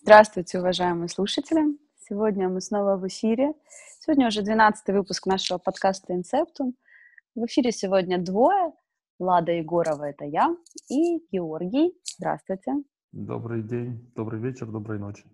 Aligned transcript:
Здравствуйте, 0.00 0.58
уважаемые 0.58 1.08
слушатели. 1.08 1.76
Сегодня 2.08 2.48
мы 2.48 2.60
снова 2.60 2.96
в 2.96 3.06
эфире. 3.08 3.52
Сегодня 4.00 4.28
уже 4.28 4.42
12 4.42 4.88
выпуск 4.94 5.26
нашего 5.26 5.58
подкаста 5.58 6.14
«Инсептум». 6.14 6.74
В 7.34 7.44
эфире 7.44 7.72
сегодня 7.72 8.16
двое. 8.16 8.72
Влада 9.18 9.52
Егорова— 9.52 10.04
это 10.08 10.24
я, 10.24 10.56
и 10.88 11.18
Георгий. 11.30 11.92
Здравствуйте. 12.16 12.72
Добрый 13.12 13.62
день, 13.62 14.10
добрый 14.14 14.40
вечер, 14.40 14.66
доброй 14.68 14.98
ночи. 14.98 15.24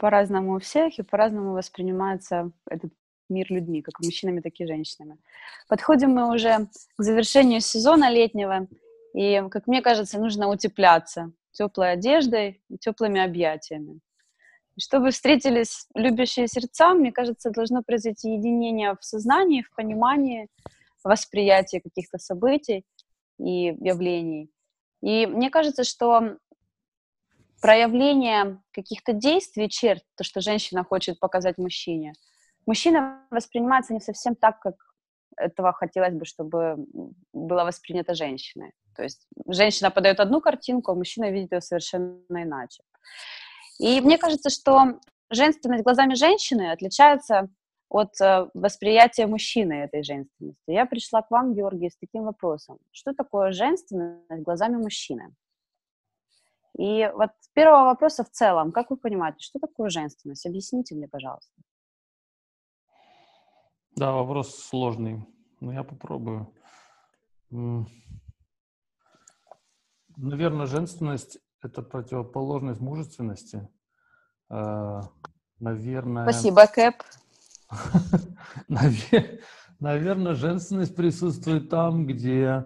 По-разному 0.00 0.56
у 0.56 0.58
всех, 0.58 0.98
и 0.98 1.02
по-разному 1.02 1.52
воспринимается 1.52 2.50
этот 2.68 2.92
мир 3.28 3.46
людьми, 3.50 3.82
как 3.82 4.00
мужчинами, 4.00 4.40
так 4.40 4.54
и 4.58 4.66
женщинами. 4.66 5.18
Подходим 5.68 6.10
мы 6.10 6.34
уже 6.34 6.66
к 6.96 7.02
завершению 7.02 7.60
сезона 7.60 8.10
летнего, 8.10 8.66
и, 9.12 9.46
как 9.50 9.68
мне 9.68 9.80
кажется, 9.82 10.18
нужно 10.18 10.48
утепляться 10.48 11.32
теплой 11.54 11.92
одеждой 11.92 12.62
и 12.68 12.76
теплыми 12.76 13.20
объятиями. 13.20 14.00
Чтобы 14.78 15.10
встретились 15.10 15.86
любящие 15.94 16.48
сердца, 16.48 16.94
мне 16.94 17.12
кажется, 17.12 17.50
должно 17.50 17.82
произойти 17.82 18.34
единение 18.34 18.96
в 19.00 19.04
сознании, 19.04 19.62
в 19.62 19.74
понимании, 19.74 20.48
восприятии 21.04 21.78
каких-то 21.78 22.18
событий 22.18 22.84
и 23.38 23.76
явлений. 23.80 24.50
И 25.02 25.26
мне 25.26 25.50
кажется, 25.50 25.84
что 25.84 26.38
проявление 27.60 28.62
каких-то 28.72 29.12
действий, 29.12 29.68
черт, 29.68 30.02
то, 30.16 30.24
что 30.24 30.40
женщина 30.40 30.82
хочет 30.82 31.20
показать 31.20 31.58
мужчине, 31.58 32.14
мужчина 32.66 33.26
воспринимается 33.30 33.94
не 33.94 34.00
совсем 34.00 34.34
так, 34.34 34.60
как 34.60 34.74
этого 35.36 35.72
хотелось 35.72 36.14
бы, 36.14 36.24
чтобы 36.24 36.76
было 37.32 37.64
воспринято 37.64 38.14
женщиной. 38.14 38.72
То 38.94 39.02
есть 39.02 39.26
женщина 39.46 39.90
подает 39.90 40.20
одну 40.20 40.40
картинку, 40.40 40.92
а 40.92 40.94
мужчина 40.94 41.30
видит 41.30 41.52
ее 41.52 41.60
совершенно 41.60 42.18
иначе. 42.30 42.82
И 43.78 44.00
мне 44.00 44.18
кажется, 44.18 44.50
что 44.50 45.00
женственность 45.30 45.84
глазами 45.84 46.14
женщины 46.14 46.70
отличается 46.70 47.48
от 47.88 48.20
э, 48.20 48.48
восприятия 48.54 49.26
мужчины 49.26 49.74
этой 49.74 50.02
женственности. 50.02 50.70
Я 50.70 50.86
пришла 50.86 51.22
к 51.22 51.30
вам, 51.30 51.54
Георгий, 51.54 51.90
с 51.90 51.96
таким 51.96 52.24
вопросом. 52.24 52.78
Что 52.92 53.12
такое 53.14 53.52
женственность 53.52 54.42
глазами 54.42 54.76
мужчины? 54.76 55.34
И 56.76 57.08
вот 57.14 57.30
с 57.40 57.48
первого 57.48 57.84
вопроса 57.84 58.24
в 58.24 58.30
целом, 58.30 58.72
как 58.72 58.90
вы 58.90 58.96
понимаете, 58.96 59.38
что 59.40 59.58
такое 59.60 59.90
женственность? 59.90 60.44
Объясните 60.46 60.94
мне, 60.94 61.06
пожалуйста. 61.06 61.52
Да, 63.96 64.12
вопрос 64.12 64.56
сложный, 64.56 65.24
но 65.60 65.72
я 65.72 65.84
попробую. 65.84 66.52
Наверное, 70.16 70.66
женственность– 70.66 71.38
это 71.62 71.82
противоположность 71.82 72.80
мужественности. 72.80 73.68
Э, 74.50 75.00
наверное... 75.58 76.24
Спасибо, 76.24 76.66
Кэп. 76.66 76.94
Наверное, 79.80 80.34
женственность 80.34 80.94
присутствует 80.94 81.68
там, 81.68 82.06
где 82.06 82.44
э, 82.44 82.64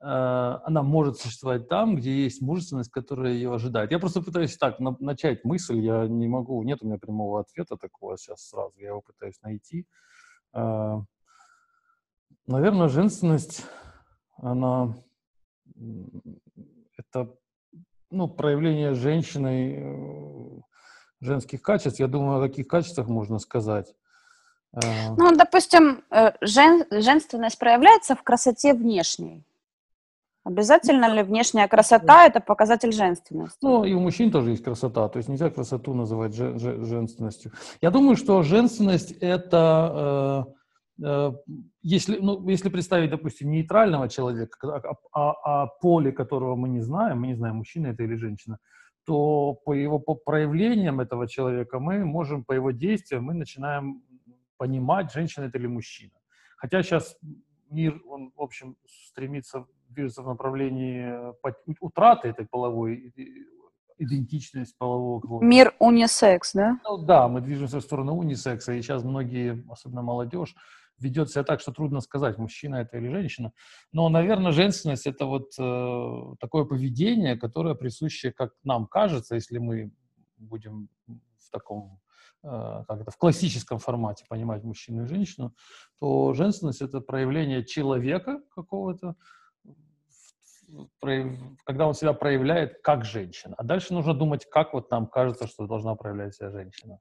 она 0.00 0.82
может 0.82 1.18
существовать 1.18 1.68
там, 1.68 1.96
где 1.96 2.24
есть 2.24 2.40
мужественность, 2.40 2.90
которая 2.90 3.32
ее 3.34 3.54
ожидает. 3.54 3.90
Я 3.90 3.98
просто 3.98 4.22
пытаюсь 4.22 4.56
так 4.56 4.80
начать 4.80 5.44
мысль, 5.44 5.78
я 5.80 6.06
не 6.06 6.28
могу, 6.28 6.62
нет 6.62 6.82
у 6.82 6.86
меня 6.86 6.98
прямого 6.98 7.40
ответа 7.40 7.76
такого 7.76 8.16
сейчас 8.16 8.48
сразу, 8.48 8.72
я 8.78 8.88
его 8.88 9.02
пытаюсь 9.02 9.40
найти. 9.42 9.86
Э, 10.54 10.96
наверное, 12.46 12.88
женственность, 12.88 13.66
она 14.38 14.94
это 17.16 17.30
ну, 18.10 18.28
проявление 18.28 18.94
женщиной 18.94 19.74
э, 19.78 20.60
женских 21.20 21.62
качеств. 21.62 22.00
Я 22.00 22.06
думаю, 22.06 22.38
о 22.38 22.48
каких 22.48 22.68
качествах 22.68 23.08
можно 23.08 23.38
сказать. 23.38 23.94
Э, 24.74 24.80
ну, 25.16 25.34
допустим, 25.36 26.04
э, 26.10 26.32
жен, 26.40 26.84
женственность 26.90 27.58
проявляется 27.58 28.14
в 28.14 28.22
красоте 28.22 28.74
внешней. 28.74 29.42
Обязательно 30.44 31.12
ли 31.12 31.24
внешняя 31.24 31.66
красота– 31.66 32.24
это 32.26 32.38
показатель 32.38 32.92
женственности? 32.92 33.58
Ну, 33.62 33.84
и 33.84 33.92
у 33.94 34.00
мужчин 34.00 34.30
тоже 34.30 34.50
есть 34.50 34.62
красота, 34.62 35.08
то 35.08 35.16
есть 35.16 35.28
нельзя 35.28 35.50
красоту 35.50 35.92
называть 35.92 36.34
женственностью. 36.34 37.50
Я 37.80 37.90
думаю, 37.90 38.14
что 38.16 38.42
женственность– 38.42 39.10
это 39.20 40.46
если, 41.82 42.18
ну, 42.18 42.48
если 42.48 42.68
представить, 42.68 43.10
допустим, 43.10 43.50
нейтрального 43.50 44.08
человека, 44.08 44.58
о, 44.62 44.76
о, 44.76 44.96
а, 45.12 45.30
а, 45.30 45.62
о 45.62 45.66
поле 45.66 46.12
которого 46.12 46.56
мы 46.56 46.68
не 46.68 46.80
знаем, 46.80 47.20
мы 47.20 47.26
не 47.28 47.34
знаем, 47.34 47.56
мужчина 47.56 47.88
это 47.88 48.02
или 48.02 48.16
женщина, 48.16 48.58
то 49.04 49.54
по 49.64 49.72
его 49.72 49.98
по 49.98 50.14
проявлениям 50.14 51.00
этого 51.00 51.28
человека 51.28 51.78
мы 51.78 52.04
можем, 52.04 52.44
по 52.44 52.52
его 52.52 52.70
действиям, 52.70 53.24
мы 53.24 53.34
начинаем 53.34 54.02
понимать, 54.56 55.12
женщина 55.12 55.44
это 55.44 55.58
или 55.58 55.66
мужчина. 55.66 56.12
Хотя 56.56 56.82
сейчас 56.82 57.16
мир, 57.70 58.00
он, 58.08 58.32
в 58.34 58.42
общем, 58.42 58.76
стремится, 58.86 59.66
движется 59.88 60.22
в 60.22 60.26
направлении 60.26 61.34
утраты 61.80 62.28
этой 62.28 62.46
половой 62.46 63.12
идентичности 63.98 64.74
полового. 64.78 65.42
Мир 65.42 65.74
унисекс, 65.78 66.52
да? 66.52 66.78
Ну, 66.84 66.98
да, 66.98 67.28
мы 67.28 67.40
движемся 67.40 67.78
в 67.78 67.82
сторону 67.82 68.14
унисекса, 68.16 68.72
и 68.72 68.82
сейчас 68.82 69.04
многие, 69.04 69.64
особенно 69.70 70.02
молодежь, 70.02 70.54
ведет 70.98 71.30
себя 71.30 71.44
так, 71.44 71.60
что 71.60 71.72
трудно 71.72 72.00
сказать, 72.00 72.38
мужчина 72.38 72.76
это 72.76 72.96
или 72.96 73.08
женщина. 73.08 73.52
Но, 73.92 74.08
наверное, 74.08 74.52
женственность 74.52 75.06
это 75.06 75.26
вот 75.26 75.52
э, 75.58 76.34
такое 76.40 76.64
поведение, 76.64 77.36
которое 77.36 77.74
присуще, 77.74 78.32
как 78.32 78.52
нам 78.64 78.86
кажется, 78.86 79.34
если 79.34 79.58
мы 79.58 79.92
будем 80.38 80.88
в 81.06 81.50
таком, 81.50 82.00
э, 82.42 82.84
как 82.88 83.00
это, 83.00 83.10
в 83.10 83.16
классическом 83.16 83.78
формате 83.78 84.24
понимать 84.28 84.64
мужчину 84.64 85.04
и 85.04 85.06
женщину, 85.06 85.54
то 85.98 86.32
женственность 86.32 86.82
это 86.82 87.00
проявление 87.00 87.64
человека 87.64 88.40
какого-то, 88.54 89.16
когда 91.64 91.86
он 91.86 91.94
себя 91.94 92.12
проявляет 92.12 92.82
как 92.82 93.04
женщина. 93.04 93.54
А 93.56 93.62
дальше 93.62 93.94
нужно 93.94 94.14
думать, 94.14 94.46
как 94.46 94.72
вот 94.72 94.90
нам 94.90 95.06
кажется, 95.06 95.46
что 95.46 95.66
должна 95.66 95.94
проявлять 95.94 96.34
себя 96.34 96.50
женщина. 96.50 96.98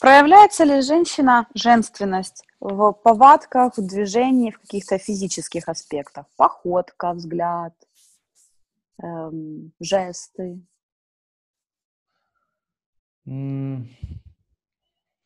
Проявляется 0.00 0.64
ли 0.64 0.80
женщина 0.82 1.46
женственность 1.54 2.44
в 2.60 2.92
повадках, 2.92 3.76
в 3.76 3.86
движении, 3.86 4.50
в 4.50 4.60
каких-то 4.60 4.98
физических 4.98 5.68
аспектах? 5.68 6.26
Походка, 6.36 7.12
взгляд, 7.12 7.74
эм, 9.02 9.72
жесты? 9.80 10.60
Mm. 13.26 13.86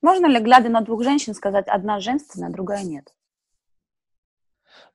Можно 0.02 0.26
ли, 0.26 0.40
глядя 0.40 0.68
на 0.68 0.82
двух 0.82 1.02
женщин, 1.02 1.34
сказать, 1.34 1.66
одна 1.66 1.98
женственная, 1.98 2.50
другая 2.50 2.84
нет? 2.84 3.12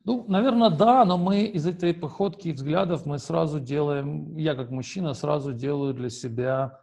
Ну, 0.06 0.26
наверное, 0.28 0.70
да, 0.70 1.04
но 1.06 1.18
мы 1.18 1.44
из 1.44 1.66
этой 1.66 1.94
походки 1.94 2.50
и 2.50 2.54
взглядов 2.54 3.06
мы 3.06 3.20
сразу 3.20 3.60
делаем, 3.60 4.38
я 4.38 4.56
как 4.56 4.70
мужчина 4.70 5.14
сразу 5.14 5.54
делаю 5.54 5.94
для 5.94 6.10
себя 6.10 6.80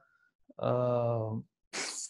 э, 0.59 1.31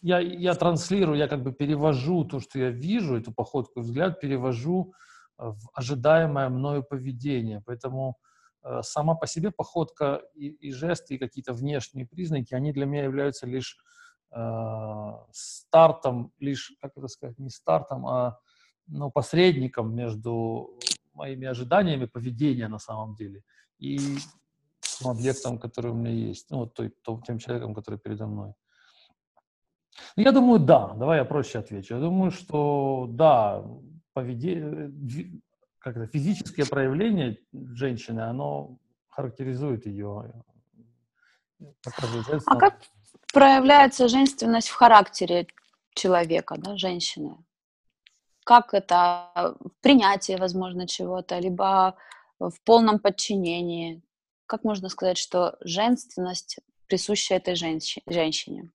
я, 0.02 0.20
я 0.20 0.54
транслирую, 0.54 1.18
я 1.18 1.28
как 1.28 1.42
бы 1.42 1.52
перевожу 1.52 2.24
то, 2.24 2.40
что 2.40 2.58
я 2.58 2.70
вижу, 2.70 3.16
эту 3.16 3.32
походку 3.32 3.80
взгляд, 3.80 4.20
перевожу 4.20 4.92
э, 5.38 5.44
в 5.44 5.68
ожидаемое 5.74 6.48
мною 6.48 6.82
поведение. 6.82 7.62
Поэтому 7.66 8.16
э, 8.62 8.82
сама 8.82 9.14
по 9.14 9.26
себе 9.26 9.50
походка 9.50 10.22
и, 10.34 10.48
и 10.48 10.72
жесты, 10.72 11.14
и 11.14 11.18
какие-то 11.18 11.52
внешние 11.52 12.06
признаки, 12.06 12.54
они 12.54 12.72
для 12.72 12.86
меня 12.86 13.04
являются 13.04 13.46
лишь 13.46 13.78
э, 14.32 15.10
стартом, 15.32 16.32
лишь, 16.38 16.72
как 16.80 16.92
это 16.96 17.08
сказать, 17.08 17.38
не 17.38 17.50
стартом, 17.50 18.06
а 18.06 18.38
ну, 18.86 19.10
посредником 19.10 19.94
между 19.94 20.78
моими 21.12 21.46
ожиданиями 21.46 22.06
поведения 22.06 22.68
на 22.68 22.78
самом 22.78 23.14
деле 23.14 23.42
и 23.78 23.98
объектом, 25.04 25.58
который 25.58 25.90
у 25.90 25.94
меня 25.94 26.10
есть, 26.10 26.50
ну, 26.50 26.58
вот 26.58 26.74
той, 26.74 26.92
тем 27.26 27.38
человеком, 27.38 27.74
который 27.74 27.98
передо 27.98 28.26
мной. 28.26 28.52
Ну, 30.16 30.22
я 30.22 30.32
думаю, 30.32 30.60
да. 30.60 30.94
Давай 30.94 31.18
я 31.18 31.24
проще 31.24 31.58
отвечу. 31.58 31.94
Я 31.94 32.00
думаю, 32.00 32.30
что 32.30 33.06
да, 33.08 33.64
поведение, 34.12 34.92
как 35.78 35.96
это, 35.96 36.06
физическое 36.06 36.66
проявление 36.66 37.38
женщины, 37.52 38.20
оно 38.20 38.78
характеризует 39.08 39.86
ее. 39.86 40.32
А 42.46 42.56
как 42.56 42.80
проявляется 43.32 44.08
женственность 44.08 44.68
в 44.68 44.74
характере 44.74 45.46
человека, 45.94 46.56
да, 46.58 46.76
женщины? 46.76 47.36
Как 48.44 48.74
это 48.74 49.54
в 49.60 49.70
принятии, 49.80 50.36
возможно, 50.38 50.86
чего-то, 50.86 51.38
либо 51.38 51.96
в 52.38 52.54
полном 52.64 52.98
подчинении? 52.98 54.02
Как 54.46 54.64
можно 54.64 54.88
сказать, 54.88 55.18
что 55.18 55.56
женственность 55.60 56.58
присуща 56.86 57.34
этой 57.34 57.54
женщине? 57.54 58.70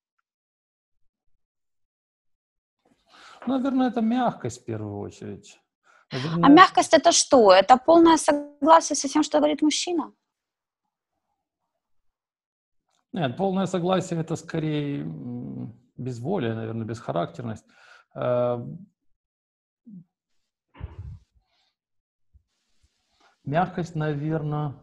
Наверное, 3.47 3.89
это 3.89 4.01
мягкость 4.01 4.61
в 4.61 4.65
первую 4.65 4.99
очередь. 4.99 5.59
Наверное... 6.11 6.45
А 6.45 6.49
мягкость 6.49 6.93
это 6.93 7.11
что? 7.11 7.51
Это 7.51 7.77
полное 7.77 8.17
согласие 8.17 8.95
со 8.95 9.07
всем, 9.07 9.23
что 9.23 9.37
говорит 9.37 9.61
мужчина? 9.61 10.13
Нет, 13.13 13.37
полное 13.37 13.65
согласие 13.65 14.19
это 14.19 14.35
скорее 14.35 15.05
безволие, 15.95 16.53
наверное, 16.53 16.85
бесхарактерность. 16.85 17.65
Э, 18.15 18.57
мягкость, 23.43 23.95
наверное. 23.95 24.73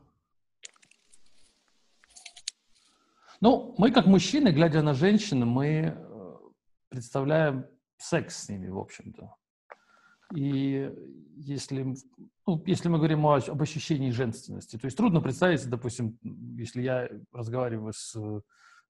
Ну, 3.41 3.75
мы 3.77 3.91
как 3.91 4.07
мужчины, 4.07 4.49
глядя 4.49 4.83
на 4.83 4.95
женщин, 4.95 5.45
мы 5.47 5.95
э, 5.95 6.39
представляем 6.89 7.67
секс 8.03 8.45
с 8.45 8.49
ними, 8.49 8.69
в 8.69 8.79
общем-то. 8.79 9.35
И 10.35 10.91
если, 11.37 11.95
ну, 12.47 12.63
если 12.67 12.89
мы 12.89 12.99
говорим 12.99 13.27
о, 13.27 13.37
об 13.37 13.63
ощущении 13.63 14.11
женственности, 14.11 14.79
то 14.79 14.87
есть 14.87 14.97
трудно 14.97 15.21
представить, 15.21 15.69
допустим, 15.69 16.19
если 16.23 16.83
я 16.83 17.09
разговариваю 17.33 17.93
с, 17.93 18.15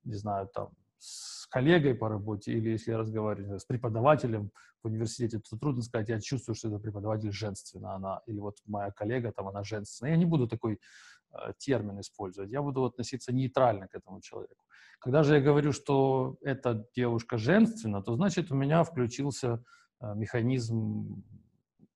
не 0.04 0.14
знаю, 0.14 0.48
там, 0.54 0.70
с 0.98 1.41
коллегой 1.52 1.94
по 1.94 2.08
работе 2.08 2.52
или 2.52 2.70
если 2.70 2.92
я 2.92 2.98
разговариваю 2.98 3.58
с 3.58 3.64
преподавателем 3.64 4.50
в 4.82 4.86
университете, 4.86 5.38
то 5.38 5.56
трудно 5.56 5.82
сказать, 5.82 6.08
я 6.08 6.20
чувствую, 6.20 6.56
что 6.56 6.68
это 6.68 6.78
преподаватель 6.78 7.32
женственна, 7.32 7.94
она, 7.94 8.20
или 8.26 8.40
вот 8.40 8.56
моя 8.66 8.90
коллега, 8.90 9.32
там, 9.32 9.48
она 9.48 9.62
женственная. 9.62 10.12
Я 10.12 10.18
не 10.18 10.26
буду 10.26 10.48
такой 10.48 10.80
э, 11.32 11.52
термин 11.58 12.00
использовать, 12.00 12.50
я 12.50 12.62
буду 12.62 12.84
относиться 12.84 13.32
нейтрально 13.32 13.86
к 13.86 13.94
этому 13.94 14.20
человеку. 14.20 14.64
Когда 14.98 15.22
же 15.22 15.34
я 15.34 15.40
говорю, 15.40 15.72
что 15.72 16.36
эта 16.42 16.86
девушка 16.96 17.36
женственна, 17.36 18.02
то 18.02 18.16
значит 18.16 18.50
у 18.50 18.54
меня 18.54 18.82
включился 18.82 19.62
Э, 20.02 20.14
механизм 20.16 21.22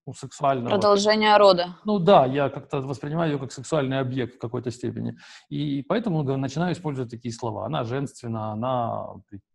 ну, 0.07 0.15
сексуального... 0.15 0.69
Продолжение 0.69 1.37
рода. 1.37 1.77
Ну 1.85 1.99
да, 1.99 2.27
я 2.27 2.49
как-то 2.49 2.81
воспринимаю 2.81 3.33
ее 3.33 3.39
как 3.39 3.53
сексуальный 3.53 3.99
объект 3.99 4.37
в 4.37 4.39
какой-то 4.39 4.71
степени. 4.71 5.17
И 5.49 5.83
поэтому 5.83 6.23
начинаю 6.23 6.73
использовать 6.73 7.11
такие 7.11 7.35
слова. 7.35 7.67
Она 7.67 7.83
женственна, 7.85 8.53
она, 8.53 9.07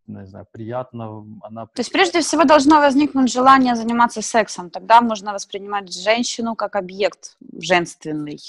не 0.07 0.27
знаю, 0.27 0.45
приятна, 0.51 1.25
она... 1.41 1.65
То 1.67 1.79
есть 1.79 1.91
прежде 1.91 2.19
всего 2.19 2.43
должно 2.43 2.81
возникнуть 2.81 3.31
желание 3.31 3.75
заниматься 3.75 4.21
сексом. 4.21 4.69
Тогда 4.69 5.01
можно 5.01 5.33
воспринимать 5.33 5.93
женщину 5.93 6.55
как 6.55 6.75
объект 6.75 7.37
женственный. 7.53 8.39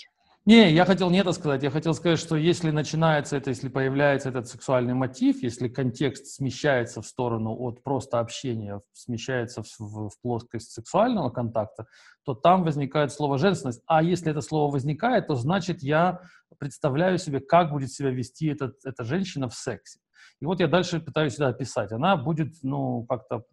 Не, 0.44 0.72
я 0.72 0.84
хотел 0.84 1.08
не 1.10 1.20
это 1.20 1.30
сказать. 1.32 1.62
Я 1.62 1.70
хотел 1.70 1.94
сказать, 1.94 2.18
что 2.18 2.34
если 2.34 2.72
начинается 2.72 3.36
это, 3.36 3.50
если 3.50 3.68
появляется 3.68 4.28
этот 4.28 4.48
сексуальный 4.48 4.92
мотив, 4.92 5.40
если 5.40 5.68
контекст 5.68 6.26
смещается 6.26 7.00
в 7.00 7.06
сторону 7.06 7.56
от 7.56 7.84
просто 7.84 8.18
общения, 8.18 8.80
смещается 8.92 9.62
в, 9.62 9.68
в, 9.78 10.10
плоскость 10.20 10.72
сексуального 10.72 11.30
контакта, 11.30 11.86
то 12.24 12.34
там 12.34 12.64
возникает 12.64 13.12
слово 13.12 13.38
женственность. 13.38 13.82
А 13.86 14.02
если 14.02 14.32
это 14.32 14.40
слово 14.40 14.72
возникает, 14.72 15.28
то 15.28 15.36
значит 15.36 15.80
я 15.80 16.20
представляю 16.58 17.18
себе, 17.18 17.38
как 17.38 17.70
будет 17.70 17.92
себя 17.92 18.10
вести 18.10 18.48
этот, 18.48 18.84
эта 18.84 19.04
женщина 19.04 19.48
в 19.48 19.54
сексе. 19.54 20.00
И 20.40 20.44
вот 20.44 20.58
я 20.58 20.66
дальше 20.66 20.98
пытаюсь 20.98 21.34
сюда 21.34 21.48
описать. 21.48 21.92
Она 21.92 22.16
будет, 22.16 22.54
ну, 22.64 23.06
как-то, 23.08 23.44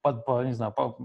под, 0.00 0.24
по, 0.24 0.42
не 0.44 0.54
знаю, 0.54 0.72
по, 0.72 0.96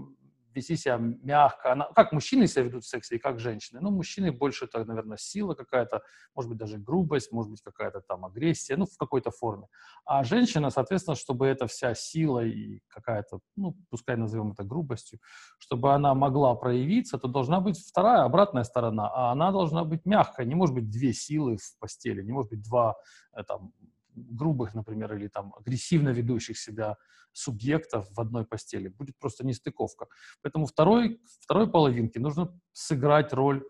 вести 0.56 0.76
себя 0.76 0.96
мягко. 0.98 1.72
Она, 1.72 1.88
как 1.94 2.12
мужчины 2.12 2.46
себя 2.46 2.64
ведут 2.64 2.84
в 2.84 2.88
сексе 2.88 3.16
и 3.16 3.18
как 3.18 3.38
женщины. 3.38 3.80
Ну, 3.80 3.90
мужчины 3.90 4.32
больше, 4.32 4.64
это, 4.64 4.84
наверное, 4.84 5.16
сила 5.16 5.54
какая-то, 5.54 6.02
может 6.34 6.48
быть, 6.48 6.58
даже 6.58 6.78
грубость, 6.78 7.32
может 7.32 7.50
быть, 7.50 7.62
какая-то 7.62 8.00
там 8.00 8.24
агрессия, 8.24 8.76
ну, 8.76 8.86
в 8.86 8.96
какой-то 8.98 9.30
форме. 9.30 9.66
А 10.04 10.24
женщина, 10.24 10.70
соответственно, 10.70 11.16
чтобы 11.16 11.46
эта 11.46 11.66
вся 11.66 11.94
сила 11.94 12.44
и 12.44 12.80
какая-то, 12.88 13.40
ну, 13.56 13.76
пускай 13.90 14.16
назовем 14.16 14.52
это 14.52 14.64
грубостью, 14.64 15.20
чтобы 15.58 15.94
она 15.94 16.14
могла 16.14 16.54
проявиться, 16.54 17.18
то 17.18 17.28
должна 17.28 17.60
быть 17.60 17.78
вторая, 17.78 18.24
обратная 18.24 18.64
сторона, 18.64 19.10
а 19.12 19.32
она 19.32 19.52
должна 19.52 19.84
быть 19.84 20.04
мягкая. 20.04 20.46
Не 20.46 20.54
может 20.54 20.74
быть 20.74 20.90
две 20.90 21.12
силы 21.12 21.56
в 21.56 21.78
постели, 21.78 22.22
не 22.22 22.32
может 22.32 22.50
быть 22.50 22.62
два 22.62 22.96
э, 23.34 23.42
там, 23.44 23.72
грубых, 24.16 24.74
например, 24.74 25.14
или 25.14 25.28
там 25.28 25.54
агрессивно 25.56 26.08
ведущих 26.08 26.58
себя 26.58 26.96
субъектов 27.32 28.08
в 28.10 28.20
одной 28.20 28.44
постели. 28.44 28.88
Будет 28.88 29.18
просто 29.18 29.46
нестыковка. 29.46 30.06
Поэтому 30.42 30.66
второй, 30.66 31.20
второй 31.40 31.70
половинке 31.70 32.18
нужно 32.18 32.58
сыграть 32.72 33.32
роль 33.32 33.62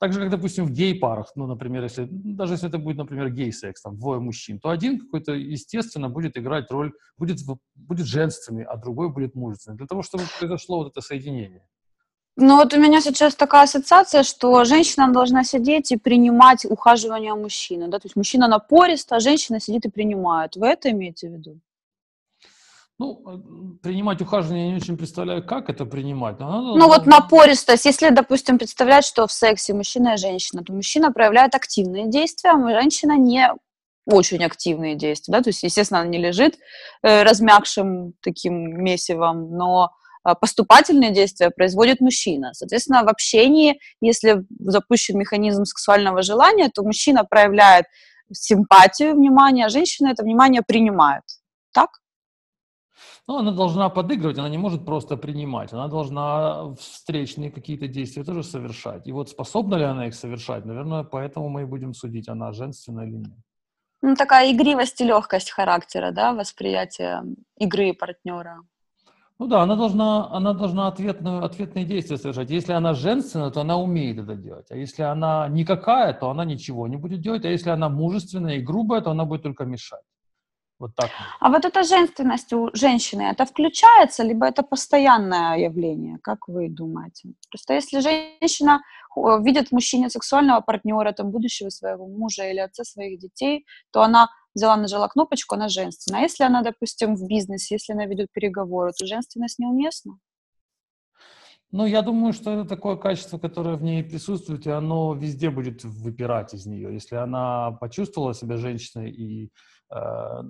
так 0.00 0.14
же, 0.14 0.20
как, 0.20 0.30
допустим, 0.30 0.64
в 0.64 0.70
гей-парах, 0.72 1.30
ну, 1.36 1.46
например, 1.46 1.82
если, 1.82 2.08
даже 2.10 2.54
если 2.54 2.68
это 2.70 2.78
будет, 2.78 2.96
например, 2.96 3.28
гей-секс, 3.28 3.82
там, 3.82 3.98
двое 3.98 4.18
мужчин, 4.18 4.58
то 4.58 4.70
один 4.70 4.98
какой-то, 4.98 5.32
естественно, 5.32 6.08
будет 6.08 6.38
играть 6.38 6.70
роль, 6.70 6.94
будет, 7.18 7.40
будет 7.74 8.06
женственный, 8.06 8.64
а 8.64 8.78
другой 8.78 9.10
будет 9.10 9.34
мужественный, 9.34 9.76
для 9.76 9.86
того, 9.86 10.00
чтобы 10.00 10.24
произошло 10.38 10.78
вот 10.78 10.92
это 10.92 11.02
соединение. 11.02 11.68
Ну 12.36 12.56
вот 12.56 12.72
у 12.72 12.78
меня 12.78 13.00
сейчас 13.00 13.34
такая 13.34 13.64
ассоциация, 13.64 14.22
что 14.22 14.64
женщина 14.64 15.12
должна 15.12 15.44
сидеть 15.44 15.92
и 15.92 15.96
принимать 15.96 16.64
ухаживание 16.64 17.34
мужчины, 17.34 17.88
да, 17.88 17.98
то 17.98 18.06
есть 18.06 18.16
мужчина 18.16 18.48
напорист, 18.48 19.12
а 19.12 19.20
женщина 19.20 19.60
сидит 19.60 19.84
и 19.84 19.90
принимает. 19.90 20.56
Вы 20.56 20.68
это 20.68 20.90
имеете 20.90 21.28
в 21.28 21.32
виду? 21.32 21.60
Ну, 22.98 23.22
э, 23.26 23.82
принимать 23.82 24.20
ухаживание 24.20 24.66
я 24.66 24.70
не 24.72 24.76
очень 24.76 24.96
представляю, 24.96 25.42
как 25.42 25.70
это 25.70 25.86
принимать. 25.86 26.38
Но 26.38 26.60
надо, 26.60 26.78
ну, 26.78 26.86
вот 26.86 27.06
напористость. 27.06 27.86
Если, 27.86 28.10
допустим, 28.10 28.58
представлять, 28.58 29.06
что 29.06 29.26
в 29.26 29.32
сексе 29.32 29.72
мужчина 29.72 30.14
и 30.14 30.16
женщина, 30.18 30.62
то 30.62 30.74
мужчина 30.74 31.10
проявляет 31.10 31.54
активные 31.54 32.10
действия, 32.10 32.50
а 32.50 32.80
женщина 32.80 33.16
не 33.16 33.54
очень 34.04 34.44
активные 34.44 34.96
действия, 34.96 35.32
да, 35.32 35.42
то 35.42 35.48
есть, 35.48 35.62
естественно, 35.62 36.00
она 36.00 36.10
не 36.10 36.18
лежит 36.18 36.58
э, 37.02 37.22
размягшим 37.22 38.12
таким 38.20 38.82
месивом, 38.82 39.50
но 39.56 39.92
поступательные 40.34 41.12
действия 41.12 41.50
производит 41.50 42.00
мужчина. 42.00 42.52
Соответственно, 42.54 43.04
в 43.04 43.08
общении, 43.08 43.80
если 44.00 44.44
запущен 44.58 45.18
механизм 45.18 45.64
сексуального 45.64 46.22
желания, 46.22 46.70
то 46.72 46.82
мужчина 46.82 47.24
проявляет 47.24 47.86
симпатию, 48.32 49.14
внимание, 49.14 49.66
а 49.66 49.68
женщина 49.68 50.08
это 50.08 50.22
внимание 50.22 50.62
принимает. 50.62 51.22
Так? 51.72 51.90
Ну, 53.26 53.38
она 53.38 53.52
должна 53.52 53.88
подыгрывать, 53.88 54.38
она 54.38 54.48
не 54.48 54.58
может 54.58 54.84
просто 54.84 55.16
принимать. 55.16 55.72
Она 55.72 55.88
должна 55.88 56.74
встречные 56.74 57.50
какие-то 57.50 57.86
действия 57.86 58.24
тоже 58.24 58.42
совершать. 58.42 59.06
И 59.06 59.12
вот 59.12 59.28
способна 59.28 59.76
ли 59.76 59.84
она 59.84 60.06
их 60.06 60.14
совершать, 60.14 60.64
наверное, 60.64 61.04
поэтому 61.04 61.48
мы 61.48 61.62
и 61.62 61.64
будем 61.66 61.94
судить, 61.94 62.28
она 62.28 62.52
женственная 62.52 63.06
или 63.06 63.16
нет. 63.16 63.38
Ну, 64.02 64.14
такая 64.16 64.50
игривость 64.50 65.00
и 65.00 65.04
легкость 65.04 65.50
характера, 65.50 66.10
да, 66.10 66.32
восприятие 66.32 67.22
игры 67.58 67.92
партнера. 67.92 68.62
Ну 69.40 69.46
да, 69.46 69.62
она 69.62 69.74
должна, 69.74 70.30
она 70.30 70.52
должна 70.52 70.86
ответную, 70.88 71.42
ответные 71.42 71.86
действия 71.86 72.18
совершать. 72.18 72.50
Если 72.50 72.74
она 72.74 72.92
женственная, 72.92 73.50
то 73.50 73.62
она 73.62 73.78
умеет 73.78 74.18
это 74.18 74.34
делать. 74.34 74.70
А 74.70 74.76
если 74.76 75.02
она 75.02 75.48
никакая, 75.48 76.12
то 76.12 76.28
она 76.28 76.44
ничего 76.44 76.86
не 76.88 76.96
будет 76.96 77.22
делать. 77.22 77.46
А 77.46 77.48
если 77.48 77.70
она 77.70 77.88
мужественная 77.88 78.56
и 78.56 78.60
грубая, 78.60 79.00
то 79.00 79.10
она 79.10 79.24
будет 79.24 79.42
только 79.42 79.64
мешать. 79.64 80.04
Вот 80.78 80.94
так. 80.94 81.08
А 81.40 81.48
вот 81.48 81.64
эта 81.64 81.84
женственность 81.84 82.52
у 82.52 82.68
женщины, 82.74 83.22
это 83.22 83.46
включается, 83.46 84.24
либо 84.24 84.46
это 84.46 84.62
постоянное 84.62 85.56
явление? 85.56 86.18
Как 86.22 86.46
вы 86.48 86.68
думаете? 86.68 87.30
Просто 87.50 87.72
если 87.74 88.00
женщина 88.00 88.82
видит 89.16 89.68
в 89.68 89.72
мужчине 89.72 90.10
сексуального 90.10 90.60
партнера, 90.60 91.12
там, 91.12 91.30
будущего 91.30 91.70
своего 91.70 92.06
мужа 92.06 92.44
или 92.44 92.60
отца 92.60 92.84
своих 92.84 93.18
детей, 93.18 93.64
то 93.90 94.02
она 94.02 94.28
взяла, 94.54 94.76
нажала 94.76 95.08
кнопочку, 95.08 95.54
она 95.54 95.68
женственная. 95.68 96.20
А 96.20 96.22
если 96.22 96.44
она, 96.44 96.62
допустим, 96.62 97.16
в 97.16 97.26
бизнесе, 97.26 97.76
если 97.76 97.92
она 97.92 98.06
ведет 98.06 98.28
переговоры, 98.32 98.92
то 98.92 99.06
женственность 99.06 99.58
неуместна? 99.58 100.18
Ну, 101.72 101.86
я 101.86 102.02
думаю, 102.02 102.32
что 102.32 102.50
это 102.50 102.68
такое 102.68 102.96
качество, 102.96 103.38
которое 103.38 103.76
в 103.76 103.82
ней 103.82 104.02
присутствует, 104.02 104.66
и 104.66 104.70
оно 104.70 105.14
везде 105.14 105.50
будет 105.50 105.84
выпирать 105.84 106.52
из 106.52 106.66
нее. 106.66 106.92
Если 106.92 107.14
она 107.14 107.70
почувствовала 107.72 108.34
себя 108.34 108.56
женщиной 108.56 109.12
и 109.12 109.52
э, 109.94 110.42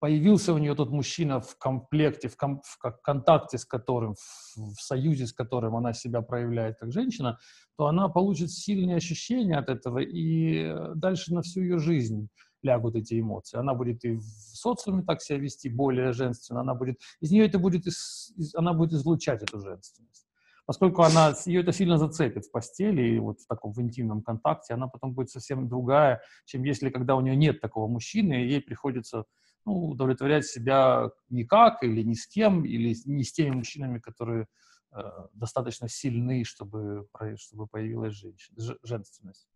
появился 0.00 0.52
у 0.52 0.58
нее 0.58 0.74
тот 0.74 0.90
мужчина 0.90 1.40
в 1.40 1.56
комплекте, 1.56 2.28
в, 2.28 2.36
ком, 2.36 2.60
в 2.62 3.00
контакте 3.02 3.56
с 3.56 3.64
которым, 3.64 4.14
в, 4.14 4.74
в 4.74 4.80
союзе 4.82 5.26
с 5.26 5.32
которым 5.32 5.76
она 5.76 5.94
себя 5.94 6.20
проявляет 6.20 6.78
как 6.78 6.92
женщина, 6.92 7.38
то 7.78 7.86
она 7.86 8.08
получит 8.08 8.50
сильные 8.50 8.96
ощущения 8.96 9.56
от 9.56 9.70
этого, 9.70 10.00
и 10.00 10.64
э, 10.64 10.92
дальше 10.94 11.32
на 11.32 11.40
всю 11.40 11.62
ее 11.62 11.78
жизнь 11.78 12.28
лягут 12.62 12.96
эти 12.96 13.20
эмоции. 13.20 13.58
Она 13.58 13.74
будет 13.74 14.04
и 14.04 14.16
в 14.16 14.22
социуме 14.22 15.02
так 15.02 15.22
себя 15.22 15.38
вести 15.38 15.68
более 15.68 16.12
женственно, 16.12 16.60
она 16.60 16.74
будет, 16.74 17.00
из 17.20 17.30
нее 17.30 17.46
это 17.46 17.58
будет, 17.58 17.86
из, 17.86 18.32
из, 18.36 18.54
она 18.54 18.72
будет 18.72 18.92
излучать 18.92 19.42
эту 19.42 19.60
женственность. 19.60 20.26
Поскольку 20.66 21.02
она, 21.02 21.34
ее 21.46 21.62
это 21.62 21.72
сильно 21.72 21.98
зацепит 21.98 22.46
в 22.46 22.52
постели 22.52 23.02
и 23.02 23.18
вот 23.18 23.40
в 23.40 23.46
таком 23.48 23.72
в 23.72 23.80
интимном 23.80 24.22
контакте, 24.22 24.74
она 24.74 24.86
потом 24.86 25.14
будет 25.14 25.30
совсем 25.30 25.68
другая, 25.68 26.22
чем 26.44 26.62
если 26.62 26.90
когда 26.90 27.16
у 27.16 27.20
нее 27.20 27.34
нет 27.34 27.60
такого 27.60 27.88
мужчины, 27.88 28.44
и 28.44 28.48
ей 28.48 28.60
приходится 28.60 29.24
ну, 29.66 29.88
удовлетворять 29.88 30.46
себя 30.46 31.10
никак 31.28 31.82
или 31.82 32.02
ни 32.02 32.14
с 32.14 32.26
кем, 32.26 32.64
или 32.64 32.94
не 33.04 33.24
с 33.24 33.32
теми 33.32 33.56
мужчинами, 33.56 33.98
которые 33.98 34.46
э, 34.92 35.00
достаточно 35.34 35.88
сильны, 35.88 36.44
чтобы, 36.44 37.08
чтобы 37.36 37.66
появилась 37.66 38.14
женщина, 38.14 38.76
женственность. 38.84 39.49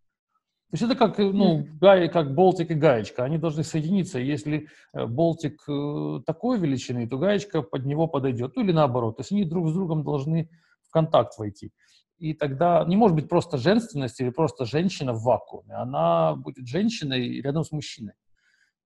То 0.74 0.76
есть 0.76 0.90
это 0.90 0.96
как, 0.96 1.20
э, 1.20 1.30
ну, 1.30 1.64
гай, 1.80 2.08
как 2.08 2.34
болтик 2.34 2.72
и 2.72 2.74
гаечка, 2.74 3.22
они 3.22 3.38
должны 3.38 3.62
соединиться. 3.62 4.18
Если 4.18 4.66
э, 4.92 5.06
болтик 5.06 5.62
э, 5.68 6.20
такой 6.26 6.58
величины, 6.58 7.08
то 7.08 7.16
гаечка 7.16 7.62
под 7.62 7.86
него 7.86 8.08
подойдет, 8.08 8.56
ну 8.56 8.64
или 8.64 8.72
наоборот. 8.72 9.16
То 9.16 9.20
есть 9.20 9.30
они 9.30 9.44
друг 9.44 9.68
с 9.68 9.72
другом 9.72 10.02
должны 10.02 10.50
в 10.82 10.90
контакт 10.90 11.38
войти. 11.38 11.70
И 12.18 12.34
тогда 12.34 12.84
не 12.88 12.96
может 12.96 13.14
быть 13.14 13.28
просто 13.28 13.56
женственность 13.56 14.20
или 14.20 14.30
просто 14.30 14.64
женщина 14.64 15.12
в 15.12 15.22
вакууме. 15.22 15.74
Она 15.74 16.34
будет 16.34 16.66
женщиной 16.66 17.40
рядом 17.40 17.62
с 17.62 17.70
мужчиной. 17.70 18.14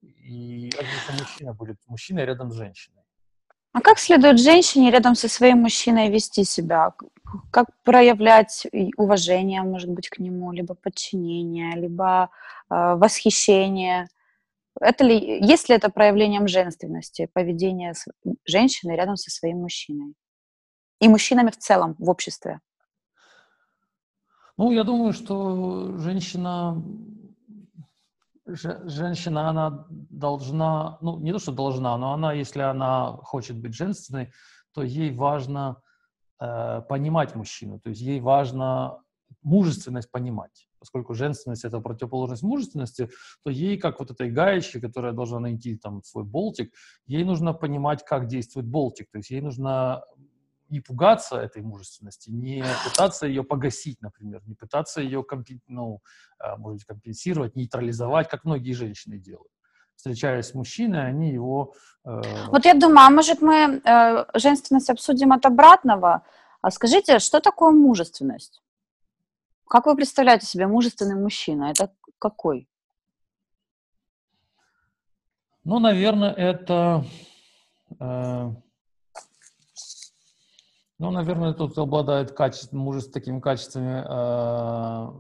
И 0.03 0.71
мужчина 1.19 1.55
будет 1.55 1.79
мужчиной 1.87 2.27
рядом 2.27 2.51
с 2.51 2.55
женщиной. 2.57 2.98
А 3.73 3.81
как 3.81 3.99
следует 3.99 4.41
женщине 4.41 4.91
рядом 4.91 5.15
со 5.15 5.29
своим 5.29 5.59
мужчиной 5.59 6.11
вести 6.11 6.45
себя? 6.45 6.93
Как 7.51 7.67
проявлять 7.85 8.67
уважение, 8.97 9.63
может 9.63 9.91
быть, 9.91 10.09
к 10.09 10.19
нему, 10.19 10.53
либо 10.53 10.75
подчинение, 10.75 11.77
либо 11.77 12.31
э, 12.71 12.95
восхищение? 12.95 14.09
Это 14.81 15.05
ли, 15.05 15.39
есть 15.41 15.69
ли 15.69 15.75
это 15.75 15.91
проявлением 15.91 16.49
женственности, 16.49 17.29
поведение 17.33 17.93
женщины 18.47 18.93
рядом 18.93 19.17
со 19.17 19.31
своим 19.31 19.59
мужчиной? 19.59 20.15
И 21.01 21.09
мужчинами 21.09 21.51
в 21.51 21.59
целом 21.59 21.95
в 21.99 22.09
обществе? 22.09 22.61
Ну, 24.57 24.73
я 24.73 24.83
думаю, 24.83 25.13
что 25.13 25.99
женщина, 25.99 26.83
женщина, 28.49 29.49
она 29.49 29.87
должна, 29.91 30.99
ну, 31.01 31.19
не 31.21 31.33
то, 31.33 31.39
что 31.39 31.53
должна, 31.53 31.97
но 31.97 32.13
она, 32.13 32.33
если 32.33 32.61
она 32.61 33.19
хочет 33.23 33.57
быть 33.61 33.75
женственной, 33.75 34.33
то 34.73 34.83
ей 34.83 35.15
важно 35.15 35.83
э, 36.41 36.83
понимать 36.89 37.35
мужчину, 37.35 37.81
то 37.81 37.91
есть 37.91 38.01
ей 38.01 38.21
важно 38.21 39.03
мужественность 39.43 40.11
понимать. 40.11 40.69
Поскольку 40.79 41.15
женственность— 41.15 41.65
это 41.65 41.81
противоположность 41.81 42.43
мужественности, 42.43 43.11
то 43.43 43.51
ей, 43.51 43.79
как 43.79 43.99
вот 43.99 44.11
этой 44.11 44.31
гаечке, 44.31 44.81
которая 44.81 45.13
должна 45.13 45.41
найти 45.41 45.77
там 45.77 46.03
свой 46.05 46.25
болтик, 46.25 46.73
ей 47.07 47.25
нужно 47.25 47.53
понимать, 47.53 48.05
как 48.05 48.29
действует 48.29 48.67
болтик. 48.67 49.11
То 49.11 49.19
есть 49.19 49.31
ей 49.31 49.41
нужно 49.41 50.05
не 50.71 50.81
пугаться 50.81 51.37
этой 51.37 51.63
мужественности, 51.63 52.31
не 52.31 52.65
пытаться 52.85 53.27
ее 53.27 53.43
погасить, 53.43 54.01
например, 54.03 54.43
не 54.47 54.55
пытаться 54.55 55.01
ее 55.01 55.25
ну, 55.67 56.01
а, 56.39 56.57
может 56.57 56.79
быть, 56.79 56.85
компенсировать, 56.85 57.57
нейтрализовать, 57.57 58.29
как 58.29 58.45
многие 58.45 58.73
женщины 58.73 59.19
делают. 59.19 59.51
Встречаясь 59.97 60.47
с 60.47 60.55
мужчиной, 60.55 61.09
они 61.09 61.33
его... 61.33 61.75
Э... 62.05 62.23
Вот 62.49 62.65
я 62.65 62.75
думаю, 62.75 63.07
а 63.07 63.11
может 63.11 63.43
мы 63.43 63.81
э, 63.85 64.25
женственность 64.35 64.91
обсудим 64.91 65.33
от 65.33 65.45
обратного? 65.45 66.23
А 66.61 66.71
скажите, 66.71 67.19
что 67.19 67.41
такое 67.41 67.73
мужественность? 67.73 68.63
Как 69.69 69.87
вы 69.87 69.97
представляете 69.97 70.47
себе 70.47 70.67
мужественный 70.67 71.17
мужчина? 71.17 71.71
Это 71.71 71.93
какой? 72.19 72.69
Ну, 75.65 75.79
наверное, 75.81 76.33
это... 76.33 77.05
Э 78.01 78.53
ну, 80.99 81.11
наверное, 81.11 81.53
тот, 81.53 81.73
кто 81.73 81.83
обладает 81.83 82.33
качеством, 82.33 82.81
мужеством, 82.81 83.13
такими 83.13 83.41
качествами, 83.41 84.05
э, 84.05 85.13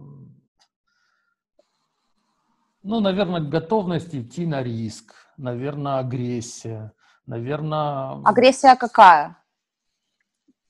ну, 2.82 3.00
наверное, 3.00 3.40
готовность 3.40 4.14
идти 4.14 4.44
на 4.44 4.62
риск, 4.62 5.14
наверное, 5.36 5.98
агрессия, 5.98 6.92
наверное... 7.26 8.20
Агрессия 8.24 8.74
какая? 8.74 9.36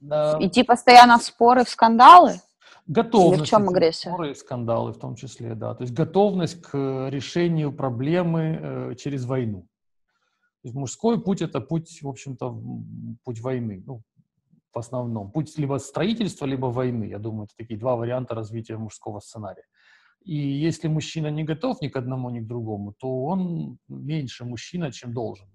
Да. 0.00 0.36
Идти 0.40 0.62
постоянно 0.62 1.18
в 1.18 1.22
споры, 1.22 1.64
в 1.64 1.70
скандалы? 1.70 2.40
Готовность. 2.86 3.38
Или 3.38 3.44
в 3.44 3.48
чем 3.48 3.68
агрессия? 3.68 4.10
Споры 4.10 4.30
и 4.30 4.34
скандалы 4.34 4.92
в 4.92 4.98
том 4.98 5.14
числе, 5.14 5.54
да. 5.54 5.74
То 5.74 5.82
есть 5.82 5.94
готовность 5.94 6.62
к 6.62 7.08
решению 7.10 7.72
проблемы 7.72 8.58
э, 8.60 8.94
через 8.96 9.24
войну. 9.24 9.62
То 10.62 10.68
есть 10.68 10.74
мужской 10.74 11.22
путь– 11.22 11.40
это 11.42 11.60
путь, 11.60 12.00
в 12.02 12.08
общем-то, 12.08 12.60
путь 13.24 13.40
войны. 13.40 13.82
Ну, 13.86 14.02
в 14.78 14.86
основном. 14.86 15.30
Путь 15.32 15.58
либо 15.58 15.78
строительства, 15.78 16.46
либо 16.46 16.66
войны. 16.66 17.04
Я 17.04 17.18
думаю, 17.18 17.44
это 17.44 17.54
такие 17.56 17.78
два 17.78 17.96
варианта 17.96 18.34
развития 18.34 18.76
мужского 18.78 19.20
сценария. 19.20 19.64
И 20.24 20.34
если 20.34 20.88
мужчина 20.88 21.30
не 21.30 21.44
готов 21.44 21.82
ни 21.82 21.88
к 21.88 21.96
одному, 21.96 22.30
ни 22.30 22.40
к 22.40 22.46
другому, 22.46 22.92
то 22.92 23.24
он 23.24 23.78
меньше 23.88 24.44
мужчина, 24.44 24.92
чем 24.92 25.12
должен 25.12 25.48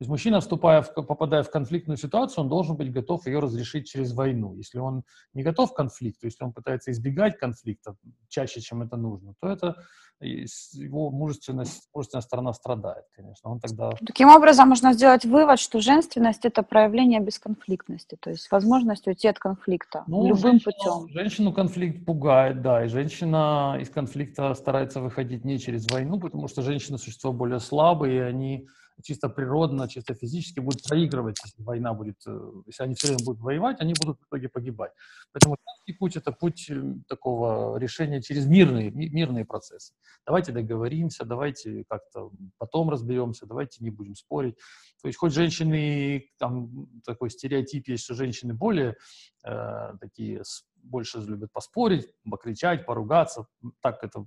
есть 0.00 0.10
мужчина, 0.10 0.40
вступая 0.40 0.82
в, 0.82 0.92
попадая 0.92 1.42
в 1.42 1.50
конфликтную 1.50 1.96
ситуацию, 1.96 2.44
он 2.44 2.50
должен 2.50 2.76
быть 2.76 2.92
готов 2.92 3.26
ее 3.26 3.38
разрешить 3.38 3.88
через 3.88 4.12
войну. 4.12 4.54
Если 4.54 4.78
он 4.78 5.04
не 5.34 5.42
готов 5.42 5.72
к 5.72 5.76
конфликту, 5.76 6.26
если 6.26 6.44
он 6.44 6.52
пытается 6.52 6.90
избегать 6.90 7.38
конфликта 7.38 7.96
чаще, 8.28 8.60
чем 8.60 8.82
это 8.82 8.96
нужно, 8.96 9.34
то 9.40 9.48
это 9.48 9.76
его 10.20 11.10
мужественность, 11.10 11.88
мужественная 11.94 12.22
сторона 12.22 12.52
страдает, 12.52 13.04
конечно. 13.14 13.50
Он 13.50 13.60
тогда... 13.60 13.90
Таким 14.06 14.28
образом, 14.28 14.68
можно 14.68 14.92
сделать 14.92 15.24
вывод, 15.24 15.58
что 15.58 15.80
женственность– 15.80 16.40
это 16.44 16.62
проявление 16.62 17.20
бесконфликтности, 17.20 18.16
то 18.20 18.30
есть 18.30 18.50
возможность 18.50 19.06
уйти 19.06 19.28
от 19.28 19.38
конфликта 19.38 20.04
ну, 20.06 20.26
любым 20.26 20.60
женщину, 20.60 20.72
путем. 20.72 21.08
Женщину 21.08 21.52
конфликт 21.52 22.04
пугает, 22.06 22.62
да, 22.62 22.84
и 22.84 22.88
женщина 22.88 23.76
из 23.80 23.90
конфликта 23.90 24.54
старается 24.54 25.00
выходить 25.00 25.44
не 25.44 25.58
через 25.58 25.90
войну, 25.90 26.18
потому 26.18 26.48
что 26.48 26.62
женщины– 26.62 26.98
существа 27.04 27.32
более 27.32 27.60
слабые, 27.60 28.16
и 28.16 28.20
они 28.20 28.68
чисто 29.02 29.28
природно, 29.28 29.88
чисто 29.88 30.14
физически 30.14 30.60
будут 30.60 30.82
проигрывать, 30.82 31.36
если 31.44 31.62
война 31.62 31.94
будет, 31.94 32.16
э, 32.26 32.50
если 32.66 32.84
они 32.84 32.94
все 32.94 33.08
время 33.08 33.24
будут 33.24 33.42
воевать, 33.42 33.80
они 33.80 33.94
будут 34.00 34.20
в 34.20 34.26
итоге 34.26 34.48
погибать. 34.48 34.92
Поэтому 35.32 35.56
женский 35.66 35.98
путь– 35.98 36.16
это 36.16 36.32
путь 36.32 36.70
э, 36.70 36.94
такого 37.08 37.76
решения 37.78 38.22
через 38.22 38.46
мирные, 38.46 38.90
мирные 38.90 39.44
процессы. 39.44 39.94
Давайте 40.26 40.52
договоримся, 40.52 41.24
давайте 41.24 41.84
как-то 41.88 42.30
потом 42.58 42.90
разберемся, 42.90 43.46
давайте 43.46 43.82
не 43.82 43.90
будем 43.90 44.14
спорить. 44.14 44.56
То 45.02 45.08
есть 45.08 45.18
хоть 45.18 45.32
женщины, 45.32 46.30
там 46.38 46.88
такой 47.04 47.30
стереотип 47.30 47.88
есть, 47.88 48.04
что 48.04 48.14
женщины 48.14 48.54
более 48.54 48.96
э, 49.44 49.92
такие, 50.00 50.42
больше 50.76 51.18
любят 51.18 51.52
поспорить, 51.52 52.08
покричать, 52.28 52.86
поругаться, 52.86 53.46
так 53.80 54.02
это 54.02 54.24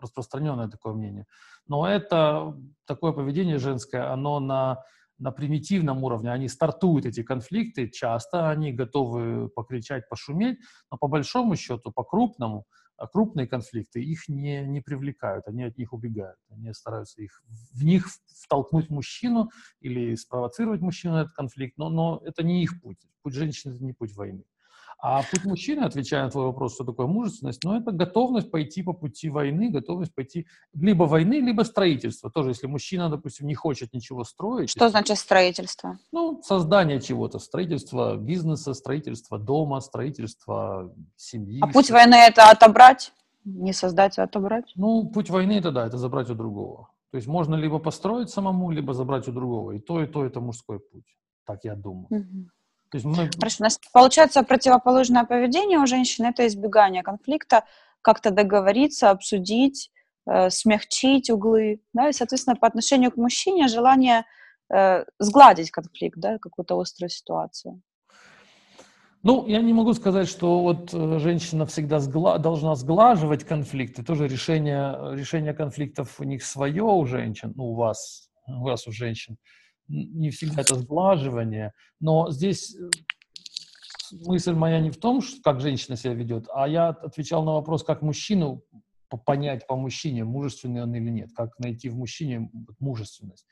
распространенное 0.00 0.68
такое 0.68 0.94
мнение. 0.94 1.26
Но 1.66 1.86
это 1.86 2.56
такое 2.86 3.12
поведение 3.12 3.58
женское, 3.58 4.12
оно 4.12 4.40
на, 4.40 4.82
на 5.18 5.30
примитивном 5.30 6.02
уровне. 6.04 6.32
Они 6.32 6.48
стартуют 6.48 7.06
эти 7.06 7.22
конфликты, 7.22 7.88
часто 7.88 8.50
они 8.50 8.72
готовы 8.72 9.48
покричать, 9.48 10.08
пошуметь, 10.08 10.58
но 10.90 10.98
по 10.98 11.08
большому 11.08 11.56
счету, 11.56 11.92
по 11.92 12.04
крупному, 12.04 12.66
а 13.00 13.06
крупные 13.06 13.46
конфликты 13.46 14.02
их 14.02 14.28
не, 14.28 14.62
не 14.66 14.82
привлекают, 14.82 15.48
они 15.48 15.62
от 15.62 15.78
них 15.78 15.94
убегают. 15.94 16.36
Они 16.50 16.70
стараются 16.74 17.22
их, 17.22 17.42
в 17.72 17.82
них 17.82 18.06
втолкнуть 18.26 18.90
мужчину 18.90 19.50
или 19.80 20.14
спровоцировать 20.16 20.82
мужчину 20.82 21.14
на 21.14 21.22
этот 21.22 21.32
конфликт, 21.32 21.78
но, 21.78 21.88
но 21.88 22.20
это 22.26 22.42
не 22.42 22.62
их 22.62 22.82
путь. 22.82 22.98
Путь 23.22 23.32
женщины– 23.32 23.72
это 23.74 23.84
не 23.84 23.94
путь 23.94 24.14
войны. 24.14 24.44
А 25.02 25.22
путь 25.22 25.44
мужчины, 25.44 25.80
отвечая 25.80 26.24
на 26.24 26.30
твой 26.30 26.46
вопрос, 26.46 26.74
что 26.74 26.84
такое 26.84 27.06
мужественность, 27.06 27.64
ну, 27.64 27.74
это 27.80 27.90
готовность 27.90 28.50
пойти 28.50 28.82
по 28.82 28.92
пути 28.92 29.30
войны, 29.30 29.70
готовность 29.70 30.14
пойти 30.14 30.46
либо 30.74 31.04
войны, 31.04 31.40
либо 31.40 31.62
строительства. 31.62 32.30
Тоже, 32.30 32.50
если 32.50 32.66
мужчина, 32.66 33.08
допустим, 33.08 33.46
не 33.46 33.54
хочет 33.54 33.94
ничего 33.94 34.24
строить. 34.24 34.68
Что 34.68 34.84
если, 34.84 34.98
значит 34.98 35.18
строительство? 35.18 35.98
Ну, 36.12 36.42
создание 36.42 37.00
чего-то. 37.00 37.38
Строительство 37.38 38.16
бизнеса, 38.16 38.74
строительство 38.74 39.38
дома, 39.38 39.80
строительство 39.80 40.94
семьи. 41.16 41.60
А 41.62 41.68
путь 41.68 41.90
войны– 41.90 42.14
это 42.28 42.50
отобрать? 42.50 43.12
Не 43.44 43.72
создать, 43.72 44.18
а 44.18 44.24
отобрать? 44.24 44.72
Ну, 44.76 45.08
путь 45.08 45.30
войны– 45.30 45.52
это 45.58 45.72
да, 45.72 45.86
это 45.86 45.96
забрать 45.96 46.28
у 46.28 46.34
другого. 46.34 46.90
То 47.10 47.16
есть 47.16 47.26
можно 47.26 47.54
либо 47.54 47.78
построить 47.78 48.28
самому, 48.28 48.70
либо 48.70 48.92
забрать 48.92 49.26
у 49.28 49.32
другого. 49.32 49.72
И 49.72 49.78
то, 49.78 50.02
и 50.02 50.06
то– 50.06 50.24
это 50.26 50.40
мужской 50.40 50.78
путь. 50.78 51.16
Так 51.46 51.64
я 51.64 51.74
думаю. 51.74 52.06
Угу. 52.10 52.50
То 52.90 52.96
есть 52.98 53.04
мы... 53.04 53.30
У 53.30 53.62
нас 53.62 53.78
получается 53.92 54.42
противоположное 54.42 55.24
поведение 55.24 55.78
у 55.78 55.86
женщин– 55.86 56.24
это 56.26 56.46
избегание 56.46 57.02
конфликта, 57.02 57.64
как-то 58.02 58.30
договориться, 58.30 59.10
обсудить, 59.10 59.90
э, 60.26 60.50
смягчить 60.50 61.30
углы, 61.30 61.80
да, 61.92 62.08
и, 62.08 62.12
соответственно, 62.12 62.56
по 62.56 62.66
отношению 62.66 63.12
к 63.12 63.16
мужчине 63.16 63.68
желание 63.68 64.24
э, 64.72 65.04
сгладить 65.18 65.70
конфликт, 65.70 66.18
да, 66.18 66.38
какую-то 66.38 66.78
острую 66.80 67.10
ситуацию. 67.10 67.80
Ну, 69.22 69.46
я 69.46 69.60
не 69.60 69.74
могу 69.74 69.92
сказать, 69.92 70.28
что 70.28 70.60
вот 70.60 70.94
э, 70.94 71.18
женщина 71.18 71.66
всегда 71.66 71.98
сгла- 71.98 72.38
должна 72.38 72.74
сглаживать 72.74 73.44
конфликты. 73.44 74.02
Тоже 74.02 74.26
решение, 74.26 75.14
решение 75.14 75.52
конфликтов 75.52 76.18
у 76.20 76.24
них 76.24 76.42
свое 76.42 76.82
у 76.82 77.04
женщин, 77.04 77.52
ну, 77.54 77.72
у 77.72 77.74
вас, 77.74 78.30
у 78.48 78.64
вас 78.64 78.86
у 78.88 78.92
женщин 78.92 79.36
не 79.90 80.30
всегда 80.30 80.62
это 80.62 80.76
сглаживание, 80.76 81.72
но 82.00 82.30
здесь 82.30 82.76
э, 82.76 82.90
мысль 84.26 84.52
моя 84.52 84.80
не 84.80 84.90
в 84.90 84.98
том, 84.98 85.20
как 85.42 85.60
женщина 85.60 85.96
себя 85.96 86.14
ведет, 86.14 86.46
а 86.54 86.68
я 86.68 86.88
отвечал 86.88 87.44
на 87.44 87.52
вопрос, 87.52 87.82
как 87.82 88.02
мужчину 88.02 88.62
понять 89.24 89.66
по 89.66 89.76
мужчине, 89.76 90.24
мужественный 90.24 90.82
он 90.82 90.94
или 90.94 91.10
нет, 91.10 91.30
как 91.34 91.58
найти 91.58 91.88
в 91.88 91.96
мужчине 91.96 92.50
мужественность. 92.78 93.46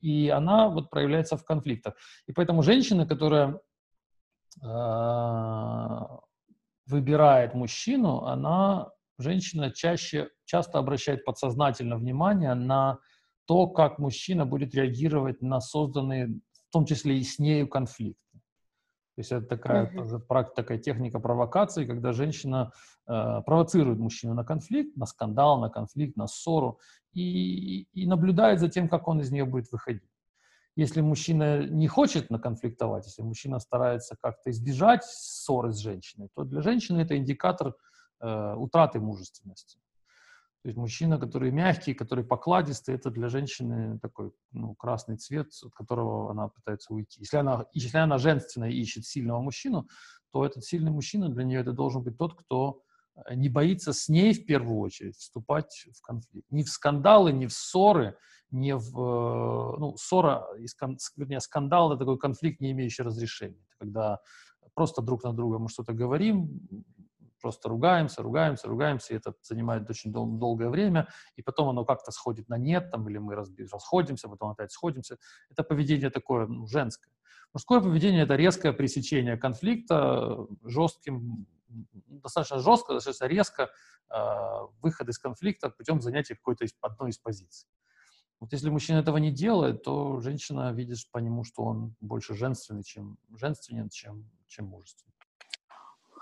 И 0.00 0.28
она 0.28 0.68
вот 0.68 0.90
проявляется 0.90 1.36
в 1.36 1.44
конфликтах. 1.44 1.94
И 2.26 2.32
поэтому 2.32 2.62
женщина, 2.62 3.06
которая 3.06 3.60
э, 4.60 6.00
выбирает 6.86 7.54
мужчину, 7.54 8.22
она, 8.24 8.90
женщина 9.18 9.70
чаще, 9.70 10.30
часто 10.44 10.78
обращает 10.78 11.24
подсознательно 11.24 11.96
внимание 11.96 12.54
на 12.54 12.98
то, 13.46 13.66
как 13.66 13.98
мужчина 13.98 14.46
будет 14.46 14.74
реагировать 14.74 15.42
на 15.42 15.60
созданные, 15.60 16.28
в 16.68 16.72
том 16.72 16.86
числе 16.86 17.18
и 17.18 17.22
с 17.22 17.38
нею, 17.38 17.68
конфликты. 17.68 18.18
То 19.14 19.20
есть 19.20 19.30
это 19.30 19.46
такая, 19.46 19.86
uh-huh. 19.86 19.96
тоже, 19.96 20.18
такая 20.56 20.78
техника 20.78 21.20
провокации, 21.20 21.86
когда 21.86 22.12
женщина 22.12 22.72
э, 23.06 23.42
провоцирует 23.46 24.00
мужчину 24.00 24.34
на 24.34 24.44
конфликт, 24.44 24.96
на 24.96 25.06
скандал, 25.06 25.60
на 25.60 25.70
конфликт, 25.70 26.16
на 26.16 26.26
ссору, 26.26 26.80
и, 27.12 27.82
и 27.92 28.06
наблюдает 28.08 28.58
за 28.58 28.68
тем, 28.68 28.88
как 28.88 29.06
он 29.06 29.20
из 29.20 29.30
нее 29.30 29.44
будет 29.44 29.70
выходить. 29.70 30.10
Если 30.74 31.00
мужчина 31.00 31.64
не 31.64 31.86
хочет 31.86 32.30
наконфликтовать, 32.30 33.06
если 33.06 33.22
мужчина 33.22 33.60
старается 33.60 34.16
как-то 34.20 34.50
избежать 34.50 35.04
ссоры 35.04 35.72
с 35.72 35.78
женщиной, 35.78 36.28
то 36.34 36.42
для 36.42 36.60
женщины 36.60 37.02
это 37.02 37.16
индикатор 37.16 37.76
э, 38.20 38.54
утраты 38.56 38.98
мужественности. 38.98 39.78
То 40.64 40.68
есть 40.68 40.78
мужчина, 40.78 41.18
который 41.18 41.50
мягкий, 41.50 41.92
который 41.92 42.24
покладистый, 42.24 42.94
это 42.94 43.10
для 43.10 43.28
женщины 43.28 43.98
такой 43.98 44.32
ну, 44.50 44.74
красный 44.74 45.18
цвет, 45.18 45.48
от 45.62 45.74
которого 45.74 46.30
она 46.30 46.48
пытается 46.48 46.94
уйти. 46.94 47.20
Если 47.20 47.36
она, 47.36 47.66
если 47.74 47.98
она 47.98 48.16
женственная 48.16 48.70
и 48.70 48.80
ищет 48.80 49.04
сильного 49.04 49.42
мужчину, 49.42 49.86
то 50.32 50.46
этот 50.46 50.64
сильный 50.64 50.90
мужчина 50.90 51.28
для 51.28 51.44
нее 51.44 51.60
это 51.60 51.72
должен 51.72 52.02
быть 52.02 52.16
тот, 52.16 52.34
кто 52.34 52.80
э, 53.14 53.34
не 53.34 53.50
боится 53.50 53.92
с 53.92 54.08
ней 54.08 54.32
в 54.32 54.46
первую 54.46 54.78
очередь 54.78 55.18
вступать 55.18 55.86
в 55.94 56.00
конфликт. 56.00 56.50
Не 56.50 56.62
в 56.62 56.70
скандалы, 56.70 57.34
не 57.34 57.46
в 57.46 57.52
ссоры, 57.52 58.16
не 58.50 58.74
в... 58.74 58.98
Э, 58.98 59.78
ну, 59.78 59.98
ссора, 59.98 60.46
вернее, 61.14 61.40
скандал— 61.40 61.88
это 61.92 61.98
такой 61.98 62.16
конфликт, 62.16 62.62
не 62.62 62.70
имеющий 62.70 63.02
разрешения. 63.02 63.60
Это 63.68 63.76
когда 63.80 64.20
просто 64.72 65.02
друг 65.02 65.24
на 65.24 65.34
друга 65.34 65.58
мы 65.58 65.68
что-то 65.68 65.92
говорим, 65.92 66.58
просто 67.44 67.68
ругаемся, 67.68 68.22
ругаемся, 68.22 68.68
ругаемся, 68.68 69.12
и 69.12 69.18
это 69.18 69.34
занимает 69.42 69.90
очень 69.90 70.10
дол- 70.10 70.38
долгое 70.38 70.70
время, 70.70 71.08
и 71.36 71.42
потом 71.42 71.68
оно 71.68 71.84
как-то 71.84 72.10
сходит 72.10 72.48
на 72.48 72.56
нет, 72.56 72.90
там, 72.90 73.06
или 73.06 73.18
мы 73.18 73.34
расходимся, 73.34 74.30
потом 74.30 74.48
опять 74.48 74.72
сходимся. 74.72 75.18
Это 75.50 75.62
поведение 75.62 76.08
такое 76.08 76.46
ну, 76.46 76.66
женское. 76.66 77.12
Мужское 77.52 77.82
поведение— 77.82 78.22
это 78.24 78.34
резкое 78.34 78.72
пресечение 78.72 79.36
конфликта 79.36 80.46
жестким, 80.62 81.46
достаточно 82.22 82.60
жестко, 82.60 82.94
достаточно 82.94 83.26
резко 83.26 83.70
э, 84.10 84.16
выход 84.80 85.10
из 85.10 85.18
конфликта 85.18 85.68
путем 85.68 86.00
занятия 86.00 86.36
какой-то 86.36 86.64
из, 86.64 86.74
одной 86.80 87.10
из 87.10 87.18
позиций. 87.18 87.68
Вот 88.40 88.52
если 88.54 88.70
мужчина 88.70 89.00
этого 89.00 89.18
не 89.18 89.32
делает, 89.32 89.82
то 89.82 90.18
женщина 90.20 90.72
видит 90.72 90.96
по 91.12 91.18
нему, 91.18 91.44
что 91.44 91.62
он 91.64 91.94
больше 92.00 92.32
женственный, 92.32 92.84
чем 92.84 93.18
женственен, 93.36 93.90
чем, 93.90 94.30
чем 94.46 94.68
мужественный. 94.68 95.13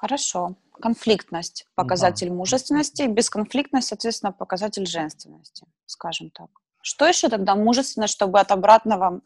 Хорошо. 0.03 0.57
Конфликтность– 0.81 1.65
показатель 1.77 2.29
да. 2.29 2.35
мужественности, 2.35 3.03
бесконфликтность, 3.07 3.87
соответственно, 3.87 4.33
показатель 4.33 4.85
женственности, 4.85 5.65
скажем 5.87 6.31
так. 6.31 6.51
Что 6.83 7.07
еще 7.07 7.29
тогда 7.29 7.55
мужественно, 7.55 8.09
чтобы 8.09 8.41
от 8.41 8.51
обратного 8.51 9.21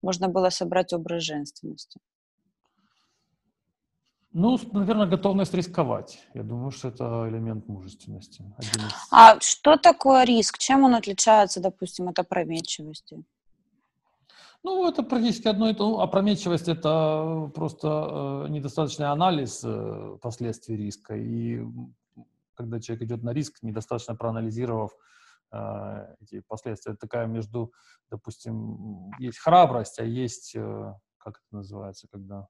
можно 0.00 0.28
было 0.28 0.48
собрать 0.48 0.94
образ 0.94 1.24
женственности? 1.24 2.00
Ну, 4.32 4.58
наверное, 4.72 5.06
готовность 5.06 5.52
рисковать. 5.52 6.18
Я 6.32 6.42
думаю, 6.42 6.70
что 6.70 6.88
это 6.88 7.28
элемент 7.28 7.68
мужественности. 7.68 8.42
Из... 8.60 8.70
А 9.10 9.38
что 9.40 9.76
такое 9.76 10.24
риск? 10.24 10.56
Чем 10.56 10.84
он 10.84 10.94
отличается, 10.94 11.60
допустим, 11.60 12.08
от 12.08 12.18
опрометчивости? 12.18 13.22
Ну, 14.64 14.88
это 14.88 15.02
практически 15.02 15.46
одно 15.46 15.68
и 15.68 15.74
то. 15.74 16.00
Опрометчивость– 16.00 16.68
это 16.68 17.50
просто 17.54 18.46
э, 18.46 18.48
недостаточный 18.48 19.08
анализ 19.08 19.60
э, 19.62 20.16
последствий 20.22 20.74
риска. 20.74 21.14
И 21.14 21.60
когда 22.54 22.80
человек 22.80 23.02
идет 23.02 23.22
на 23.22 23.34
риск, 23.34 23.58
недостаточно 23.60 24.16
проанализировав 24.16 24.92
э, 25.52 26.16
эти 26.22 26.40
последствия. 26.40 26.92
Это 26.92 27.00
такая 27.00 27.26
между, 27.26 27.74
допустим, 28.10 29.10
есть 29.18 29.38
храбрость, 29.38 29.98
а 29.98 30.04
есть, 30.04 30.54
как 31.18 31.36
это 31.36 31.56
называется, 31.56 32.08
когда, 32.10 32.48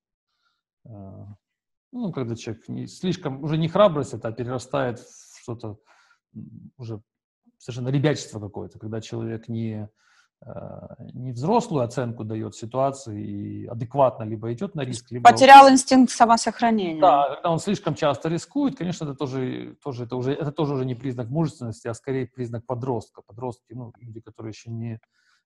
ну, 0.85 2.13
когда 2.13 2.37
человек 2.37 2.69
не, 2.69 2.87
слишком, 2.87 3.43
уже 3.43 3.57
не 3.57 3.67
храбрость 3.67 4.15
это, 4.15 4.29
а 4.29 4.33
перерастает 4.33 5.01
в 5.01 5.43
что-то 5.43 5.79
уже 6.77 7.03
совершенно 7.59 7.89
ребячество 7.89 8.39
какое-то, 8.39 8.79
когда 8.79 9.01
человек 9.01 9.49
не 9.49 9.89
не 11.15 11.33
взрослую 11.33 11.85
оценку 11.85 12.23
дает 12.25 12.55
ситуации 12.55 13.23
и 13.23 13.67
адекватно 13.67 14.25
либо 14.25 14.53
идет 14.53 14.75
на 14.75 14.83
риск, 14.83 15.11
либо... 15.11 15.31
Потерял 15.31 15.71
инстинкт 15.71 16.13
самосохранения. 16.13 17.01
Да, 17.01 17.35
когда 17.35 17.51
он 17.51 17.59
слишком 17.59 17.95
часто 17.95 18.29
рискует, 18.29 18.77
конечно, 18.77 19.05
это 19.05 19.15
тоже, 19.15 19.77
тоже, 19.83 20.05
это 20.05 20.17
уже, 20.17 20.33
это 20.33 20.53
тоже 20.53 20.75
уже 20.75 20.85
не 20.85 20.95
признак 20.95 21.31
мужественности, 21.31 21.89
а 21.89 21.95
скорее 21.95 22.27
признак 22.27 22.67
подростка. 22.67 23.23
Подростки, 23.27 23.73
ну, 23.73 23.93
люди, 23.99 24.21
которые 24.21 24.51
еще 24.51 24.71
не, 24.71 25.01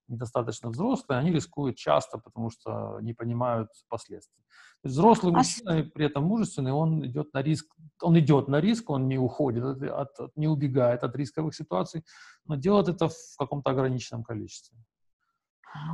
недостаточно 0.08 0.70
взрослые, 0.70 1.20
они 1.20 1.30
рискуют 1.30 1.76
часто, 1.76 2.18
потому 2.18 2.50
что 2.50 2.98
не 3.00 3.14
понимают 3.14 3.68
последствий. 3.88 4.42
Взрослый 4.84 5.32
а 5.32 5.38
мужчина, 5.38 5.90
при 5.94 6.06
этом 6.06 6.24
мужественный, 6.24 6.72
он 6.72 7.04
идет 7.04 7.34
на 7.34 7.42
риск, 7.42 7.66
он 8.00 8.18
идет 8.18 8.48
на 8.48 8.60
риск, 8.60 8.90
он 8.90 9.08
не 9.08 9.18
уходит, 9.18 9.64
от, 9.64 10.20
от, 10.20 10.36
не 10.36 10.46
убегает 10.46 11.02
от 11.02 11.16
рисковых 11.16 11.54
ситуаций, 11.54 12.04
но 12.46 12.54
делает 12.54 12.88
это 12.88 13.08
в 13.08 13.36
каком-то 13.36 13.70
ограниченном 13.70 14.22
количестве. 14.22 14.78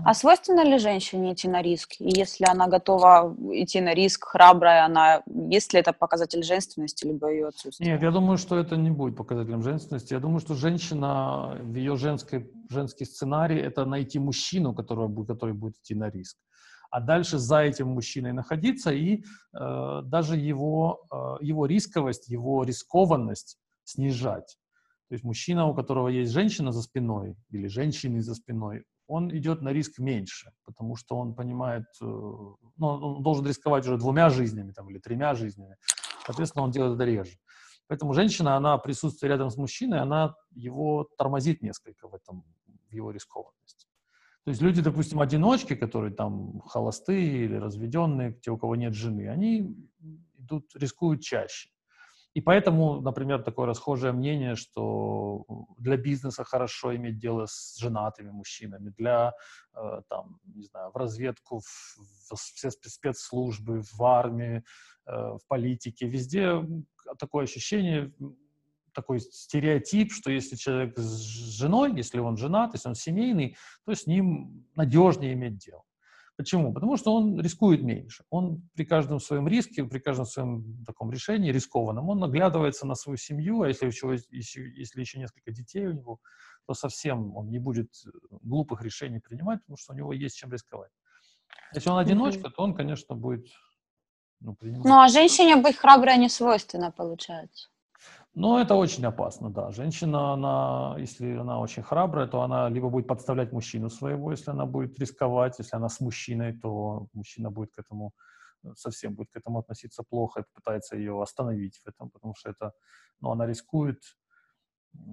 А 0.04 0.14
свойственно 0.14 0.64
ли 0.64 0.78
женщине 0.78 1.32
идти 1.32 1.48
на 1.48 1.62
риск? 1.62 1.94
И 1.98 2.08
если 2.08 2.44
она 2.44 2.68
готова 2.68 3.34
идти 3.52 3.80
на 3.80 3.94
риск, 3.94 4.24
храбрая, 4.24 4.84
она, 4.84 5.22
есть 5.26 5.72
ли 5.72 5.80
это 5.80 5.92
показатель 5.92 6.42
женственности, 6.42 7.06
либо 7.06 7.30
ее 7.30 7.48
отсутствие? 7.48 7.92
Нет, 7.92 8.02
я 8.02 8.10
думаю, 8.10 8.38
что 8.38 8.56
это 8.56 8.76
не 8.76 8.90
будет 8.90 9.16
показателем 9.16 9.62
женственности. 9.62 10.14
Я 10.14 10.20
думаю, 10.20 10.40
что 10.40 10.54
женщина, 10.54 11.58
в 11.60 11.74
ее 11.74 11.96
женской, 11.96 12.50
женский 12.70 13.04
сценарий, 13.04 13.58
это 13.58 13.84
найти 13.84 14.18
мужчину, 14.18 14.74
который, 14.74 15.26
который 15.26 15.54
будет 15.54 15.76
идти 15.78 15.94
на 15.94 16.08
риск. 16.10 16.36
А 16.90 17.00
дальше 17.00 17.38
за 17.38 17.60
этим 17.60 17.88
мужчиной 17.88 18.32
находиться 18.32 18.92
и 18.92 19.22
э, 19.52 20.02
даже 20.04 20.36
его, 20.36 21.06
э, 21.10 21.44
его 21.44 21.66
рисковость, 21.66 22.28
его 22.28 22.62
рискованность 22.64 23.58
снижать. 23.84 24.56
То 25.08 25.14
есть 25.14 25.24
мужчина, 25.24 25.66
у 25.66 25.74
которого 25.74 26.08
есть 26.08 26.32
женщина 26.32 26.72
за 26.72 26.82
спиной 26.82 27.36
или 27.50 27.66
женщины 27.66 28.22
за 28.22 28.34
спиной, 28.34 28.84
он 29.06 29.30
идет 29.36 29.60
на 29.60 29.70
риск 29.70 29.98
меньше, 29.98 30.50
потому 30.64 30.96
что 30.96 31.16
он 31.16 31.34
понимает, 31.34 31.84
э, 32.00 32.04
ну, 32.04 32.56
он 32.78 33.22
должен 33.22 33.46
рисковать 33.46 33.86
уже 33.86 33.98
двумя 33.98 34.30
жизнями 34.30 34.72
там, 34.72 34.88
или 34.90 34.98
тремя 34.98 35.34
жизнями. 35.34 35.76
Соответственно, 36.24 36.64
он 36.64 36.70
делает 36.70 36.94
это 36.94 37.04
реже. 37.04 37.36
Поэтому 37.86 38.14
женщина, 38.14 38.56
она 38.56 38.78
присутствие 38.78 39.28
рядом 39.30 39.50
с 39.50 39.56
мужчиной, 39.56 40.00
она 40.00 40.34
его 40.52 41.06
тормозит 41.18 41.60
несколько 41.60 42.08
в 42.08 42.14
этом, 42.14 42.44
в 42.88 42.92
его 42.94 43.10
рискованности. 43.10 43.86
То 44.44 44.50
есть 44.50 44.60
люди, 44.60 44.82
допустим, 44.82 45.20
одиночки, 45.20 45.74
которые 45.74 46.12
там 46.12 46.60
холостые 46.60 47.44
или 47.44 47.56
разведенные, 47.56 48.34
те, 48.34 48.50
у 48.50 48.58
кого 48.58 48.76
нет 48.76 48.92
жены, 48.94 49.28
они 49.28 49.74
идут, 50.38 50.70
рискуют 50.74 51.22
чаще. 51.22 51.70
И 52.34 52.40
поэтому, 52.40 53.00
например, 53.00 53.42
такое 53.42 53.66
расхожее 53.66 54.12
мнение, 54.12 54.56
что 54.56 55.46
для 55.78 55.96
бизнеса 55.96 56.42
хорошо 56.42 56.94
иметь 56.96 57.16
дело 57.18 57.46
с 57.46 57.76
женатыми 57.78 58.30
мужчинами, 58.30 58.90
для, 58.98 59.32
э, 59.72 60.02
там, 60.08 60.40
не 60.44 60.64
знаю, 60.64 60.90
в 60.90 60.96
разведку, 60.96 61.60
в, 61.60 61.96
в 62.30 62.34
все 62.34 62.70
спецслужбы, 62.70 63.82
в 63.82 64.02
армии, 64.02 64.64
э, 65.06 65.12
в 65.12 65.40
политике, 65.46 66.08
везде 66.08 66.60
такое 67.18 67.44
ощущение, 67.44 68.12
такой 68.94 69.20
стереотип, 69.20 70.12
что 70.12 70.30
если 70.30 70.56
человек 70.56 70.98
с 70.98 71.58
женой, 71.58 71.94
если 71.94 72.18
он 72.18 72.36
женат, 72.36 72.74
если 72.74 72.88
он 72.88 72.94
семейный, 72.94 73.56
то 73.84 73.94
с 73.94 74.06
ним 74.06 74.66
надежнее 74.74 75.34
иметь 75.34 75.58
дело. 75.58 75.82
Почему? 76.36 76.72
Потому 76.72 76.96
что 76.96 77.14
он 77.14 77.40
рискует 77.40 77.82
меньше. 77.82 78.24
Он 78.28 78.68
при 78.74 78.84
каждом 78.84 79.20
своем 79.20 79.46
риске, 79.46 79.84
при 79.84 80.00
каждом 80.00 80.26
своем 80.26 80.84
таком 80.84 81.12
решении 81.12 81.52
рискованном, 81.52 82.08
он 82.08 82.18
наглядывается 82.18 82.86
на 82.86 82.96
свою 82.96 83.16
семью, 83.16 83.62
а 83.62 83.68
если 83.68 83.86
еще, 83.86 84.16
если, 84.30 84.62
если 84.62 85.00
еще 85.00 85.18
несколько 85.20 85.52
детей 85.52 85.86
у 85.86 85.92
него, 85.92 86.18
то 86.66 86.74
совсем 86.74 87.36
он 87.36 87.50
не 87.50 87.60
будет 87.60 87.88
глупых 88.42 88.82
решений 88.82 89.20
принимать, 89.20 89.60
потому 89.60 89.76
что 89.76 89.92
у 89.92 89.96
него 89.96 90.12
есть 90.12 90.36
чем 90.36 90.52
рисковать. 90.52 90.90
Если 91.72 91.88
он 91.88 91.98
одиночка, 91.98 92.50
то 92.50 92.62
он, 92.62 92.74
конечно, 92.74 93.14
будет 93.14 93.46
ну, 94.40 94.54
принимать. 94.54 94.84
Ну, 94.84 95.00
а 95.00 95.08
женщине 95.08 95.56
быть 95.56 95.76
храброй 95.76 96.18
не 96.18 96.28
свойственно, 96.28 96.90
получается. 96.90 97.68
Ну, 98.36 98.58
это 98.58 98.74
очень 98.74 99.04
опасно, 99.06 99.48
да. 99.50 99.70
Женщина, 99.70 100.32
она, 100.32 100.96
если 100.98 101.36
она 101.36 101.60
очень 101.60 101.84
храбрая, 101.84 102.26
то 102.26 102.42
она 102.42 102.68
либо 102.68 102.90
будет 102.90 103.06
подставлять 103.06 103.52
мужчину 103.52 103.90
своего, 103.90 104.32
если 104.32 104.50
она 104.50 104.66
будет 104.66 104.98
рисковать, 104.98 105.58
если 105.60 105.76
она 105.76 105.88
с 105.88 106.00
мужчиной, 106.00 106.52
то 106.58 107.06
мужчина 107.12 107.50
будет 107.50 107.70
к 107.72 107.78
этому 107.78 108.12
э, 108.64 108.68
совсем 108.76 109.14
будет 109.14 109.30
к 109.30 109.36
этому 109.36 109.60
относиться 109.60 110.02
плохо 110.02 110.40
и 110.40 110.44
пытается 110.52 110.96
ее 110.96 111.22
остановить 111.22 111.78
в 111.84 111.86
этом, 111.86 112.10
потому 112.10 112.34
что 112.34 112.50
это, 112.50 112.72
ну, 113.20 113.30
она 113.30 113.46
рискует. 113.46 114.00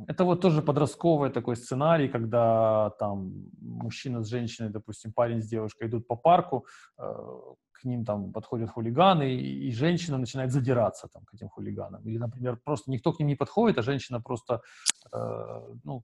Это 0.08 0.24
вот 0.24 0.42
тоже 0.42 0.62
подростковый 0.64 1.30
такой 1.30 1.56
сценарий, 1.56 2.08
когда 2.10 2.90
там 3.00 3.50
мужчина 3.62 4.24
с 4.24 4.30
женщиной, 4.30 4.72
допустим, 4.72 5.14
парень 5.14 5.42
с 5.42 5.48
девушкой 5.48 5.88
идут 5.88 6.08
по 6.08 6.16
парку, 6.16 6.66
э, 6.98 7.04
к 7.82 7.86
ним 7.86 8.06
там 8.06 8.32
подходят 8.32 8.70
хулиганы, 8.70 9.34
и, 9.34 9.68
и 9.68 9.72
женщина 9.72 10.18
начинает 10.18 10.52
задираться 10.52 11.08
там 11.08 11.24
к 11.26 11.34
этим 11.34 11.50
хулиганам. 11.50 12.04
Или, 12.08 12.18
например, 12.18 12.58
просто 12.64 12.92
никто 12.92 13.12
к 13.12 13.20
ним 13.20 13.28
не 13.28 13.36
подходит, 13.36 13.78
а 13.78 13.82
женщина 13.82 14.22
просто 14.22 14.62
э, 15.12 15.76
ну, 15.84 16.04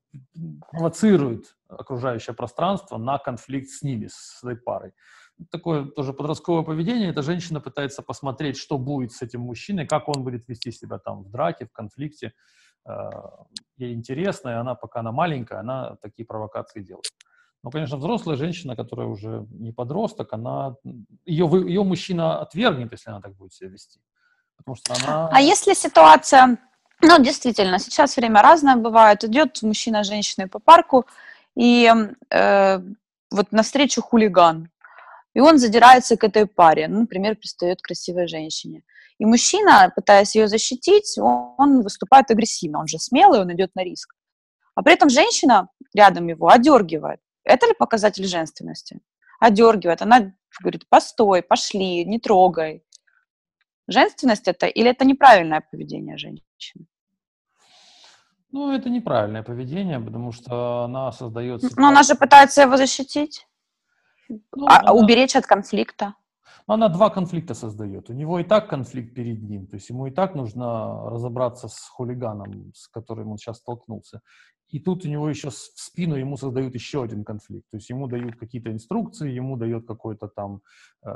провоцирует 0.71 1.55
окружающее 1.67 2.33
пространство 2.33 2.97
на 2.97 3.17
конфликт 3.17 3.69
с 3.69 3.83
ними, 3.83 4.07
с 4.09 4.43
этой 4.43 4.55
парой. 4.55 4.93
Такое 5.51 5.85
тоже 5.85 6.13
подростковое 6.13 6.63
поведение. 6.63 7.09
Эта 7.09 7.21
женщина 7.21 7.61
пытается 7.61 8.01
посмотреть, 8.01 8.57
что 8.57 8.77
будет 8.77 9.11
с 9.11 9.21
этим 9.21 9.41
мужчиной, 9.41 9.85
как 9.85 10.07
он 10.09 10.23
будет 10.23 10.47
вести 10.47 10.71
себя 10.71 10.97
там 10.97 11.23
в 11.23 11.29
драке, 11.29 11.65
в 11.65 11.71
конфликте. 11.71 12.33
Э, 12.87 13.09
ей 13.77 13.93
интересно, 13.93 14.49
и 14.49 14.53
она, 14.53 14.75
пока 14.75 15.01
она 15.01 15.11
маленькая, 15.11 15.59
она 15.59 15.95
такие 16.01 16.25
провокации 16.25 16.81
делает. 16.81 17.11
Но, 17.67 17.71
конечно, 17.71 17.97
взрослая 17.97 18.37
женщина, 18.37 18.77
которая 18.77 19.07
уже 19.07 19.45
не 19.49 19.73
подросток, 19.73 20.31
она, 20.31 20.75
ее, 21.25 21.49
ее 21.67 21.83
мужчина 21.83 22.39
отвергнет, 22.39 22.93
если 22.93 23.09
она 23.09 23.19
так 23.19 23.35
будет 23.35 23.51
себя 23.51 23.69
вести. 23.69 23.99
Потому 24.55 24.77
что 24.77 24.93
она... 24.93 25.29
А 25.33 25.41
если 25.41 25.73
ситуация, 25.73 26.59
ну, 27.01 27.21
действительно, 27.21 27.77
сейчас 27.79 28.15
время 28.15 28.41
разное 28.41 28.77
бывает, 28.77 29.25
идет 29.25 29.61
мужчина 29.63 30.05
с 30.05 30.07
женщиной 30.07 30.47
по 30.47 30.59
парку, 30.59 31.05
и 31.57 31.91
э, 32.29 32.79
вот 33.31 33.51
навстречу 33.51 34.01
хулиган, 34.01 34.69
и 35.33 35.41
он 35.41 35.57
задирается 35.57 36.15
к 36.15 36.23
этой 36.23 36.45
паре, 36.45 36.87
ну, 36.87 37.01
например, 37.01 37.35
пристает 37.35 37.81
к 37.81 37.87
красивой 37.87 38.29
женщине. 38.29 38.83
И 39.19 39.25
мужчина, 39.25 39.91
пытаясь 39.93 40.37
ее 40.37 40.47
защитить, 40.47 41.17
он, 41.17 41.53
он 41.57 41.81
выступает 41.81 42.31
агрессивно, 42.31 42.79
он 42.79 42.87
же 42.87 42.97
смелый, 42.97 43.41
он 43.41 43.51
идет 43.51 43.75
на 43.75 43.83
риск. 43.83 44.15
А 44.73 44.83
при 44.83 44.93
этом 44.93 45.09
женщина 45.09 45.67
рядом 45.93 46.27
его 46.29 46.47
одергивает. 46.47 47.19
Это 47.47 47.67
ли 47.67 47.73
показатель 47.73 48.25
женственности? 48.25 48.99
Одергивает. 49.39 50.01
Она 50.01 50.33
говорит, 50.61 50.87
постой, 50.89 51.41
пошли, 51.41 52.05
не 52.05 52.19
трогай. 52.19 52.83
Женственность 53.87 54.47
это 54.47 54.65
или 54.65 54.89
это 54.89 55.05
неправильное 55.05 55.61
поведение 55.71 56.17
женщины? 56.17 56.87
Ну, 58.51 58.71
это 58.71 58.89
неправильное 58.89 59.43
поведение, 59.43 59.99
потому 59.99 60.31
что 60.31 60.83
она 60.83 61.11
создает... 61.11 61.61
Но 61.77 61.87
она 61.87 62.03
же 62.03 62.15
пытается 62.15 62.61
его 62.61 62.77
защитить, 62.77 63.45
ну, 64.29 64.67
а, 64.67 64.79
она... 64.79 64.93
уберечь 64.93 65.35
от 65.35 65.45
конфликта. 65.45 66.15
Она 66.65 66.89
два 66.89 67.09
конфликта 67.09 67.53
создает. 67.53 68.09
У 68.09 68.13
него 68.13 68.39
и 68.39 68.43
так 68.43 68.69
конфликт 68.69 69.13
перед 69.13 69.41
ним, 69.41 69.67
то 69.67 69.75
есть 69.75 69.89
ему 69.89 70.07
и 70.07 70.11
так 70.11 70.35
нужно 70.35 71.09
разобраться 71.09 71.67
с 71.67 71.79
хулиганом, 71.87 72.73
с 72.73 72.87
которым 72.87 73.31
он 73.31 73.37
сейчас 73.37 73.57
столкнулся. 73.57 74.21
И 74.69 74.79
тут 74.79 75.05
у 75.05 75.07
него 75.07 75.29
еще 75.29 75.49
в 75.49 75.53
спину 75.53 76.15
ему 76.15 76.35
создают 76.35 76.73
еще 76.75 77.03
один 77.03 77.23
конфликт. 77.23 77.65
То 77.71 77.77
есть 77.77 77.89
ему 77.89 78.07
дают 78.07 78.35
какие-то 78.35 78.69
инструкции, 78.69 79.31
ему 79.31 79.55
дают 79.55 79.87
какой-то 79.87 80.27
там, 80.27 80.61
э, 81.05 81.09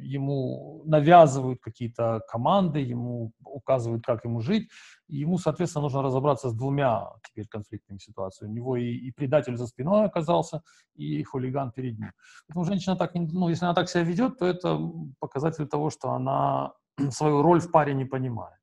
ему 0.00 0.82
навязывают 0.86 1.60
какие-то 1.60 2.22
команды, 2.28 2.80
ему 2.80 3.32
указывают, 3.44 4.04
как 4.04 4.24
ему 4.24 4.40
жить. 4.40 4.70
И 5.06 5.18
ему, 5.18 5.36
соответственно, 5.36 5.82
нужно 5.82 6.02
разобраться 6.02 6.48
с 6.48 6.54
двумя 6.54 7.10
теперь 7.28 7.46
конфликтными 7.46 7.98
ситуациями. 7.98 8.52
У 8.52 8.54
него 8.54 8.76
и, 8.76 8.84
и 8.84 9.12
предатель 9.12 9.56
за 9.56 9.66
спиной 9.66 10.06
оказался, 10.06 10.62
и 10.94 11.22
хулиган 11.24 11.72
перед 11.72 11.98
ним. 11.98 12.12
Поэтому 12.48 12.64
женщина 12.64 12.96
так, 12.96 13.14
ну, 13.14 13.50
если 13.50 13.66
она 13.66 13.74
так 13.74 13.90
себя 13.90 14.02
ведет, 14.02 14.38
то 14.38 14.46
это 14.46 14.78
показатель 15.20 15.66
того, 15.66 15.90
что 15.90 16.12
она 16.12 16.72
свою 17.10 17.42
роль 17.42 17.60
в 17.60 17.70
паре 17.70 17.92
не 17.92 18.06
понимает. 18.06 18.58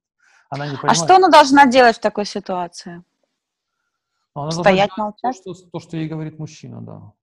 Она 0.49 0.65
не 0.65 0.77
понимает. 0.77 0.99
А 0.99 1.05
что 1.05 1.15
она 1.15 1.29
должна 1.29 1.67
делать 1.67 1.97
в 1.97 2.01
такой 2.01 2.25
ситуации? 2.25 3.03
Она 4.33 4.51
Стоять, 4.51 4.95
молчать? 4.97 5.41
То 5.43 5.53
что, 5.53 5.69
то, 5.71 5.79
что 5.79 5.97
ей 5.97 6.07
говорит 6.07 6.39
мужчина, 6.39 6.81
да. 6.81 7.13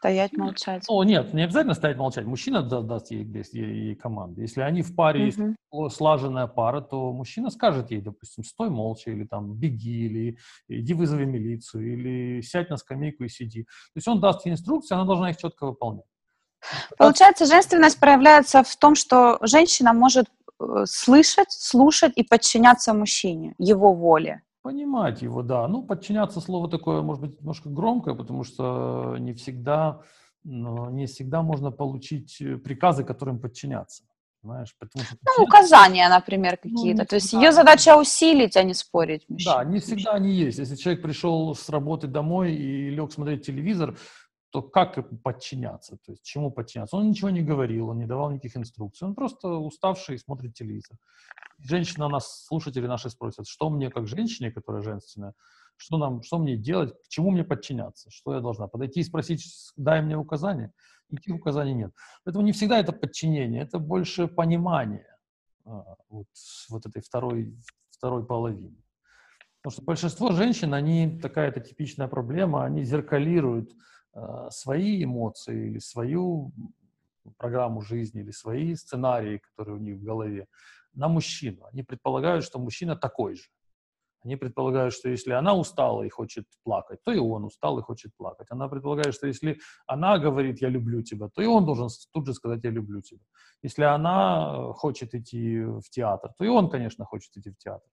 Стоять, 0.00 0.32
молчать. 0.32 0.84
О, 0.88 1.04
нет, 1.04 1.34
не 1.34 1.42
обязательно 1.42 1.74
стоять, 1.74 1.98
молчать. 1.98 2.24
Мужчина 2.24 2.62
да, 2.62 2.80
даст 2.80 3.10
ей, 3.10 3.22
ей, 3.52 3.88
ей 3.88 3.94
команды. 3.94 4.40
Если 4.40 4.62
они 4.62 4.80
в 4.80 4.96
паре, 4.96 5.28
uh-huh. 5.28 5.54
если 5.72 5.94
слаженная 5.94 6.46
пара, 6.46 6.80
то 6.80 7.12
мужчина 7.12 7.50
скажет 7.50 7.90
ей, 7.90 8.00
допустим, 8.00 8.42
стой 8.42 8.70
молча, 8.70 9.10
или 9.10 9.24
там 9.24 9.52
беги, 9.52 10.06
или 10.06 10.38
иди 10.68 10.94
вызови 10.94 11.26
милицию, 11.26 11.92
или 11.92 12.40
сядь 12.40 12.70
на 12.70 12.78
скамейку 12.78 13.24
и 13.24 13.28
сиди. 13.28 13.64
То 13.64 13.96
есть 13.96 14.08
он 14.08 14.20
даст 14.20 14.46
ей 14.46 14.52
инструкции, 14.52 14.94
она 14.94 15.04
должна 15.04 15.30
их 15.30 15.36
четко 15.36 15.66
выполнять. 15.66 16.06
Получается, 16.96 17.44
женственность 17.44 18.00
проявляется 18.00 18.62
в 18.62 18.76
том, 18.76 18.94
что 18.94 19.36
женщина 19.42 19.92
может 19.92 20.28
э, 20.60 20.84
слышать, 20.86 21.52
слушать 21.52 22.14
и 22.16 22.22
подчиняться 22.22 22.94
мужчине, 22.94 23.54
его 23.58 23.92
воле. 23.92 24.40
Понимать 24.62 25.22
его, 25.22 25.42
да. 25.42 25.66
Ну, 25.68 25.82
подчиняться 25.82 26.40
слово 26.40 26.68
такое, 26.68 27.00
может 27.00 27.22
быть, 27.22 27.40
немножко 27.40 27.70
громкое, 27.70 28.14
потому 28.14 28.44
что 28.44 29.16
не 29.18 29.32
всегда, 29.32 30.02
но 30.44 30.90
не 30.90 31.06
всегда 31.06 31.42
можно 31.42 31.70
получить 31.70 32.40
э, 32.42 32.56
приказы, 32.58 33.04
которым 33.04 33.40
подчиняться. 33.40 34.04
Знаешь, 34.42 34.74
потому 34.78 35.04
что 35.04 35.16
ну, 35.26 35.44
указания, 35.44 36.08
например, 36.08 36.58
ну, 36.62 36.70
какие-то. 36.70 37.02
Ну, 37.02 37.06
То 37.06 37.16
есть 37.16 37.32
ее 37.32 37.52
задача 37.52 37.96
усилить, 37.96 38.56
а 38.56 38.62
не 38.62 38.72
спорить. 38.72 39.24
Мужчина. 39.28 39.56
Да, 39.56 39.64
не 39.64 39.80
всегда 39.80 40.12
они 40.12 40.32
есть. 40.32 40.58
Если 40.58 40.76
человек 40.76 41.02
пришел 41.02 41.54
с 41.54 41.68
работы 41.68 42.06
домой 42.06 42.54
и 42.54 42.90
лег 42.90 43.12
смотреть 43.12 43.44
телевизор, 43.44 43.98
то 44.50 44.62
как 44.62 44.98
подчиняться? 45.22 45.96
То 46.04 46.12
есть 46.12 46.22
чему 46.22 46.50
подчиняться? 46.50 46.96
Он 46.96 47.08
ничего 47.08 47.30
не 47.30 47.42
говорил, 47.42 47.88
он 47.88 47.98
не 47.98 48.06
давал 48.06 48.30
никаких 48.30 48.56
инструкций. 48.56 49.06
Он 49.06 49.14
просто 49.14 49.48
уставший 49.48 50.18
смотрит 50.18 50.54
телевизор. 50.54 50.98
Женщина 51.58 52.08
нас, 52.08 52.44
слушатели 52.46 52.86
наши 52.86 53.10
спросят, 53.10 53.46
что 53.46 53.70
мне 53.70 53.90
как 53.90 54.06
женщине, 54.06 54.50
которая 54.50 54.82
женственная, 54.82 55.34
что, 55.76 55.98
нам, 55.98 56.22
что 56.22 56.38
мне 56.38 56.56
делать, 56.56 56.92
к 57.04 57.08
чему 57.08 57.30
мне 57.30 57.44
подчиняться, 57.44 58.10
что 58.10 58.34
я 58.34 58.40
должна 58.40 58.66
подойти 58.66 59.00
и 59.00 59.04
спросить, 59.04 59.44
дай 59.76 60.02
мне 60.02 60.16
указания. 60.16 60.72
Никаких 61.10 61.36
указаний 61.36 61.74
нет. 61.74 61.92
Поэтому 62.24 62.44
не 62.44 62.52
всегда 62.52 62.78
это 62.78 62.92
подчинение, 62.92 63.62
это 63.62 63.78
больше 63.78 64.28
понимание 64.28 65.06
а, 65.64 65.96
вот, 66.08 66.28
вот 66.68 66.86
этой 66.86 67.02
второй, 67.02 67.56
второй 67.90 68.24
половины. 68.24 68.76
Потому 69.62 69.72
что 69.72 69.82
большинство 69.82 70.32
женщин, 70.32 70.72
они 70.72 71.18
такая-то 71.20 71.60
типичная 71.60 72.08
проблема, 72.08 72.64
они 72.64 72.82
зеркалируют 72.84 73.72
свои 74.50 75.04
эмоции 75.04 75.68
или 75.70 75.78
свою 75.78 76.52
программу 77.36 77.80
жизни 77.80 78.22
или 78.22 78.30
свои 78.30 78.74
сценарии, 78.74 79.38
которые 79.38 79.76
у 79.76 79.80
них 79.80 79.96
в 79.96 80.02
голове, 80.02 80.46
на 80.94 81.08
мужчину. 81.08 81.64
Они 81.72 81.82
предполагают, 81.82 82.44
что 82.44 82.58
мужчина 82.58 82.96
такой 82.96 83.36
же. 83.36 83.44
Они 84.22 84.36
предполагают, 84.36 84.92
что 84.92 85.08
если 85.08 85.32
она 85.32 85.54
устала 85.54 86.02
и 86.02 86.10
хочет 86.10 86.44
плакать, 86.62 87.02
то 87.02 87.12
и 87.12 87.18
он 87.18 87.44
устал 87.44 87.78
и 87.78 87.82
хочет 87.82 88.14
плакать. 88.16 88.48
Она 88.50 88.68
предполагает, 88.68 89.14
что 89.14 89.26
если 89.26 89.58
она 89.86 90.18
говорит 90.18 90.60
«я 90.60 90.68
люблю 90.68 91.02
тебя», 91.02 91.28
то 91.28 91.42
и 91.42 91.46
он 91.46 91.64
должен 91.64 91.88
тут 92.12 92.26
же 92.26 92.34
сказать 92.34 92.62
«я 92.64 92.70
люблю 92.70 93.00
тебя». 93.00 93.24
Если 93.62 93.82
она 93.82 94.72
хочет 94.74 95.14
идти 95.14 95.62
в 95.62 95.88
театр, 95.90 96.32
то 96.36 96.44
и 96.44 96.48
он, 96.48 96.68
конечно, 96.68 97.04
хочет 97.04 97.34
идти 97.36 97.50
в 97.50 97.56
театр. 97.56 97.88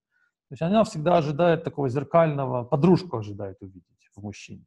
То 0.49 0.53
есть 0.53 0.61
она 0.61 0.83
всегда 0.83 1.17
ожидает 1.17 1.63
такого 1.63 1.87
зеркального, 1.89 2.65
подружку 2.65 3.17
ожидает 3.17 3.61
увидеть 3.61 4.09
в 4.13 4.21
мужчине. 4.21 4.65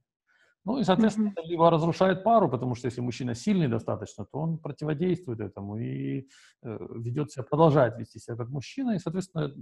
Ну 0.65 0.79
и, 0.79 0.85
соответственно, 0.85 1.29
mm-hmm. 1.29 1.33
это 1.39 1.49
либо 1.49 1.71
разрушает 1.71 2.23
пару, 2.23 2.49
потому 2.49 2.75
что 2.75 2.87
если 2.87 3.01
мужчина 3.01 3.35
сильный 3.35 3.69
достаточно, 3.69 4.27
то 4.27 4.39
он 4.39 4.59
противодействует 4.59 5.41
этому 5.41 5.79
и 5.79 6.29
э, 6.63 6.79
ведет 6.97 7.33
себя, 7.33 7.45
продолжает 7.45 7.99
вести 7.99 8.19
себя 8.19 8.37
как 8.37 8.51
мужчина, 8.51 8.95
и, 8.95 8.99
соответственно, 8.99 9.55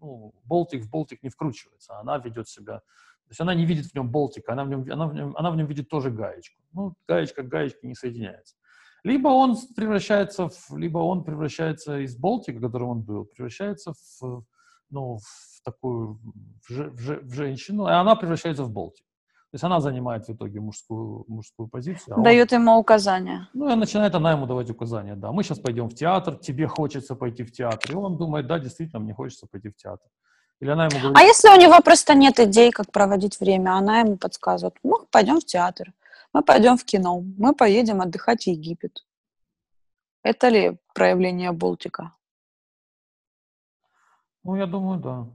ну, 0.00 0.34
болтик 0.44 0.84
в 0.84 0.90
болтик 0.90 1.22
не 1.22 1.30
вкручивается, 1.30 1.94
а 1.96 2.00
она 2.00 2.18
ведет 2.18 2.48
себя, 2.48 2.82
то 3.28 3.32
есть 3.32 3.40
она 3.40 3.54
не 3.54 3.66
видит 3.66 3.86
в 3.86 3.94
нем 3.94 4.10
болтика, 4.10 4.52
она 4.52 4.64
в 4.64 4.68
нем, 4.70 4.86
она 4.90 5.06
в 5.06 5.14
нем, 5.14 5.36
она 5.36 5.50
в 5.50 5.56
нем 5.56 5.66
видит 5.66 5.90
тоже 5.90 6.10
гаечку. 6.10 6.62
Ну, 6.72 6.94
гаечка 7.06 7.42
к 7.42 7.48
гаечке 7.48 7.86
не 7.86 7.94
соединяется. 7.94 8.56
Либо 9.04 9.28
он 9.28 9.54
превращается 9.76 10.48
в, 10.48 10.76
либо 10.78 10.98
он 10.98 11.24
превращается 11.24 11.98
из 11.98 12.16
болтика, 12.16 12.58
которым 12.58 12.88
он 12.88 13.02
был, 13.02 13.26
превращается 13.26 13.92
в, 13.92 14.44
ну, 14.88 15.18
в 15.18 15.62
такую, 15.62 16.20
в, 16.68 16.70
в, 16.70 17.20
в 17.22 17.34
женщину, 17.34 17.86
и 17.86 17.90
она 17.90 18.16
превращается 18.16 18.64
в 18.64 18.72
болтик. 18.72 19.04
То 19.50 19.54
есть 19.54 19.64
она 19.64 19.80
занимает 19.80 20.28
в 20.28 20.30
итоге 20.34 20.60
мужскую, 20.60 21.24
мужскую 21.26 21.68
позицию. 21.68 22.18
А 22.18 22.20
Дает 22.20 22.52
он, 22.52 22.60
ему 22.60 22.76
указания. 22.76 23.48
Ну, 23.54 23.72
и 23.72 23.74
начинает 23.76 24.14
она 24.14 24.32
ему 24.32 24.46
давать 24.46 24.68
указания, 24.68 25.16
да. 25.16 25.32
Мы 25.32 25.42
сейчас 25.42 25.58
пойдем 25.58 25.88
в 25.88 25.94
театр, 25.94 26.36
тебе 26.36 26.66
хочется 26.66 27.14
пойти 27.14 27.44
в 27.44 27.50
театр. 27.50 27.90
И 27.90 27.94
он 27.94 28.18
думает, 28.18 28.46
да, 28.46 28.58
действительно, 28.58 29.00
мне 29.00 29.14
хочется 29.14 29.46
пойти 29.46 29.70
в 29.70 29.76
театр. 29.76 30.06
Или 30.60 30.70
она 30.70 30.84
ему 30.86 30.98
говорит... 30.98 31.16
А 31.16 31.22
если 31.22 31.48
у 31.48 31.58
него 31.58 31.80
просто 31.82 32.14
нет 32.14 32.38
идей, 32.38 32.70
как 32.70 32.92
проводить 32.92 33.40
время, 33.40 33.72
она 33.72 34.00
ему 34.00 34.18
подсказывает, 34.18 34.76
ну, 34.82 35.06
пойдем 35.10 35.40
в 35.40 35.46
театр, 35.46 35.94
мы 36.34 36.42
пойдем 36.42 36.76
в 36.76 36.84
кино, 36.84 37.22
мы 37.38 37.54
поедем 37.54 38.02
отдыхать 38.02 38.42
в 38.42 38.48
Египет. 38.48 39.06
Это 40.22 40.48
ли 40.48 40.76
проявление 40.94 41.52
Болтика? 41.52 42.12
Ну, 44.44 44.56
я 44.56 44.66
думаю, 44.66 45.00
да. 45.00 45.26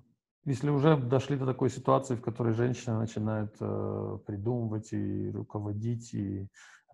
Если 0.46 0.70
уже 0.70 0.98
дошли 0.98 1.38
до 1.38 1.46
такой 1.46 1.70
ситуации, 1.70 2.16
в 2.16 2.22
которой 2.22 2.54
женщина 2.54 3.00
начинает 3.00 3.56
э, 3.62 4.18
придумывать 4.26 4.92
и 4.92 5.32
руководить, 5.32 6.14
и 6.14 6.48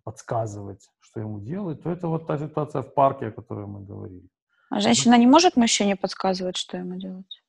подсказывать, 0.03 0.87
что 0.99 1.19
ему 1.19 1.39
делать, 1.39 1.81
то 1.81 1.89
это 1.89 2.07
вот 2.07 2.27
та 2.27 2.37
ситуация 2.37 2.83
в 2.83 2.93
парке, 2.93 3.27
о 3.27 3.31
которой 3.31 3.65
мы 3.65 3.85
говорили. 3.85 4.29
А 4.69 4.79
женщина 4.79 5.17
не 5.17 5.27
может 5.27 5.57
мужчине 5.57 5.95
подсказывать, 5.95 6.57
что 6.57 6.77
ему 6.77 6.95
делать? 6.95 7.43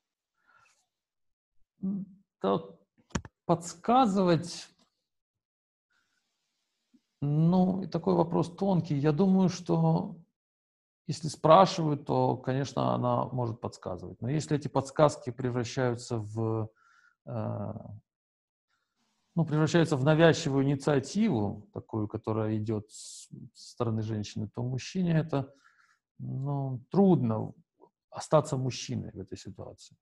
Да, 2.43 2.63
подсказывать, 3.45 4.69
ну, 7.21 7.87
такой 7.89 8.15
вопрос 8.15 8.57
тонкий. 8.57 8.97
Я 8.97 9.13
думаю, 9.13 9.51
что 9.51 10.17
если 11.07 11.29
спрашивают, 11.29 12.07
то, 12.07 12.37
конечно, 12.37 12.95
она 12.95 13.25
может 13.27 13.61
подсказывать. 13.61 14.21
Но 14.21 14.29
если 14.29 14.57
эти 14.57 14.69
подсказки 14.69 15.31
превращаются 15.31 16.19
в, 16.19 16.71
э, 17.27 17.73
ну, 19.35 19.45
превращается 19.45 19.97
в 19.97 20.05
навязчивую 20.05 20.65
инициативу, 20.65 21.69
такую, 21.73 22.09
которая 22.09 22.57
идет 22.57 22.91
с, 22.91 23.29
с 23.55 23.71
стороны 23.71 24.03
женщины, 24.03 24.49
то 24.49 24.63
мужчине 24.63 25.19
это 25.19 25.53
ну, 26.19 26.81
трудно 26.91 27.53
остаться 28.11 28.57
мужчиной 28.57 29.11
в 29.13 29.21
этой 29.21 29.39
ситуации. 29.39 29.97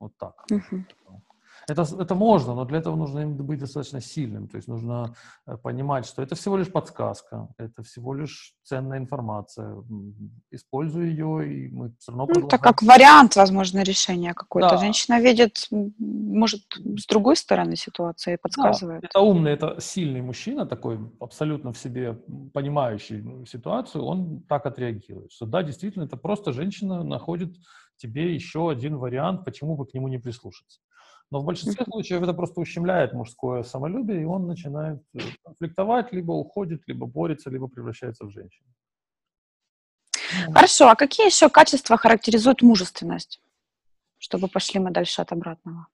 Вот 0.00 0.16
так. 0.16 0.44
Uh-huh. 0.50 0.84
Это, 1.68 1.82
это 1.82 2.14
можно, 2.14 2.54
но 2.54 2.64
для 2.64 2.78
этого 2.78 2.96
нужно 2.96 3.26
быть 3.26 3.58
достаточно 3.58 4.00
сильным. 4.00 4.48
То 4.48 4.56
есть 4.56 4.68
нужно 4.68 5.14
э, 5.46 5.56
понимать, 5.56 6.06
что 6.06 6.22
это 6.22 6.34
всего 6.34 6.56
лишь 6.56 6.70
подсказка, 6.70 7.48
это 7.58 7.82
всего 7.82 8.14
лишь 8.14 8.54
ценная 8.62 8.98
информация. 8.98 9.76
Используй 10.50 11.08
ее, 11.08 11.48
и 11.48 11.68
мы 11.68 11.92
все 11.98 12.12
равно 12.12 12.26
продолжаем. 12.26 12.48
Ну, 12.50 12.56
это 12.56 12.58
как 12.58 12.82
вариант, 12.82 13.36
возможно, 13.36 13.82
решения 13.82 14.34
какой-то. 14.34 14.70
Да. 14.70 14.78
Женщина 14.78 15.20
видит, 15.20 15.68
может, 15.70 16.62
с 16.98 17.06
другой 17.06 17.36
стороны 17.36 17.76
ситуации 17.76 18.34
и 18.34 18.36
подсказывает. 18.36 19.02
Да, 19.02 19.08
это 19.08 19.20
умный, 19.20 19.52
это 19.52 19.76
сильный 19.80 20.22
мужчина, 20.22 20.66
такой 20.66 20.98
абсолютно 21.20 21.72
в 21.72 21.78
себе 21.78 22.14
понимающий 22.52 23.46
ситуацию, 23.46 24.04
он 24.04 24.42
так 24.48 24.66
отреагирует. 24.66 25.32
Что 25.32 25.46
да, 25.46 25.62
действительно, 25.62 26.04
это 26.04 26.16
просто 26.16 26.52
женщина 26.52 27.02
находит 27.04 27.56
тебе 27.96 28.34
еще 28.34 28.70
один 28.70 28.96
вариант, 28.96 29.44
почему 29.44 29.76
бы 29.76 29.86
к 29.86 29.94
нему 29.94 30.08
не 30.08 30.18
прислушаться. 30.18 30.80
Но 31.34 31.40
в 31.40 31.44
большинстве 31.44 31.84
случаев 31.84 32.22
это 32.22 32.32
просто 32.32 32.60
ущемляет 32.60 33.12
мужское 33.12 33.64
самолюбие, 33.64 34.22
и 34.22 34.24
он 34.24 34.46
начинает 34.46 35.02
э, 35.14 35.18
конфликтовать, 35.42 36.12
либо 36.12 36.30
уходит, 36.30 36.82
либо 36.86 37.06
борется, 37.06 37.50
либо 37.50 37.66
превращается 37.66 38.24
в 38.24 38.30
женщину. 38.30 38.68
Хорошо, 40.52 40.88
а 40.88 40.94
какие 40.94 41.26
еще 41.26 41.48
качества 41.48 41.96
характеризуют 41.96 42.62
мужественность? 42.62 43.42
Чтобы 44.18 44.46
пошли 44.46 44.78
мы 44.78 44.92
дальше 44.92 45.22
от 45.22 45.32
обратного. 45.32 45.88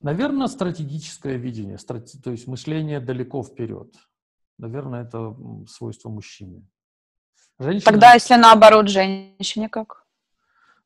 Наверное, 0.00 0.46
стратегическое 0.46 1.36
видение, 1.36 1.76
то 1.76 2.30
есть 2.30 2.46
мышление 2.46 3.00
далеко 3.00 3.42
вперед. 3.42 3.94
Наверное, 4.56 5.02
это 5.02 5.36
свойство 5.68 6.08
мужчины. 6.08 6.66
Женщина... 7.58 7.90
Тогда, 7.90 8.14
если 8.14 8.34
наоборот, 8.34 8.88
женщине 8.88 9.68
как? 9.68 10.04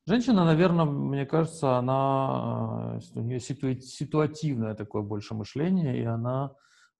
Женщина, 0.07 0.45
наверное, 0.45 0.85
мне 0.85 1.25
кажется, 1.25 1.77
она, 1.77 2.99
э, 3.15 3.19
у 3.19 3.21
нее 3.21 3.39
ситуативное 3.39 4.73
такое 4.73 5.03
больше 5.03 5.35
мышление, 5.35 6.01
и 6.01 6.05
она 6.05 6.51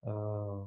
э, 0.03 0.65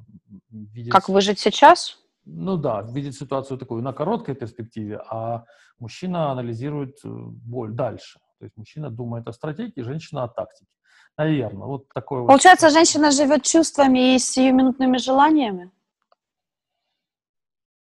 видит... 0.50 0.92
Как 0.92 1.08
выжить 1.08 1.38
сейчас? 1.38 1.98
Ну 2.24 2.56
да, 2.56 2.82
видит 2.82 3.14
ситуацию 3.14 3.58
такую 3.58 3.82
на 3.82 3.92
короткой 3.92 4.34
перспективе, 4.34 5.00
а 5.08 5.44
мужчина 5.78 6.32
анализирует 6.32 6.96
э, 7.04 7.08
боль 7.08 7.72
дальше. 7.72 8.18
То 8.38 8.46
есть 8.46 8.56
мужчина 8.56 8.90
думает 8.90 9.28
о 9.28 9.32
стратегии, 9.32 9.82
женщина 9.82 10.24
о 10.24 10.28
тактике. 10.28 10.70
Наверное, 11.16 11.66
вот 11.66 11.88
такое 11.94 12.26
Получается, 12.26 12.66
вот. 12.66 12.72
женщина 12.72 13.10
живет 13.10 13.44
чувствами 13.44 14.14
и 14.14 14.18
сиюминутными 14.18 14.96
желаниями? 14.96 15.70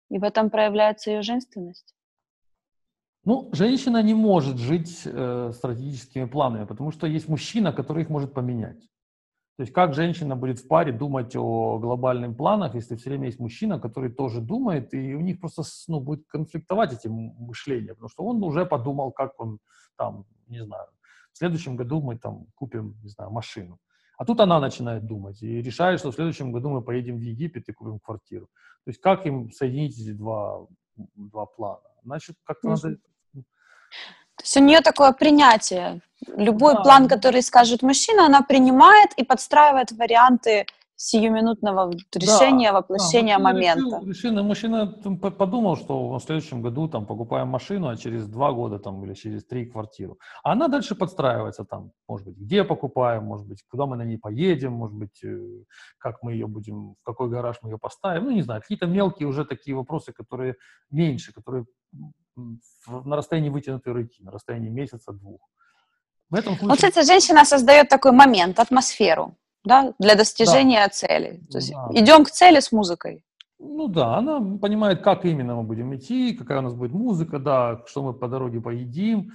И 0.10 0.20
в 0.20 0.24
этом 0.24 0.50
проявляется 0.50 1.12
ее 1.12 1.22
женственность. 1.22 1.94
Ну, 3.26 3.50
женщина 3.52 4.02
не 4.02 4.14
может 4.14 4.58
жить 4.58 5.02
э, 5.06 5.52
стратегическими 5.54 6.26
планами, 6.26 6.66
потому 6.66 6.92
что 6.92 7.08
есть 7.08 7.28
мужчина, 7.28 7.74
который 7.74 8.04
их 8.04 8.10
может 8.10 8.34
поменять. 8.34 8.80
То 9.58 9.64
есть 9.64 9.74
как 9.74 9.96
женщина 9.96 10.36
будет 10.36 10.60
в 10.60 10.68
паре 10.68 10.94
думать 10.94 11.36
о 11.36 11.80
глобальных 11.80 12.38
планах, 12.38 12.76
если 12.76 12.96
все 12.96 13.10
время 13.10 13.26
есть 13.26 13.40
мужчина, 13.40 13.80
который 13.80 14.12
тоже 14.12 14.40
думает, 14.40 14.94
и 14.94 15.16
у 15.16 15.20
них 15.20 15.40
просто 15.40 15.64
ну, 15.88 16.00
будет 16.00 16.28
конфликтовать 16.28 16.94
эти 16.94 17.08
мышления, 17.08 17.94
потому 17.96 18.08
что 18.08 18.24
он 18.24 18.44
уже 18.44 18.66
подумал, 18.68 19.12
как 19.12 19.40
он 19.40 19.60
там, 19.98 20.26
не 20.48 20.64
знаю, 20.64 20.88
в 21.34 21.38
следующем 21.38 21.76
году 21.76 22.02
мы 22.02 22.18
там 22.18 22.46
купим, 22.56 22.96
не 23.04 23.10
знаю, 23.10 23.32
машину. 23.32 23.80
А 24.18 24.26
тут 24.26 24.40
она 24.40 24.60
начинает 24.60 25.06
думать 25.06 25.42
и 25.44 25.62
решает, 25.62 26.00
что 26.00 26.12
в 26.12 26.16
следующем 26.16 26.52
году 26.52 26.70
мы 26.70 26.82
поедем 26.82 27.18
в 27.18 27.22
Египет 27.22 27.70
и 27.70 27.74
купим 27.74 28.00
квартиру. 28.00 28.48
То 28.84 28.90
есть 28.90 29.00
как 29.00 29.26
им 29.28 29.52
соединить 29.52 30.00
эти 30.00 30.12
два, 30.12 30.66
два 30.96 31.46
плана? 31.46 31.82
Значит, 32.04 32.36
как-то 32.44 32.70
надо... 32.70 32.82
То 33.32 34.44
есть 34.44 34.58
у 34.58 34.60
нее 34.60 34.82
такое 34.82 35.12
принятие. 35.14 36.02
Любой 36.36 36.74
да. 36.74 36.82
план, 36.82 37.08
который 37.08 37.44
скажет 37.44 37.84
мужчина, 37.84 38.26
она 38.26 38.42
принимает 38.42 39.14
и 39.18 39.24
подстраивает 39.24 39.92
варианты 39.92 40.66
сиюминутного 40.98 41.92
решения, 42.16 42.72
да, 42.72 42.80
воплощения 42.80 43.38
да, 43.38 43.44
момента. 43.44 44.02
Решил, 44.04 44.44
мужчина 44.44 44.88
подумал, 44.88 45.78
что 45.78 46.18
в 46.18 46.20
следующем 46.20 46.64
году 46.64 46.88
там 46.88 47.06
покупаем 47.06 47.48
машину, 47.48 47.88
а 47.88 47.96
через 47.96 48.28
два 48.28 48.52
года 48.52 48.80
там 48.80 49.06
или 49.06 49.14
через 49.14 49.46
три 49.46 49.68
квартиру. 49.68 50.18
А 50.44 50.54
она 50.54 50.68
дальше 50.68 50.96
подстраивается 50.96 51.66
там, 51.66 51.92
может 52.08 52.26
быть, 52.26 52.38
где 52.38 52.64
покупаем, 52.64 53.26
может 53.26 53.48
быть, 53.48 53.64
куда 53.70 53.86
мы 53.86 53.96
на 53.96 54.06
ней 54.06 54.18
поедем, 54.18 54.74
может 54.74 54.96
быть, 54.96 55.24
э, 55.24 55.64
как 56.00 56.24
мы 56.24 56.34
ее 56.34 56.48
будем, 56.48 56.96
в 56.96 57.04
какой 57.04 57.30
гараж 57.30 57.58
мы 57.62 57.70
ее 57.70 57.78
поставим. 57.78 58.24
Ну, 58.24 58.32
не 58.32 58.42
знаю, 58.42 58.62
какие-то 58.62 58.88
мелкие 58.88 59.28
уже 59.28 59.46
такие 59.46 59.78
вопросы, 59.78 60.14
которые 60.14 60.56
меньше, 60.90 61.32
которые 61.32 61.66
на 62.88 63.16
расстоянии 63.16 63.50
вытянутой 63.50 63.94
руки, 63.94 64.24
на 64.24 64.32
расстоянии 64.32 64.70
месяца-двух. 64.70 65.42
В 66.32 66.36
этом 66.36 66.54
случае... 66.56 66.70
Вот, 66.70 66.78
кстати, 66.78 67.06
женщина 67.06 67.46
создает 67.46 67.88
такой 67.88 68.14
момент, 68.14 68.60
атмосферу 68.60 69.36
да, 69.68 69.94
для 70.00 70.16
достижения 70.16 70.84
да. 70.86 70.90
цели. 70.90 71.42
То 71.52 71.58
есть 71.58 71.72
да. 71.72 71.90
идем 71.92 72.24
к 72.24 72.32
цели 72.32 72.60
с 72.60 72.72
музыкой. 72.72 73.24
Ну 73.60 73.88
да, 73.88 74.18
она 74.18 74.40
понимает, 74.58 75.02
как 75.02 75.26
именно 75.26 75.56
мы 75.56 75.64
будем 75.64 75.96
идти, 75.96 76.36
какая 76.36 76.60
у 76.60 76.62
нас 76.62 76.74
будет 76.74 76.92
музыка, 76.92 77.40
да, 77.40 77.84
что 77.88 78.04
мы 78.04 78.14
по 78.14 78.28
дороге 78.28 78.62
поедим, 78.62 79.32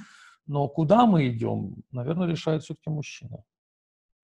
но 0.47 0.69
куда 0.69 1.07
мы 1.07 1.29
идем, 1.29 1.77
наверное, 1.91 2.29
решает 2.29 2.63
все-таки 2.63 2.91
мужчина. 2.91 3.43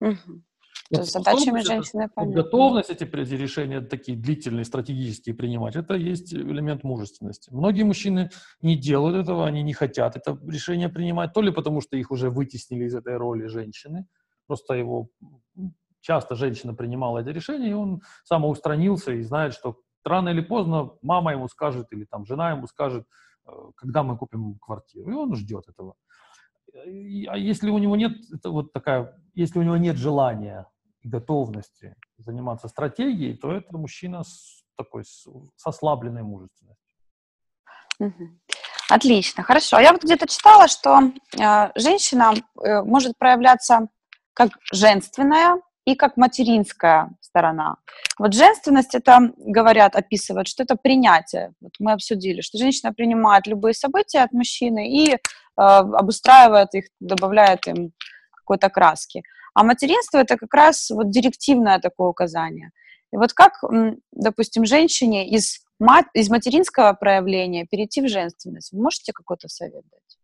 Угу. 0.01 0.43
Вот 0.91 0.97
То 0.97 1.03
есть 1.03 1.13
задачами 1.13 1.61
женщины 1.61 2.09
понятно. 2.15 2.43
Готовность 2.43 2.91
эти 2.91 3.05
решения 3.05 3.81
такие 3.83 4.17
длительные, 4.17 4.65
стратегические 4.65 5.35
принимать, 5.35 5.77
это 5.77 5.95
есть 5.95 6.33
элемент 6.33 6.83
мужественности. 6.83 7.51
Многие 7.53 7.83
мужчины 7.83 8.31
не 8.63 8.75
делают 8.75 9.17
этого, 9.17 9.47
они 9.47 9.63
не 9.63 9.75
хотят 9.75 10.17
это 10.17 10.39
решение 10.47 10.89
принимать, 10.89 11.35
то 11.35 11.43
ли 11.43 11.53
потому, 11.53 11.83
что 11.83 11.97
их 11.97 12.11
уже 12.11 12.31
вытеснили 12.31 12.87
из 12.87 12.95
этой 12.95 13.19
роли 13.19 13.49
женщины, 13.49 14.07
просто 14.47 14.75
его 14.75 15.09
часто 16.01 16.35
женщина 16.35 16.75
принимала 16.75 17.19
эти 17.19 17.29
решения, 17.29 17.71
и 17.71 17.75
он 17.75 18.03
самоустранился 18.25 19.13
и 19.13 19.23
знает, 19.23 19.55
что 19.55 19.77
рано 20.05 20.31
или 20.31 20.41
поздно 20.41 20.93
мама 21.03 21.33
ему 21.33 21.49
скажет 21.49 21.87
или 21.93 22.05
там 22.05 22.25
жена 22.27 22.51
ему 22.51 22.67
скажет, 22.67 23.07
э, 23.47 23.51
когда 23.77 24.03
мы 24.03 24.17
купим 24.17 24.59
квартиру, 24.59 25.11
и 25.11 25.15
он 25.15 25.35
ждет 25.35 25.69
этого. 25.69 25.95
А 26.75 27.37
если 27.37 27.71
у 27.71 27.79
него 27.79 27.97
нет, 27.97 28.13
это 28.33 28.51
вот 28.51 28.73
такая, 28.73 29.21
если 29.35 29.59
у 29.59 29.63
него 29.63 29.77
нет 29.77 29.97
желания 29.97 30.67
готовности 31.03 31.95
заниматься 32.19 32.69
стратегией, 32.69 33.37
то 33.37 33.53
это 33.53 33.77
мужчина 33.77 34.23
с 34.23 34.65
такой 34.77 35.05
с, 35.05 35.27
с 35.57 35.67
ослабленной 35.67 36.23
мужественностью. 36.23 36.77
Отлично, 38.89 39.43
хорошо. 39.43 39.79
Я 39.81 39.93
вот 39.93 40.03
где-то 40.03 40.27
читала, 40.27 40.69
что 40.69 40.99
э, 41.39 41.71
женщина 41.75 42.33
э, 42.63 42.83
может 42.83 43.19
проявляться 43.19 43.89
как 44.33 44.51
женственная, 44.73 45.61
и 45.89 45.95
как 45.95 46.19
материнская 46.19 47.11
сторона. 47.23 47.77
Вот 48.19 48.35
женственность 48.35 48.95
это, 48.95 49.33
говорят, 49.39 49.97
описывают, 49.97 50.47
что 50.47 50.63
это 50.63 50.77
принятие. 50.77 51.55
Вот 51.63 51.73
мы 51.79 51.93
обсудили, 51.93 52.43
что 52.43 52.59
женщина 52.59 52.93
принимает 52.93 53.47
любые 53.47 53.73
события 53.73 54.21
от 54.21 54.33
мужчины 54.33 54.87
и 54.87 55.15
э, 55.15 55.19
обустраивает 55.57 56.75
их, 56.75 56.85
добавляет 57.01 57.67
им 57.67 57.93
какой-то 58.37 58.69
краски. 58.69 59.23
А 59.55 59.65
материнство 59.65 60.19
это 60.19 60.37
как 60.37 60.53
раз 60.53 60.91
вот 60.91 61.11
директивное 61.11 61.79
такое 61.79 62.09
указание. 62.09 62.71
И 63.11 63.17
вот 63.17 63.33
как, 63.33 63.55
допустим, 64.13 64.67
женщине 64.67 65.27
из, 65.31 65.61
мат, 65.79 66.05
из 66.13 66.29
материнского 66.29 66.93
проявления 66.93 67.65
перейти 67.65 68.03
в 68.03 68.09
женственность? 68.09 68.73
Вы 68.73 68.83
можете 68.83 69.13
какой-то 69.15 69.49
совет 69.49 69.85
дать? 69.91 70.18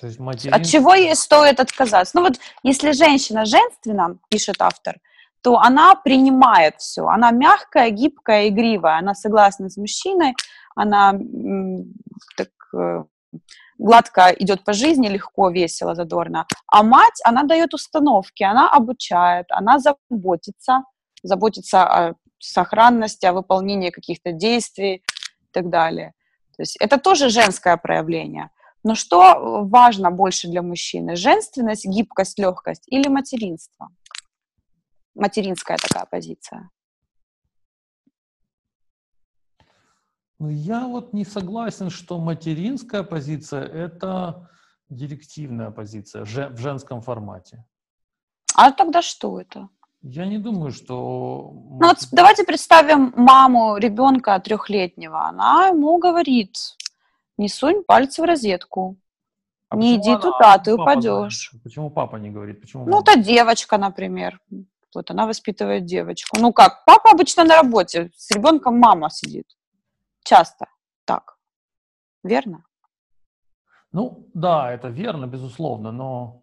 То 0.00 0.06
есть 0.06 0.18
материн... 0.18 0.54
От 0.54 0.66
чего 0.66 0.94
ей 0.94 1.14
стоит 1.14 1.60
отказаться? 1.60 2.16
Ну 2.16 2.22
вот, 2.22 2.38
если 2.62 2.92
женщина 2.92 3.44
женственна, 3.44 4.18
пишет 4.28 4.56
автор, 4.60 4.96
то 5.42 5.58
она 5.58 5.94
принимает 5.94 6.76
все. 6.78 7.06
Она 7.06 7.30
мягкая, 7.30 7.90
гибкая, 7.90 8.48
игривая. 8.48 8.98
Она 8.98 9.14
согласна 9.14 9.68
с 9.68 9.76
мужчиной, 9.76 10.34
она 10.74 11.12
так, 12.36 12.48
э, 12.74 13.04
гладко 13.78 14.34
идет 14.38 14.64
по 14.64 14.72
жизни, 14.72 15.08
легко, 15.08 15.50
весело, 15.50 15.94
задорно. 15.94 16.46
А 16.66 16.82
мать, 16.82 17.20
она 17.24 17.42
дает 17.42 17.74
установки, 17.74 18.42
она 18.42 18.70
обучает, 18.70 19.46
она 19.50 19.78
заботится, 19.78 20.84
заботится 21.22 21.84
о 21.84 22.14
сохранности, 22.38 23.26
о 23.26 23.32
выполнении 23.32 23.90
каких-то 23.90 24.32
действий 24.32 24.96
и 24.96 25.48
так 25.52 25.70
далее. 25.70 26.12
То 26.56 26.62
есть 26.62 26.76
это 26.76 26.98
тоже 26.98 27.28
женское 27.28 27.76
проявление. 27.76 28.50
Но 28.84 28.94
что 28.94 29.64
важно 29.64 30.10
больше 30.10 30.48
для 30.48 30.62
мужчины? 30.62 31.16
Женственность, 31.16 31.86
гибкость, 31.86 32.38
легкость 32.38 32.84
или 32.86 33.08
материнство? 33.08 33.88
Материнская 35.14 35.78
такая 35.78 36.04
позиция. 36.04 36.70
Ну, 40.38 40.50
я 40.50 40.86
вот 40.86 41.14
не 41.14 41.24
согласен, 41.24 41.88
что 41.88 42.18
материнская 42.18 43.02
позиция– 43.02 43.62
это 43.86 44.50
директивная 44.90 45.70
позиция 45.70 46.24
в 46.24 46.58
женском 46.58 47.00
формате. 47.00 47.64
А 48.54 48.70
тогда 48.70 49.00
что 49.00 49.40
это? 49.40 49.68
Я 50.02 50.26
не 50.26 50.38
думаю, 50.38 50.70
что... 50.70 51.50
Ну 51.80 51.88
вот 51.88 52.08
давайте 52.12 52.44
представим 52.44 53.14
маму 53.16 53.78
ребенка 53.78 54.38
трехлетнего. 54.38 55.26
Она 55.26 55.68
ему 55.68 55.96
говорит, 55.98 56.56
не 57.36 57.48
сунь 57.48 57.82
пальцы 57.84 58.22
в 58.22 58.24
розетку, 58.24 58.96
а 59.68 59.76
не 59.76 59.96
иди 59.96 60.10
она, 60.10 60.20
туда, 60.20 60.58
ты 60.58 60.74
упадешь. 60.74 61.50
Знает? 61.50 61.62
Почему 61.62 61.90
папа 61.90 62.16
не 62.16 62.30
говорит? 62.30 62.60
Почему 62.60 62.86
ну, 62.86 63.00
это 63.00 63.18
девочка, 63.18 63.78
например. 63.78 64.40
Вот 64.94 65.10
она 65.10 65.26
воспитывает 65.26 65.84
девочку. 65.84 66.38
Ну 66.40 66.52
как, 66.52 66.84
папа 66.84 67.10
обычно 67.10 67.44
на 67.44 67.56
работе, 67.56 68.10
с 68.16 68.30
ребенком 68.30 68.78
мама 68.78 69.10
сидит. 69.10 69.46
Часто 70.22 70.66
так. 71.04 71.36
Верно? 72.22 72.64
Ну, 73.92 74.28
да, 74.34 74.72
это 74.72 74.88
верно, 74.88 75.26
безусловно, 75.26 75.92
но 75.92 76.42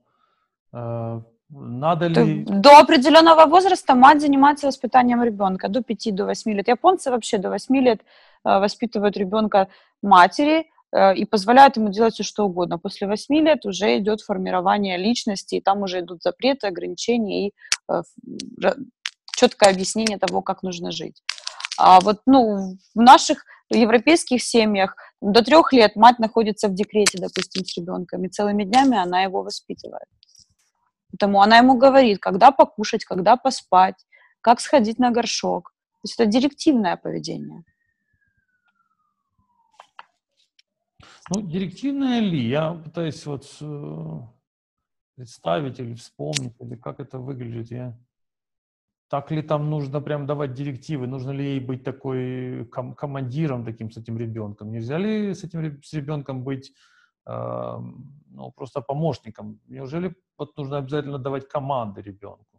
э, 0.73 1.21
надо 1.49 2.07
ли... 2.07 2.45
До 2.45 2.79
определенного 2.79 3.45
возраста 3.45 3.95
мать 3.95 4.21
занимается 4.21 4.67
воспитанием 4.67 5.23
ребенка, 5.23 5.67
до 5.67 5.79
5-8 5.79 6.11
до 6.13 6.51
лет. 6.51 6.67
Японцы 6.67 7.11
вообще 7.11 7.37
до 7.37 7.49
8 7.49 7.75
лет 7.77 8.01
э, 8.45 8.59
воспитывают 8.59 9.17
ребенка 9.17 9.67
матери, 10.01 10.70
и 10.93 11.25
позволяют 11.25 11.77
ему 11.77 11.89
делать 11.89 12.15
все, 12.15 12.23
что 12.23 12.45
угодно. 12.45 12.77
После 12.77 13.07
8 13.07 13.35
лет 13.35 13.65
уже 13.65 13.97
идет 13.97 14.21
формирование 14.21 14.97
личности, 14.97 15.55
и 15.55 15.61
там 15.61 15.83
уже 15.83 16.01
идут 16.01 16.21
запреты, 16.21 16.67
ограничения 16.67 17.47
и 17.47 17.53
э, 17.89 18.01
четкое 19.35 19.71
объяснение 19.71 20.17
того, 20.17 20.41
как 20.41 20.63
нужно 20.63 20.91
жить. 20.91 21.21
А 21.77 21.99
вот 22.01 22.21
ну, 22.25 22.77
в 22.93 23.01
наших 23.01 23.43
европейских 23.69 24.43
семьях 24.43 24.95
до 25.21 25.43
трех 25.43 25.73
лет 25.73 25.95
мать 25.95 26.19
находится 26.19 26.67
в 26.67 26.73
декрете, 26.73 27.17
допустим, 27.19 27.65
с 27.65 27.77
ребенком, 27.77 28.25
и 28.25 28.29
целыми 28.29 28.63
днями 28.63 28.97
она 28.97 29.23
его 29.23 29.43
воспитывает. 29.43 30.05
Поэтому 31.11 31.41
она 31.41 31.57
ему 31.57 31.77
говорит, 31.77 32.19
когда 32.19 32.51
покушать, 32.51 33.05
когда 33.05 33.35
поспать, 33.35 33.95
как 34.41 34.59
сходить 34.59 34.99
на 34.99 35.11
горшок. 35.11 35.73
То 36.01 36.07
есть 36.07 36.19
это 36.19 36.25
директивное 36.29 36.97
поведение. 36.97 37.63
Ну, 41.29 41.41
директивная 41.41 42.19
ли? 42.19 42.47
Я 42.47 42.73
пытаюсь 42.73 43.25
вот 43.25 43.45
э, 43.61 44.19
представить 45.15 45.79
или 45.79 45.93
вспомнить, 45.93 46.55
или 46.59 46.75
как 46.75 46.99
это 46.99 47.19
выглядит. 47.19 47.71
Я... 47.71 47.97
Так 49.09 49.31
ли 49.31 49.41
там 49.41 49.69
нужно 49.69 50.01
прям 50.01 50.25
давать 50.25 50.53
директивы? 50.53 51.07
Нужно 51.07 51.31
ли 51.31 51.43
ей 51.43 51.59
быть 51.59 51.83
такой 51.83 52.65
ком- 52.65 52.95
командиром 52.95 53.65
таким 53.65 53.91
с 53.91 53.97
этим 53.97 54.17
ребенком? 54.17 54.71
Нельзя 54.71 54.97
ли 54.97 55.33
с 55.33 55.43
этим 55.43 55.81
с 55.83 55.93
ребенком 55.93 56.43
быть 56.43 56.73
э, 57.27 57.77
ну, 58.29 58.51
просто 58.51 58.81
помощником? 58.81 59.59
Неужели 59.67 60.15
вот 60.37 60.57
нужно 60.57 60.77
обязательно 60.79 61.17
давать 61.17 61.47
команды 61.47 62.01
ребенку? 62.01 62.50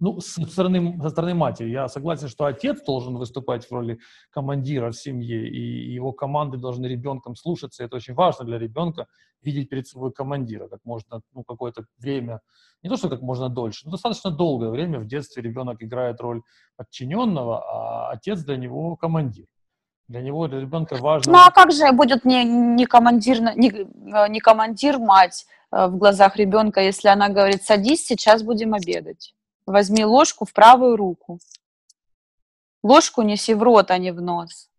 Ну, 0.00 0.20
со 0.20 0.46
стороны, 0.46 0.96
со 1.02 1.10
стороны 1.10 1.34
матери. 1.34 1.70
Я 1.70 1.88
согласен, 1.88 2.28
что 2.28 2.44
отец 2.44 2.82
должен 2.84 3.16
выступать 3.16 3.66
в 3.66 3.72
роли 3.72 3.98
командира 4.30 4.92
в 4.92 4.96
семье, 4.96 5.48
и 5.48 5.92
его 5.92 6.12
команды 6.12 6.56
должны 6.56 6.86
ребенком 6.86 7.34
слушаться. 7.34 7.82
Это 7.82 7.96
очень 7.96 8.14
важно 8.14 8.44
для 8.44 8.58
ребенка, 8.58 9.06
видеть 9.42 9.68
перед 9.68 9.86
собой 9.86 10.12
командира 10.12 10.68
как 10.68 10.80
можно, 10.84 11.20
ну, 11.32 11.42
какое-то 11.42 11.84
время, 11.98 12.40
не 12.82 12.90
то, 12.90 12.96
что 12.96 13.08
как 13.08 13.22
можно 13.22 13.48
дольше, 13.48 13.82
но 13.84 13.92
достаточно 13.92 14.30
долгое 14.30 14.70
время 14.70 15.00
в 15.00 15.06
детстве 15.06 15.42
ребенок 15.42 15.82
играет 15.82 16.20
роль 16.20 16.42
подчиненного, 16.76 17.62
а 17.62 18.10
отец 18.10 18.42
для 18.44 18.56
него 18.56 18.96
командир. 18.96 19.46
Для 20.06 20.22
него, 20.22 20.48
для 20.48 20.60
ребенка 20.60 20.96
важно... 20.96 21.32
Ну, 21.32 21.38
а 21.38 21.50
как 21.50 21.70
же 21.70 21.92
будет 21.92 22.24
не, 22.24 22.44
не, 22.44 22.86
командир, 22.86 23.40
не, 23.56 23.70
э, 23.70 24.28
не 24.28 24.40
командир 24.40 24.98
мать 24.98 25.44
э, 25.70 25.86
в 25.86 25.98
глазах 25.98 26.36
ребенка, 26.36 26.80
если 26.80 27.08
она 27.08 27.28
говорит, 27.28 27.62
садись, 27.62 28.06
сейчас 28.06 28.42
будем 28.42 28.72
обедать? 28.72 29.34
Возьми 29.68 30.04
ложку 30.04 30.44
в 30.44 30.52
правую 30.52 30.96
руку. 30.96 31.38
Ложку 32.82 33.22
неси 33.22 33.54
в 33.54 33.62
рот, 33.62 33.90
а 33.90 33.98
не 33.98 34.12
в 34.12 34.20
нос. 34.20 34.70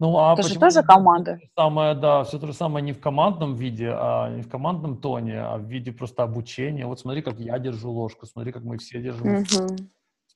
Ну, 0.00 0.16
а 0.16 0.34
это 0.34 0.44
же 0.44 0.58
тоже 0.58 0.82
команда. 0.82 1.40
Самое, 1.56 1.94
да, 1.94 2.22
все 2.22 2.38
то 2.38 2.46
же 2.46 2.52
самое 2.52 2.84
не 2.84 2.92
в 2.92 3.00
командном 3.00 3.56
виде, 3.56 3.90
а 3.90 4.30
не 4.30 4.42
в 4.42 4.48
командном 4.48 4.96
тоне, 4.96 5.40
а 5.40 5.58
в 5.58 5.64
виде 5.64 5.92
просто 5.92 6.22
обучения. 6.22 6.86
Вот 6.86 7.00
смотри, 7.00 7.20
как 7.20 7.38
я 7.40 7.58
держу 7.58 7.90
ложку, 7.90 8.24
смотри, 8.26 8.52
как 8.52 8.62
мы 8.62 8.78
все 8.78 9.02
держим. 9.02 9.38
Угу. 9.38 9.76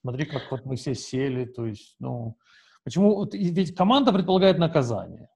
Смотри, 0.01 0.25
как 0.25 0.51
вот 0.51 0.65
мы 0.65 0.75
все 0.75 0.93
сели. 0.93 1.45
То 1.45 1.65
есть, 1.65 1.95
ну, 1.99 2.37
почему? 2.83 3.23
Ведь 3.31 3.73
команда 3.73 4.11
предполагает 4.11 4.59
наказание. 4.59 5.29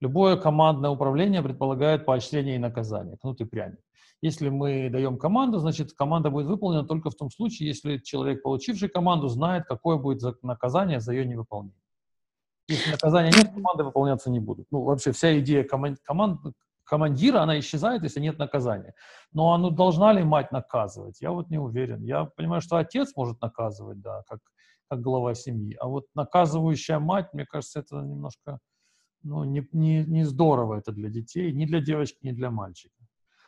Любое 0.00 0.36
командное 0.36 0.90
управление 0.90 1.42
предполагает 1.42 2.04
поощрение 2.06 2.56
и 2.56 2.58
наказание, 2.58 3.16
кнут 3.16 3.40
и 3.40 3.44
пряник. 3.44 3.80
Если 4.20 4.48
мы 4.48 4.90
даем 4.90 5.16
команду, 5.16 5.58
значит, 5.58 5.92
команда 5.92 6.30
будет 6.30 6.46
выполнена 6.46 6.84
только 6.84 7.10
в 7.10 7.14
том 7.14 7.30
случае, 7.30 7.68
если 7.68 7.98
человек, 7.98 8.42
получивший 8.42 8.88
команду, 8.88 9.28
знает, 9.28 9.64
какое 9.66 9.96
будет 9.96 10.42
наказание 10.42 11.00
за 11.00 11.12
ее 11.12 11.24
невыполнение. 11.24 11.80
Если 12.68 12.90
наказания 12.90 13.30
нет, 13.34 13.52
команды 13.52 13.84
выполняться 13.84 14.30
не 14.30 14.40
будут. 14.40 14.66
Ну, 14.70 14.82
вообще 14.82 15.12
вся 15.12 15.38
идея 15.38 15.64
команд, 15.64 15.98
команд, 16.02 16.40
командира, 16.84 17.40
она 17.40 17.58
исчезает, 17.60 18.02
если 18.02 18.20
нет 18.20 18.38
наказания. 18.38 18.94
Но 19.32 19.54
оно 19.54 19.70
должна 19.70 20.12
ли 20.12 20.22
мать 20.22 20.52
наказывать? 20.52 21.20
Я 21.20 21.30
вот 21.30 21.48
не 21.48 21.58
уверен. 21.58 22.02
Я 22.02 22.24
понимаю, 22.24 22.60
что 22.60 22.76
отец 22.76 23.12
может 23.16 23.40
наказывать, 23.40 24.00
да, 24.00 24.22
как, 24.28 24.40
как 24.90 25.00
глава 25.00 25.34
семьи. 25.34 25.76
А 25.80 25.86
вот 25.86 26.06
наказывающая 26.14 26.98
мать, 26.98 27.32
мне 27.32 27.46
кажется, 27.46 27.80
это 27.80 27.96
немножко 27.96 28.58
ну, 29.28 29.44
не, 29.44 29.66
не, 29.72 30.04
не 30.04 30.24
здорово 30.24 30.78
это 30.78 30.92
для 30.92 31.10
детей, 31.10 31.52
ни 31.52 31.66
для 31.66 31.80
девочки, 31.80 32.18
ни 32.22 32.32
для 32.32 32.50
мальчика. 32.50 32.94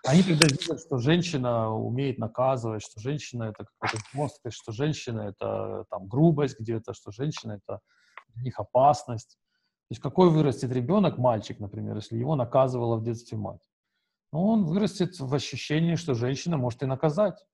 Они 0.07 0.23
тогда 0.23 0.47
видят, 0.47 0.81
что 0.81 0.99
женщина 0.99 1.75
умеет 1.75 2.19
наказывать, 2.19 2.83
что 2.83 3.01
женщина 3.01 3.45
это 3.45 3.67
какая-то 3.79 4.03
жесткость, 4.15 4.57
что 4.57 4.73
женщина 4.73 5.21
это 5.21 5.85
там 5.91 6.07
грубость 6.07 6.59
где-то, 6.59 6.95
что 6.95 7.11
женщина 7.11 7.61
это 7.63 7.81
для 8.35 8.45
них 8.45 8.59
опасность. 8.59 9.39
То 9.89 9.93
есть 9.93 10.03
какой 10.03 10.31
вырастет 10.31 10.71
ребенок, 10.73 11.19
мальчик, 11.19 11.59
например, 11.59 11.97
если 11.97 12.17
его 12.17 12.37
наказывала 12.37 12.97
в 12.97 13.03
детстве 13.03 13.37
мать? 13.37 13.69
Ну, 14.33 14.47
он 14.47 14.65
вырастет 14.65 15.19
в 15.19 15.35
ощущении, 15.35 15.97
что 15.97 16.15
женщина 16.15 16.57
может 16.57 16.83
и 16.83 16.87
наказать. 16.87 17.45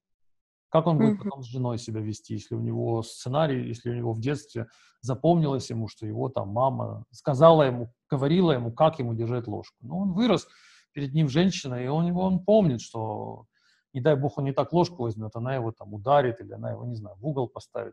Как 0.68 0.86
он 0.86 0.98
будет 0.98 1.22
потом 1.22 1.42
с 1.42 1.46
женой 1.46 1.78
себя 1.78 2.00
вести, 2.00 2.34
если 2.34 2.54
у 2.54 2.60
него 2.60 3.02
сценарий, 3.02 3.66
если 3.66 3.90
у 3.90 3.94
него 3.94 4.12
в 4.12 4.20
детстве 4.20 4.66
запомнилось 5.00 5.70
ему, 5.70 5.88
что 5.88 6.06
его 6.06 6.28
там 6.28 6.48
мама 6.48 7.04
сказала 7.12 7.62
ему, 7.62 7.92
говорила 8.08 8.52
ему, 8.52 8.72
как 8.72 8.98
ему 8.98 9.14
держать 9.14 9.46
ложку. 9.46 9.76
Но 9.80 9.98
он 9.98 10.12
вырос, 10.12 10.48
перед 10.92 11.12
ним 11.12 11.28
женщина, 11.28 11.74
и 11.74 11.86
он, 11.86 12.16
он 12.16 12.44
помнит, 12.44 12.80
что, 12.80 13.44
не 13.92 14.00
дай 14.00 14.16
бог, 14.16 14.38
он 14.38 14.44
не 14.44 14.52
так 14.52 14.72
ложку 14.72 15.02
возьмет, 15.02 15.34
она 15.34 15.54
его 15.54 15.72
там 15.72 15.92
ударит, 15.92 16.40
или 16.40 16.52
она 16.52 16.70
его, 16.70 16.84
не 16.86 16.94
знаю, 16.94 17.16
в 17.16 17.26
угол 17.26 17.48
поставит. 17.48 17.92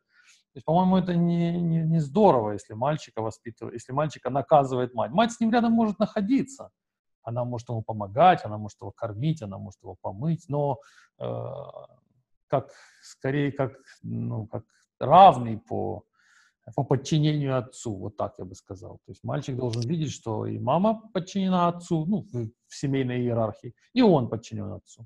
То 0.53 0.57
есть, 0.57 0.65
по-моему, 0.65 0.97
это 0.97 1.15
не, 1.15 1.59
не, 1.59 1.81
не 1.83 1.99
здорово, 1.99 2.51
если 2.51 2.73
мальчика 2.73 3.21
воспитывает, 3.21 3.73
если 3.73 3.91
мальчика 3.91 4.29
наказывает 4.29 4.93
мать. 4.93 5.11
Мать 5.11 5.31
с 5.33 5.39
ним 5.39 5.51
рядом 5.51 5.73
может 5.73 5.99
находиться. 5.99 6.69
Она 7.23 7.43
может 7.43 7.69
ему 7.69 7.81
помогать, 7.81 8.45
она 8.45 8.57
может 8.57 8.79
его 8.79 8.91
кормить, 8.91 9.41
она 9.41 9.57
может 9.57 9.81
его 9.81 9.95
помыть, 9.99 10.45
но 10.47 10.77
э, 11.19 11.25
как, 12.47 12.69
скорее 13.01 13.51
как, 13.51 13.73
ну, 14.03 14.45
как 14.47 14.63
равный 14.99 15.57
по 15.57 16.03
по 16.75 16.83
подчинению 16.83 17.57
отцу, 17.57 17.95
вот 17.95 18.17
так 18.17 18.35
я 18.37 18.45
бы 18.45 18.55
сказал. 18.55 18.99
То 19.05 19.11
есть 19.11 19.23
мальчик 19.23 19.55
должен 19.55 19.81
видеть, 19.81 20.11
что 20.11 20.45
и 20.45 20.59
мама 20.59 21.01
подчинена 21.13 21.67
отцу, 21.67 22.05
ну, 22.05 22.25
в, 22.31 22.49
в 22.67 22.75
семейной 22.75 23.21
иерархии, 23.21 23.73
и 23.93 24.01
он 24.01 24.29
подчинен 24.29 24.71
отцу. 24.71 25.05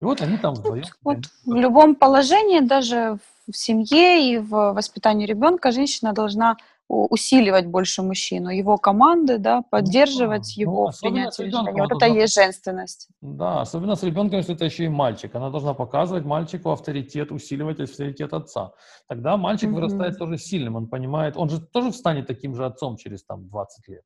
И 0.00 0.04
вот 0.04 0.20
они 0.20 0.36
там 0.38 0.54
вдвоем. 0.54 0.84
Вот 1.02 1.18
в 1.44 1.54
любом 1.54 1.94
положении, 1.94 2.60
даже 2.60 3.18
в 3.50 3.56
семье 3.56 4.32
и 4.32 4.38
в 4.38 4.72
воспитании 4.72 5.26
ребенка, 5.26 5.70
женщина 5.70 6.12
должна 6.12 6.56
усиливать 6.88 7.66
больше 7.66 8.02
мужчину, 8.02 8.48
его 8.50 8.78
команды, 8.78 9.38
да, 9.38 9.62
поддерживать 9.62 10.54
ну, 10.56 10.62
его 10.62 10.86
ну, 10.86 10.92
принятие 11.00 11.48
решений. 11.48 11.80
Вот 11.80 11.92
это 11.92 12.06
и 12.06 12.14
есть 12.14 12.34
женственность. 12.34 13.08
Да, 13.20 13.62
особенно 13.62 13.96
с 13.96 14.02
ребенком, 14.02 14.38
если 14.38 14.54
это 14.54 14.64
еще 14.64 14.84
и 14.84 14.88
мальчик. 14.88 15.34
Она 15.34 15.50
должна 15.50 15.74
показывать 15.74 16.24
мальчику 16.24 16.70
авторитет, 16.70 17.32
усиливать 17.32 17.80
авторитет 17.80 18.32
отца. 18.32 18.72
Тогда 19.08 19.36
мальчик 19.36 19.70
mm-hmm. 19.70 19.74
вырастает 19.74 20.18
тоже 20.18 20.38
сильным, 20.38 20.76
он 20.76 20.88
понимает, 20.88 21.36
он 21.36 21.48
же 21.48 21.60
тоже 21.60 21.92
станет 21.92 22.26
таким 22.26 22.54
же 22.54 22.64
отцом 22.64 22.96
через 22.96 23.24
там 23.24 23.48
20 23.48 23.88
лет. 23.88 24.02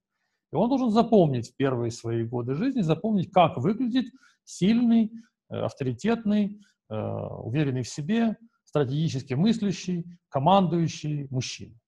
И 0.52 0.56
он 0.56 0.68
должен 0.68 0.90
запомнить 0.90 1.50
в 1.50 1.56
первые 1.56 1.90
свои 1.90 2.24
годы 2.24 2.54
жизни, 2.54 2.80
запомнить, 2.80 3.30
как 3.30 3.56
выглядит 3.56 4.06
сильный, 4.44 5.12
э, 5.50 5.56
авторитетный, 5.56 6.60
э, 6.88 6.94
уверенный 6.94 7.82
в 7.82 7.88
себе, 7.88 8.36
стратегически 8.64 9.34
мыслящий, 9.34 10.06
командующий 10.28 11.28
мужчина. 11.30 11.79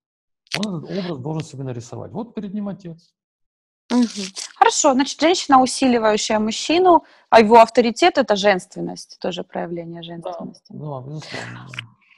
Он 0.59 0.85
этот 0.85 1.05
образ 1.05 1.19
должен 1.19 1.45
себе 1.45 1.65
нарисовать. 1.65 2.13
Вот 2.13 2.35
перед 2.35 2.53
ним 2.55 2.69
отец. 2.69 3.15
Угу. 3.91 4.07
Хорошо, 4.57 4.95
значит, 4.95 5.21
женщина, 5.21 5.61
усиливающая 5.61 6.39
мужчину, 6.39 7.05
а 7.31 7.41
его 7.41 7.61
авторитет– 7.61 8.17
это 8.19 8.37
женственность, 8.37 9.19
тоже 9.21 9.45
проявление 9.45 10.03
женственности. 10.03 10.65
Да, 10.71 11.01
да 11.01 11.07
безусловно. 11.07 11.69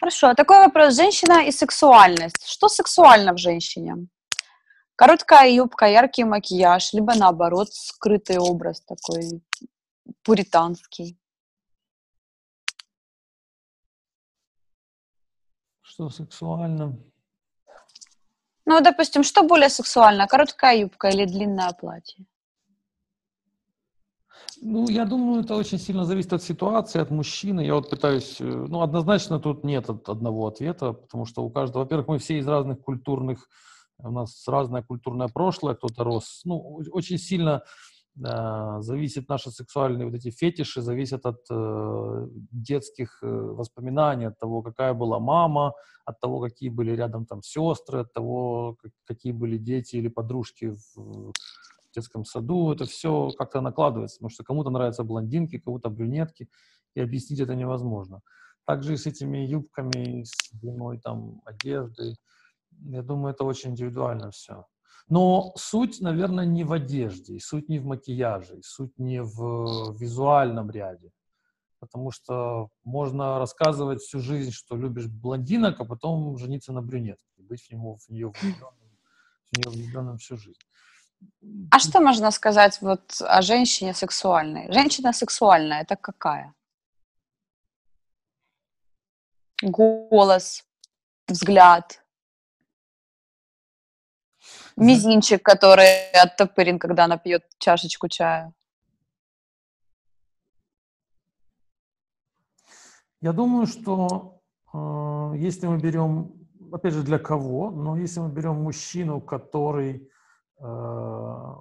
Хорошо, 0.00 0.28
а 0.28 0.34
такой 0.34 0.58
вопрос. 0.58 0.94
Женщина 0.94 1.46
и 1.46 1.50
сексуальность. 1.50 2.46
Что 2.46 2.68
сексуально 2.68 3.32
в 3.32 3.38
женщине? 3.38 4.06
Короткая 4.96 5.50
юбка, 5.50 5.86
яркий 5.86 6.24
макияж, 6.24 6.92
либо 6.92 7.14
наоборот, 7.14 7.72
скрытый 7.72 8.38
образ 8.38 8.80
такой 8.82 9.42
пуританский. 10.22 11.18
Что 15.80 16.10
сексуально? 16.10 16.96
Ну, 18.66 18.80
допустим, 18.80 19.22
что 19.24 19.42
более 19.42 19.68
сексуально, 19.68 20.26
короткая 20.26 20.78
юбка 20.78 21.08
или 21.08 21.26
длинное 21.26 21.72
платье? 21.72 22.24
Ну, 24.62 24.88
я 24.88 25.04
думаю, 25.04 25.42
это 25.42 25.56
очень 25.56 25.78
сильно 25.78 26.04
зависит 26.04 26.32
от 26.32 26.42
ситуации, 26.42 27.00
от 27.00 27.10
мужчины. 27.10 27.60
Я 27.60 27.74
вот 27.74 27.90
пытаюсь, 27.90 28.40
э, 28.40 28.44
ну, 28.44 28.80
однозначно 28.80 29.38
тут 29.38 29.64
нет 29.64 29.90
одного 29.90 30.46
ответа, 30.46 30.92
потому 30.92 31.26
что 31.26 31.42
у 31.42 31.50
каждого, 31.50 31.82
во-первых, 31.82 32.08
мы 32.08 32.18
все 32.18 32.38
из 32.38 32.48
разных 32.48 32.80
культурных, 32.80 33.48
у 33.98 34.10
нас 34.10 34.46
разное 34.48 34.82
культурное 34.82 35.28
прошлое, 35.28 35.74
кто-то 35.74 36.04
рос. 36.04 36.40
Ну, 36.44 36.82
очень 36.92 37.18
сильно 37.18 37.62
зависит 38.16 39.28
наши 39.28 39.50
сексуальные 39.50 40.06
вот 40.06 40.14
эти 40.14 40.30
фетиши, 40.30 40.82
зависят 40.82 41.26
от 41.26 41.40
э, 41.50 42.28
детских 42.52 43.18
э, 43.22 43.26
воспоминаний, 43.26 44.26
от 44.26 44.38
того, 44.38 44.62
какая 44.62 44.94
была 44.94 45.18
мама, 45.18 45.72
от 46.04 46.20
того, 46.20 46.40
какие 46.40 46.68
были 46.68 46.92
рядом 46.92 47.26
там 47.26 47.42
сестры, 47.42 48.00
от 48.00 48.12
того, 48.12 48.76
как, 48.80 48.92
какие 49.04 49.32
были 49.32 49.58
дети 49.58 49.96
или 49.96 50.08
подружки 50.08 50.76
в 50.94 51.32
детском 51.94 52.24
саду, 52.24 52.72
это 52.72 52.84
все 52.84 53.30
как-то 53.36 53.60
накладывается, 53.60 54.18
потому 54.18 54.30
что 54.30 54.44
кому-то 54.44 54.70
нравятся 54.70 55.04
блондинки, 55.04 55.58
кому-то 55.58 55.90
брюнетки, 55.90 56.48
и 56.94 57.00
объяснить 57.00 57.40
это 57.40 57.54
невозможно. 57.54 58.20
Также 58.64 58.94
и 58.94 58.96
с 58.96 59.06
этими 59.06 59.38
юбками, 59.38 60.24
с 60.24 60.50
длиной 60.52 60.98
там 60.98 61.40
одежды, 61.44 62.14
я 62.86 63.02
думаю, 63.02 63.34
это 63.34 63.44
очень 63.44 63.70
индивидуально 63.70 64.30
все. 64.30 64.66
Но 65.08 65.52
суть, 65.56 66.00
наверное, 66.00 66.46
не 66.46 66.64
в 66.64 66.72
одежде, 66.72 67.38
суть 67.38 67.68
не 67.68 67.78
в 67.78 67.84
макияже, 67.84 68.62
суть 68.62 68.98
не 68.98 69.22
в 69.22 69.96
визуальном 69.98 70.70
ряде. 70.70 71.10
Потому 71.78 72.10
что 72.10 72.70
можно 72.84 73.38
рассказывать 73.38 74.00
всю 74.00 74.20
жизнь, 74.20 74.50
что 74.52 74.76
любишь 74.76 75.06
блондинок, 75.06 75.80
а 75.80 75.84
потом 75.84 76.38
жениться 76.38 76.72
на 76.72 76.80
брюнетке, 76.80 77.42
быть 77.42 77.62
в, 77.62 77.70
него, 77.70 77.98
в 77.98 78.08
нее 78.08 78.32
влюбленным, 78.40 78.98
в 79.52 79.56
нее 79.58 79.70
влюбленным 79.70 80.16
всю 80.16 80.38
жизнь. 80.38 80.60
А 81.70 81.78
что 81.78 82.00
можно 82.00 82.30
сказать 82.30 82.80
вот 82.80 83.20
о 83.20 83.42
женщине 83.42 83.92
сексуальной? 83.92 84.72
Женщина 84.72 85.12
сексуальная 85.12 85.82
это 85.82 85.96
какая? 85.96 86.54
Голос, 89.62 90.64
взгляд, 91.28 92.03
мизинчик, 94.76 95.42
который 95.42 96.10
оттопырен, 96.12 96.78
когда 96.78 97.04
она 97.04 97.16
пьет 97.16 97.44
чашечку 97.58 98.08
чая. 98.08 98.52
Я 103.20 103.32
думаю, 103.32 103.66
что 103.66 104.42
э, 104.74 105.32
если 105.38 105.66
мы 105.66 105.78
берем, 105.78 106.32
опять 106.70 106.92
же, 106.92 107.02
для 107.02 107.18
кого, 107.18 107.70
но 107.70 107.96
если 107.96 108.20
мы 108.20 108.28
берем 108.28 108.56
мужчину, 108.56 109.20
который 109.20 110.10
э, 110.60 111.54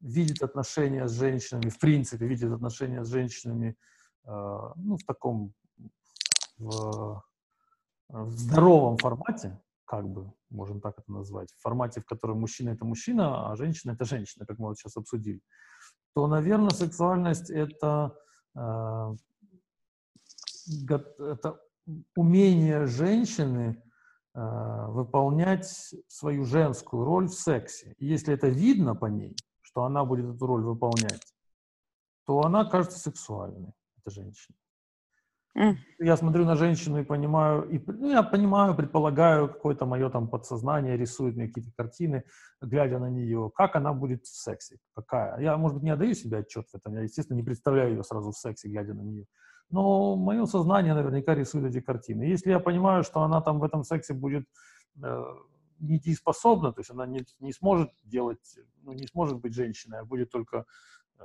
видит 0.00 0.42
отношения 0.42 1.08
с 1.08 1.12
женщинами, 1.12 1.70
в 1.70 1.78
принципе, 1.78 2.26
видит 2.26 2.52
отношения 2.52 3.04
с 3.04 3.08
женщинами, 3.08 3.74
э, 4.26 4.72
ну, 4.76 4.98
в 4.98 5.04
таком, 5.04 5.54
в, 6.58 7.22
в 8.08 8.30
здоровом 8.36 8.98
формате, 8.98 9.58
как 9.88 10.06
бы, 10.08 10.32
можем 10.50 10.80
так 10.80 10.98
это 10.98 11.10
назвать, 11.10 11.52
в 11.52 11.60
формате, 11.60 12.00
в 12.00 12.06
котором 12.06 12.40
мужчина— 12.40 12.70
это 12.74 12.84
мужчина, 12.84 13.50
а 13.50 13.56
женщина— 13.56 13.92
это 13.94 14.04
женщина, 14.04 14.46
как 14.46 14.58
мы 14.58 14.68
вот 14.68 14.78
сейчас 14.78 14.96
обсудили, 14.96 15.40
то, 16.14 16.26
наверное, 16.26 16.70
сексуальность— 16.70 17.50
это, 17.50 18.16
э, 18.54 19.16
это 21.18 21.60
умение 22.14 22.86
женщины 22.86 23.82
Э, 24.38 24.86
выполнять 24.90 25.66
свою 26.06 26.44
женскую 26.44 27.04
роль 27.04 27.26
в 27.26 27.34
сексе. 27.34 27.94
И 27.98 28.06
если 28.06 28.34
это 28.34 28.46
видно 28.46 28.94
по 28.94 29.06
ней, 29.06 29.34
что 29.62 29.82
она 29.82 30.04
будет 30.04 30.32
эту 30.32 30.46
роль 30.46 30.62
выполнять, 30.62 31.34
то 32.24 32.42
она 32.42 32.64
кажется 32.64 33.00
сексуальной, 33.00 33.72
эта 33.96 34.10
женщина. 34.10 34.56
Я 35.98 36.16
смотрю 36.16 36.44
на 36.44 36.54
женщину 36.54 37.00
и 37.00 37.04
понимаю, 37.04 37.68
и, 37.68 37.82
ну, 37.86 38.10
я 38.10 38.22
понимаю, 38.22 38.76
предполагаю, 38.76 39.48
какое-то 39.48 39.86
мое 39.86 40.08
там 40.10 40.28
подсознание 40.28 40.96
рисует 40.96 41.36
мне 41.36 41.48
какие-то 41.48 41.72
картины, 41.76 42.22
глядя 42.60 42.98
на 42.98 43.10
нее, 43.10 43.50
как 43.54 43.74
она 43.74 43.92
будет 43.92 44.24
в 44.24 44.36
сексе, 44.36 44.78
какая. 44.94 45.40
Я, 45.40 45.56
может 45.56 45.76
быть, 45.76 45.84
не 45.84 45.90
отдаю 45.90 46.14
себе 46.14 46.38
отчет 46.38 46.68
в 46.68 46.74
этом, 46.76 46.94
я, 46.94 47.02
естественно, 47.02 47.36
не 47.36 47.42
представляю 47.42 47.90
ее 47.90 48.04
сразу 48.04 48.30
в 48.30 48.36
сексе, 48.36 48.68
глядя 48.68 48.94
на 48.94 49.02
нее 49.02 49.26
но 49.70 50.16
мое 50.16 50.46
сознание 50.46 50.94
наверняка 50.94 51.34
рисует 51.34 51.66
эти 51.66 51.80
картины. 51.80 52.22
Если 52.22 52.50
я 52.50 52.60
понимаю, 52.60 53.04
что 53.04 53.22
она 53.22 53.40
там 53.40 53.58
в 53.58 53.64
этом 53.64 53.84
сексе 53.84 54.14
будет 54.14 54.46
э, 55.02 55.24
недееспособна, 55.78 56.72
то 56.72 56.80
есть 56.80 56.90
она 56.90 57.06
не, 57.06 57.26
не 57.40 57.52
сможет 57.52 57.90
делать, 58.02 58.58
ну, 58.82 58.92
не 58.92 59.06
сможет 59.06 59.40
быть 59.40 59.54
женщиной, 59.54 60.00
а 60.00 60.04
будет 60.04 60.30
только 60.30 60.64
э, 61.18 61.24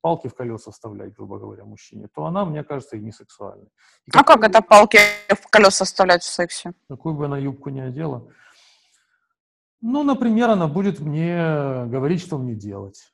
палки 0.00 0.28
в 0.28 0.34
колеса 0.34 0.70
вставлять, 0.70 1.14
грубо 1.14 1.38
говоря, 1.38 1.64
мужчине, 1.64 2.08
то 2.14 2.24
она, 2.24 2.44
мне 2.44 2.64
кажется, 2.64 2.96
и 2.96 3.00
не 3.00 3.12
сексуальной. 3.12 3.68
И 4.06 4.10
а 4.14 4.24
как 4.24 4.44
это 4.44 4.62
палки 4.62 4.98
в 5.28 5.48
колеса 5.50 5.84
вставлять 5.84 6.22
в 6.22 6.26
сексе? 6.26 6.72
Какую 6.88 7.14
бы 7.14 7.26
она 7.26 7.38
юбку 7.38 7.70
ни 7.70 7.80
одела. 7.80 8.26
Ну, 9.82 10.02
например, 10.02 10.50
она 10.50 10.66
будет 10.66 11.00
мне 11.00 11.86
говорить, 11.86 12.20
что 12.20 12.38
мне 12.38 12.54
делать. 12.54 13.12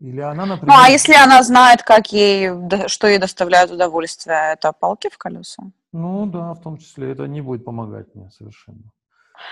Или 0.00 0.20
она, 0.20 0.44
например... 0.44 0.74
Ну, 0.74 0.82
а 0.82 0.88
если 0.88 1.14
она 1.14 1.42
знает, 1.42 1.82
как 1.82 2.12
ей, 2.12 2.50
что 2.88 3.06
ей 3.06 3.18
доставляет 3.18 3.70
удовольствие, 3.70 4.52
это 4.52 4.72
палки 4.72 5.08
в 5.08 5.18
колеса? 5.18 5.62
Ну, 5.92 6.26
да, 6.26 6.52
в 6.54 6.60
том 6.60 6.78
числе. 6.78 7.12
Это 7.12 7.28
не 7.28 7.40
будет 7.40 7.64
помогать 7.64 8.12
мне 8.14 8.28
совершенно. 8.30 8.90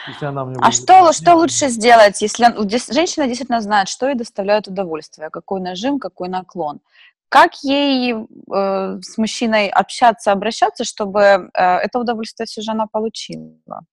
Если 0.08 0.26
она 0.26 0.44
мне 0.44 0.56
а 0.60 0.66
будет... 0.66 0.74
что, 0.74 1.12
что 1.12 1.34
лучше 1.34 1.68
сделать, 1.68 2.20
если 2.22 2.44
женщина 2.92 3.26
действительно 3.26 3.60
знает, 3.60 3.88
что 3.88 4.08
ей 4.08 4.14
доставляет 4.14 4.68
удовольствие, 4.68 5.30
какой 5.30 5.60
нажим, 5.60 5.98
какой 5.98 6.28
наклон? 6.28 6.80
Как 7.28 7.54
ей 7.62 8.12
э, 8.12 8.98
с 9.00 9.16
мужчиной 9.16 9.68
общаться, 9.68 10.32
обращаться, 10.32 10.84
чтобы 10.84 11.20
э, 11.20 11.48
это 11.54 11.98
удовольствие 11.98 12.46
все 12.46 12.60
же 12.60 12.72
она 12.72 12.86
получила? 12.86 13.86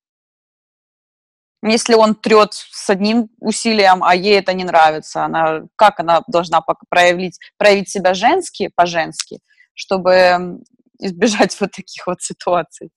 Если 1.61 1.93
он 1.93 2.15
трет 2.15 2.53
с 2.53 2.89
одним 2.89 3.29
усилием, 3.39 4.03
а 4.03 4.15
ей 4.15 4.39
это 4.39 4.53
не 4.53 4.63
нравится, 4.63 5.25
она, 5.25 5.61
как 5.75 5.99
она 5.99 6.21
должна 6.27 6.61
проявить, 6.89 7.37
проявить 7.57 7.89
себя 7.89 8.13
женски, 8.13 8.71
по-женски, 8.75 9.39
чтобы 9.73 10.59
избежать 10.99 11.57
вот 11.59 11.71
таких 11.71 12.07
вот 12.07 12.21
ситуаций? 12.21 12.91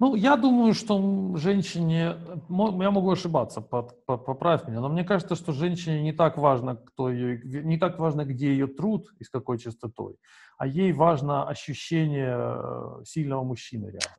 Ну, 0.00 0.14
я 0.16 0.36
думаю, 0.36 0.74
что 0.74 1.36
женщине, 1.36 2.16
я 2.48 2.90
могу 2.90 3.10
ошибаться, 3.10 3.60
поправь 3.60 4.66
меня, 4.66 4.80
но 4.80 4.88
мне 4.88 5.04
кажется, 5.04 5.36
что 5.36 5.52
женщине 5.52 6.02
не 6.02 6.12
так 6.12 6.36
важно, 6.36 6.76
кто 6.76 7.10
ее, 7.10 7.40
не 7.44 7.78
так 7.78 7.98
важно, 7.98 8.24
где 8.24 8.48
ее 8.48 8.66
труд 8.66 9.08
и 9.20 9.24
с 9.24 9.30
какой 9.30 9.58
частотой, 9.58 10.16
а 10.58 10.66
ей 10.66 10.92
важно 10.92 11.48
ощущение 11.48 12.36
э, 12.36 13.04
сильного 13.04 13.44
мужчины 13.44 13.86
рядом. 13.86 14.12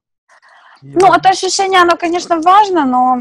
Ну, 0.81 1.13
это 1.13 1.29
ощущение, 1.29 1.81
оно, 1.81 1.97
конечно, 1.97 2.39
важно, 2.39 2.85
но 2.85 3.17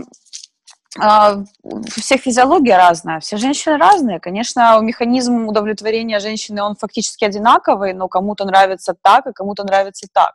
э, 1.03 1.45
у 1.63 1.83
всех 1.83 2.21
физиология 2.21 2.77
разная, 2.77 3.19
все 3.19 3.37
женщины 3.37 3.79
разные. 3.79 4.21
Конечно, 4.21 4.79
механизм 4.81 5.49
удовлетворения 5.49 6.21
женщины, 6.21 6.63
он 6.63 6.77
фактически 6.77 7.25
одинаковый, 7.25 7.95
но 7.95 8.09
кому-то 8.09 8.45
нравится 8.45 8.95
так, 9.03 9.27
а 9.27 9.33
кому-то 9.33 9.65
нравится 9.65 10.07
так. 10.13 10.35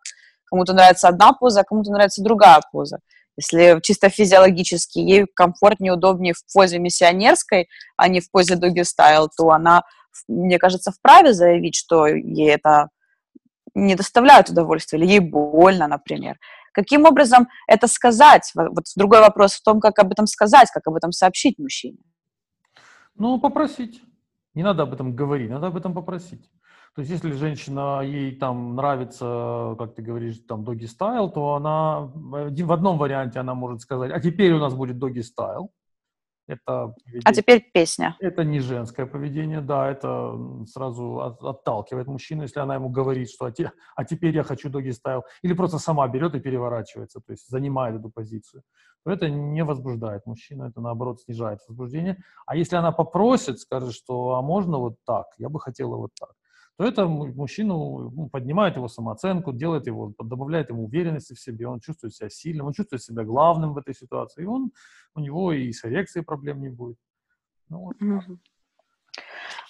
Кому-то 0.50 0.74
нравится 0.74 1.08
одна 1.08 1.34
поза, 1.34 1.62
а 1.62 1.64
кому-то 1.64 1.92
нравится 1.92 2.24
другая 2.24 2.62
поза. 2.72 3.00
Если 3.38 3.80
чисто 3.82 4.10
физиологически 4.10 5.00
ей 5.00 5.26
комфортнее, 5.34 5.94
удобнее 5.94 6.34
в 6.34 6.54
позе 6.54 6.80
миссионерской, 6.80 7.70
а 7.96 8.08
не 8.10 8.20
в 8.20 8.30
позе 8.32 8.56
дуги 8.56 8.84
стайл, 8.84 9.30
то 9.30 9.52
она, 9.52 9.84
мне 10.28 10.58
кажется, 10.58 10.92
вправе 10.92 11.34
заявить, 11.34 11.76
что 11.76 12.08
ей 12.08 12.50
это 12.50 12.90
не 13.76 13.96
доставляет 13.96 14.50
удовольствия, 14.50 15.00
или 15.00 15.06
ей 15.06 15.20
больно, 15.20 15.88
например. 15.88 16.38
Каким 16.74 17.06
образом 17.06 17.48
это 17.68 17.88
сказать? 17.88 18.52
Вот 18.56 18.86
другой 18.96 19.22
вопрос 19.22 19.54
в 19.54 19.64
том, 19.64 19.80
как 19.80 20.00
об 20.00 20.12
этом 20.12 20.28
сказать, 20.28 20.70
как 20.74 20.86
об 20.88 20.96
этом 20.96 21.12
сообщить 21.12 21.58
мужчине. 21.60 21.98
Ну, 23.16 23.40
попросить. 23.40 24.02
Не 24.54 24.64
надо 24.64 24.84
об 24.84 24.94
этом 24.94 25.16
говорить, 25.16 25.50
надо 25.50 25.68
об 25.68 25.78
этом 25.78 25.94
попросить. 25.94 26.50
То 26.96 27.02
есть, 27.02 27.12
если 27.12 27.32
женщина, 27.32 28.02
ей 28.02 28.36
там 28.36 28.76
нравится, 28.76 29.76
как 29.78 29.96
ты 29.96 30.02
говоришь, 30.02 30.40
там, 30.48 30.64
doggy 30.64 30.86
style, 30.86 31.30
то 31.30 31.54
она 31.54 32.02
в 32.02 32.72
одном 32.72 32.98
варианте 32.98 33.40
она 33.40 33.54
может 33.54 33.82
сказать, 33.82 34.12
а 34.12 34.20
теперь 34.20 34.54
у 34.54 34.60
нас 34.60 34.74
будет 34.74 34.98
doggy 34.98 35.22
style. 35.22 35.72
Это 36.50 36.96
а 37.26 37.32
теперь 37.32 37.70
песня. 37.72 38.18
Это 38.20 38.44
не 38.44 38.60
женское 38.60 39.06
поведение, 39.06 39.62
да, 39.62 39.88
это 39.88 40.36
сразу 40.66 41.20
от, 41.20 41.44
отталкивает 41.44 42.08
мужчину, 42.08 42.42
если 42.42 42.60
она 42.60 42.74
ему 42.74 42.90
говорит, 42.90 43.30
что 43.30 43.46
а, 43.46 43.52
те, 43.52 43.72
а 43.96 44.04
теперь 44.04 44.36
я 44.36 44.42
хочу 44.42 44.68
doggy 44.68 44.90
style, 44.90 45.26
или 45.44 45.54
просто 45.54 45.78
сама 45.78 46.08
берет 46.08 46.34
и 46.34 46.40
переворачивается, 46.40 47.20
то 47.20 47.34
есть 47.34 47.48
занимает 47.48 48.00
эту 48.00 48.10
позицию, 48.10 48.64
то 49.06 49.12
это 49.12 49.30
не 49.30 49.64
возбуждает 49.64 50.26
мужчину, 50.26 50.68
это 50.68 50.82
наоборот 50.82 51.22
снижает 51.22 51.60
возбуждение. 51.68 52.18
А 52.48 52.56
если 52.56 52.78
она 52.78 52.92
попросит, 52.92 53.60
скажет, 53.60 53.94
что 53.94 54.34
а 54.34 54.42
можно 54.42 54.80
вот 54.80 54.96
так, 55.06 55.28
я 55.38 55.50
бы 55.50 55.60
хотела 55.60 55.98
вот 55.98 56.12
так, 56.20 56.32
то 56.80 56.86
это 56.86 57.08
мужчину 57.08 58.10
ну, 58.16 58.30
поднимает 58.30 58.78
его 58.78 58.88
самооценку, 58.88 59.52
делает 59.52 59.86
его, 59.86 60.14
добавляет 60.18 60.70
ему 60.70 60.86
уверенности 60.86 61.34
в 61.34 61.40
себе, 61.40 61.68
он 61.68 61.82
чувствует 61.82 62.16
себя 62.16 62.30
сильным, 62.30 62.68
он 62.68 62.74
чувствует 62.74 63.04
себя 63.04 63.26
главным 63.26 63.74
в 63.74 63.78
этой 63.80 63.94
ситуации, 63.94 64.44
и 64.44 64.46
он, 64.46 64.72
у 65.14 65.20
него 65.20 65.52
и 65.52 65.74
с 65.74 65.84
эрекцией 65.84 66.24
проблем 66.24 66.62
не 66.62 66.70
будет. 66.70 66.96
Ну, 67.68 67.80
вот. 67.80 67.98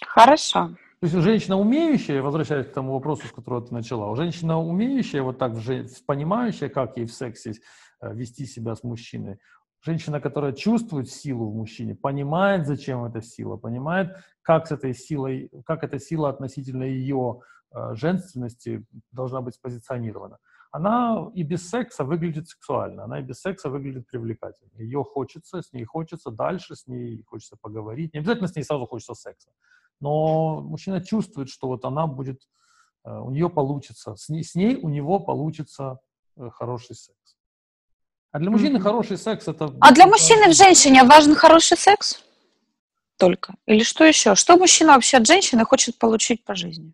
Хорошо. 0.05 0.76
То 0.99 1.07
есть 1.07 1.16
женщина 1.16 1.57
умеющая, 1.57 2.22
возвращаясь 2.22 2.68
к 2.68 2.74
тому 2.74 2.93
вопросу, 2.93 3.26
с 3.26 3.32
которого 3.32 3.66
ты 3.66 3.74
начала, 3.74 4.16
женщина 4.16 4.60
умеющая, 4.60 5.24
вот 5.24 5.39
так 5.39 5.57
же 5.57 5.88
понимающая, 6.05 6.70
как 6.70 6.95
ей 6.97 7.07
в 7.07 7.12
сексе 7.12 7.53
э, 8.01 8.14
вести 8.14 8.45
себя 8.45 8.76
с 8.76 8.84
мужчиной, 8.84 9.39
Женщина, 9.82 10.19
которая 10.19 10.51
чувствует 10.51 11.09
силу 11.09 11.49
в 11.49 11.55
мужчине, 11.55 11.95
понимает, 11.95 12.67
зачем 12.67 13.05
эта 13.05 13.21
сила, 13.21 13.55
понимает, 13.55 14.17
как 14.41 14.67
с 14.67 14.71
этой 14.71 14.93
силой, 14.93 15.49
как 15.65 15.84
эта 15.84 15.99
сила 15.99 16.30
относительно 16.30 16.84
ее 16.84 17.39
э, 17.71 17.95
женственности 17.95 18.86
должна 19.11 19.41
быть 19.41 19.55
спозиционирована. 19.55 20.38
Она 20.71 21.32
и 21.34 21.43
без 21.43 21.67
секса 21.69 22.03
выглядит 22.03 22.49
сексуально, 22.49 23.05
она 23.05 23.19
и 23.19 23.23
без 23.23 23.39
секса 23.41 23.69
выглядит 23.69 24.05
привлекательно. 24.07 24.69
Ее 24.77 25.03
хочется, 25.03 25.61
с 25.61 25.71
ней 25.71 25.86
хочется 25.86 26.30
дальше, 26.30 26.75
с 26.75 26.86
ней 26.86 27.23
хочется 27.23 27.55
поговорить. 27.59 28.13
Не 28.13 28.19
обязательно 28.19 28.47
с 28.49 28.55
ней 28.55 28.63
сразу 28.63 28.86
хочется 28.86 29.15
секса. 29.15 29.49
Но 30.01 30.61
мужчина 30.61 31.01
чувствует, 31.01 31.49
что 31.49 31.67
вот 31.67 31.86
она 31.86 32.05
будет, 32.05 32.41
э, 33.05 33.17
у 33.17 33.32
нее 33.32 33.49
получится, 33.49 34.15
с 34.15 34.27
ней, 34.30 34.43
с 34.43 34.55
ней 34.55 34.75
у 34.75 34.89
него 34.89 35.19
получится 35.19 35.99
э, 36.36 36.49
хороший 36.49 36.95
секс. 36.95 37.39
А 38.32 38.39
для 38.39 38.51
мужчины 38.51 38.77
mm-hmm. 38.77 38.82
хороший 38.82 39.17
секс 39.17 39.47
это... 39.47 39.73
А 39.82 39.91
для 39.91 40.05
мужчины 40.05 40.49
в 40.49 40.55
женщине 40.55 41.03
важен 41.03 41.36
хороший 41.36 41.77
секс? 41.77 42.23
Только. 43.17 43.55
Или 43.65 43.84
что 43.84 44.05
еще? 44.05 44.36
Что 44.36 44.57
мужчина 44.57 44.93
вообще 44.93 45.17
от 45.17 45.27
женщины 45.27 45.65
хочет 45.65 45.97
получить 45.97 46.45
по 46.45 46.55
жизни? 46.55 46.93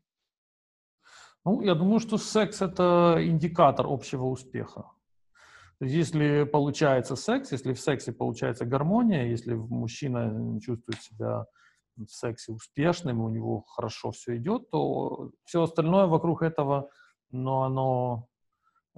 Ну, 1.43 1.61
я 1.61 1.75
думаю, 1.75 1.99
что 1.99 2.17
секс 2.17 2.61
это 2.61 3.17
индикатор 3.19 3.85
общего 3.87 4.25
успеха. 4.25 4.91
То 5.79 5.85
есть, 5.85 5.95
если 5.95 6.45
получается 6.45 7.15
секс, 7.15 7.51
если 7.51 7.73
в 7.73 7.79
сексе 7.79 8.13
получается 8.13 8.65
гармония, 8.65 9.25
если 9.25 9.53
мужчина 9.53 10.59
чувствует 10.61 11.01
себя 11.03 11.45
в 11.97 12.07
сексе 12.07 12.53
успешным, 12.53 13.21
у 13.21 13.29
него 13.29 13.61
хорошо 13.67 14.11
все 14.11 14.37
идет, 14.37 14.69
то 14.71 15.31
все 15.43 15.63
остальное 15.63 16.07
вокруг 16.07 16.43
этого, 16.43 16.89
но 17.29 17.63
оно 17.63 18.27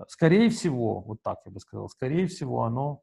Скорее 0.08 0.50
всего, 0.50 1.02
вот 1.02 1.22
так 1.24 1.40
я 1.46 1.52
бы 1.52 1.60
сказал, 1.60 1.90
скорее 1.90 2.28
всего, 2.28 2.64
оно 2.64 3.02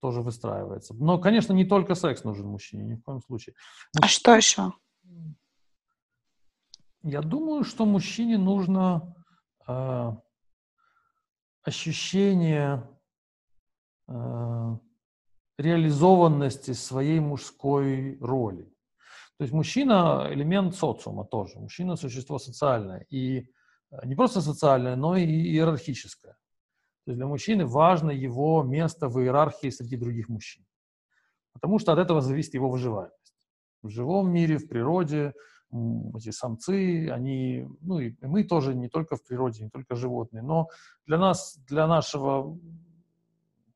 тоже 0.00 0.20
выстраивается. 0.20 0.94
Но, 0.94 1.18
конечно, 1.18 1.52
не 1.52 1.64
только 1.64 1.94
секс 1.94 2.24
нужен 2.24 2.46
мужчине, 2.46 2.84
ни 2.84 2.94
в 2.94 3.02
коем 3.02 3.20
случае. 3.22 3.54
Мужчине, 3.94 4.04
а 4.04 4.08
что 4.08 4.34
еще? 4.34 4.72
Я 7.02 7.22
думаю, 7.22 7.64
что 7.64 7.86
мужчине 7.86 8.36
нужно 8.36 9.14
э, 9.66 10.12
ощущение 11.62 12.86
э, 14.08 14.76
реализованности 15.58 16.72
своей 16.72 17.20
мужской 17.20 18.18
роли. 18.20 18.64
То 19.38 19.44
есть 19.44 19.52
мужчина 19.52 20.26
элемент 20.30 20.74
социума 20.74 21.24
тоже. 21.24 21.58
Мужчина 21.58 21.96
существо 21.96 22.38
социальное. 22.38 23.06
И 23.10 23.48
не 24.04 24.14
просто 24.14 24.40
социальное, 24.40 24.96
но 24.96 25.16
и 25.16 25.24
иерархическое. 25.24 26.32
То 27.04 27.12
есть 27.12 27.18
для 27.18 27.26
мужчины 27.26 27.66
важно 27.66 28.10
его 28.10 28.62
место 28.62 29.08
в 29.08 29.20
иерархии 29.20 29.70
среди 29.70 29.96
других 29.96 30.28
мужчин. 30.28 30.64
Потому 31.52 31.78
что 31.78 31.92
от 31.92 31.98
этого 31.98 32.20
зависит 32.20 32.54
его 32.54 32.68
выживаемость. 32.68 33.34
В 33.82 33.88
живом 33.88 34.32
мире, 34.32 34.58
в 34.58 34.68
природе, 34.68 35.32
эти 36.14 36.30
самцы, 36.30 37.08
они, 37.10 37.66
ну 37.80 37.98
и 37.98 38.14
мы 38.22 38.44
тоже 38.44 38.74
не 38.74 38.88
только 38.88 39.16
в 39.16 39.24
природе, 39.24 39.64
не 39.64 39.70
только 39.70 39.94
животные, 39.94 40.42
но 40.42 40.68
для 41.06 41.18
нас, 41.18 41.58
для 41.68 41.86
нашего, 41.86 42.58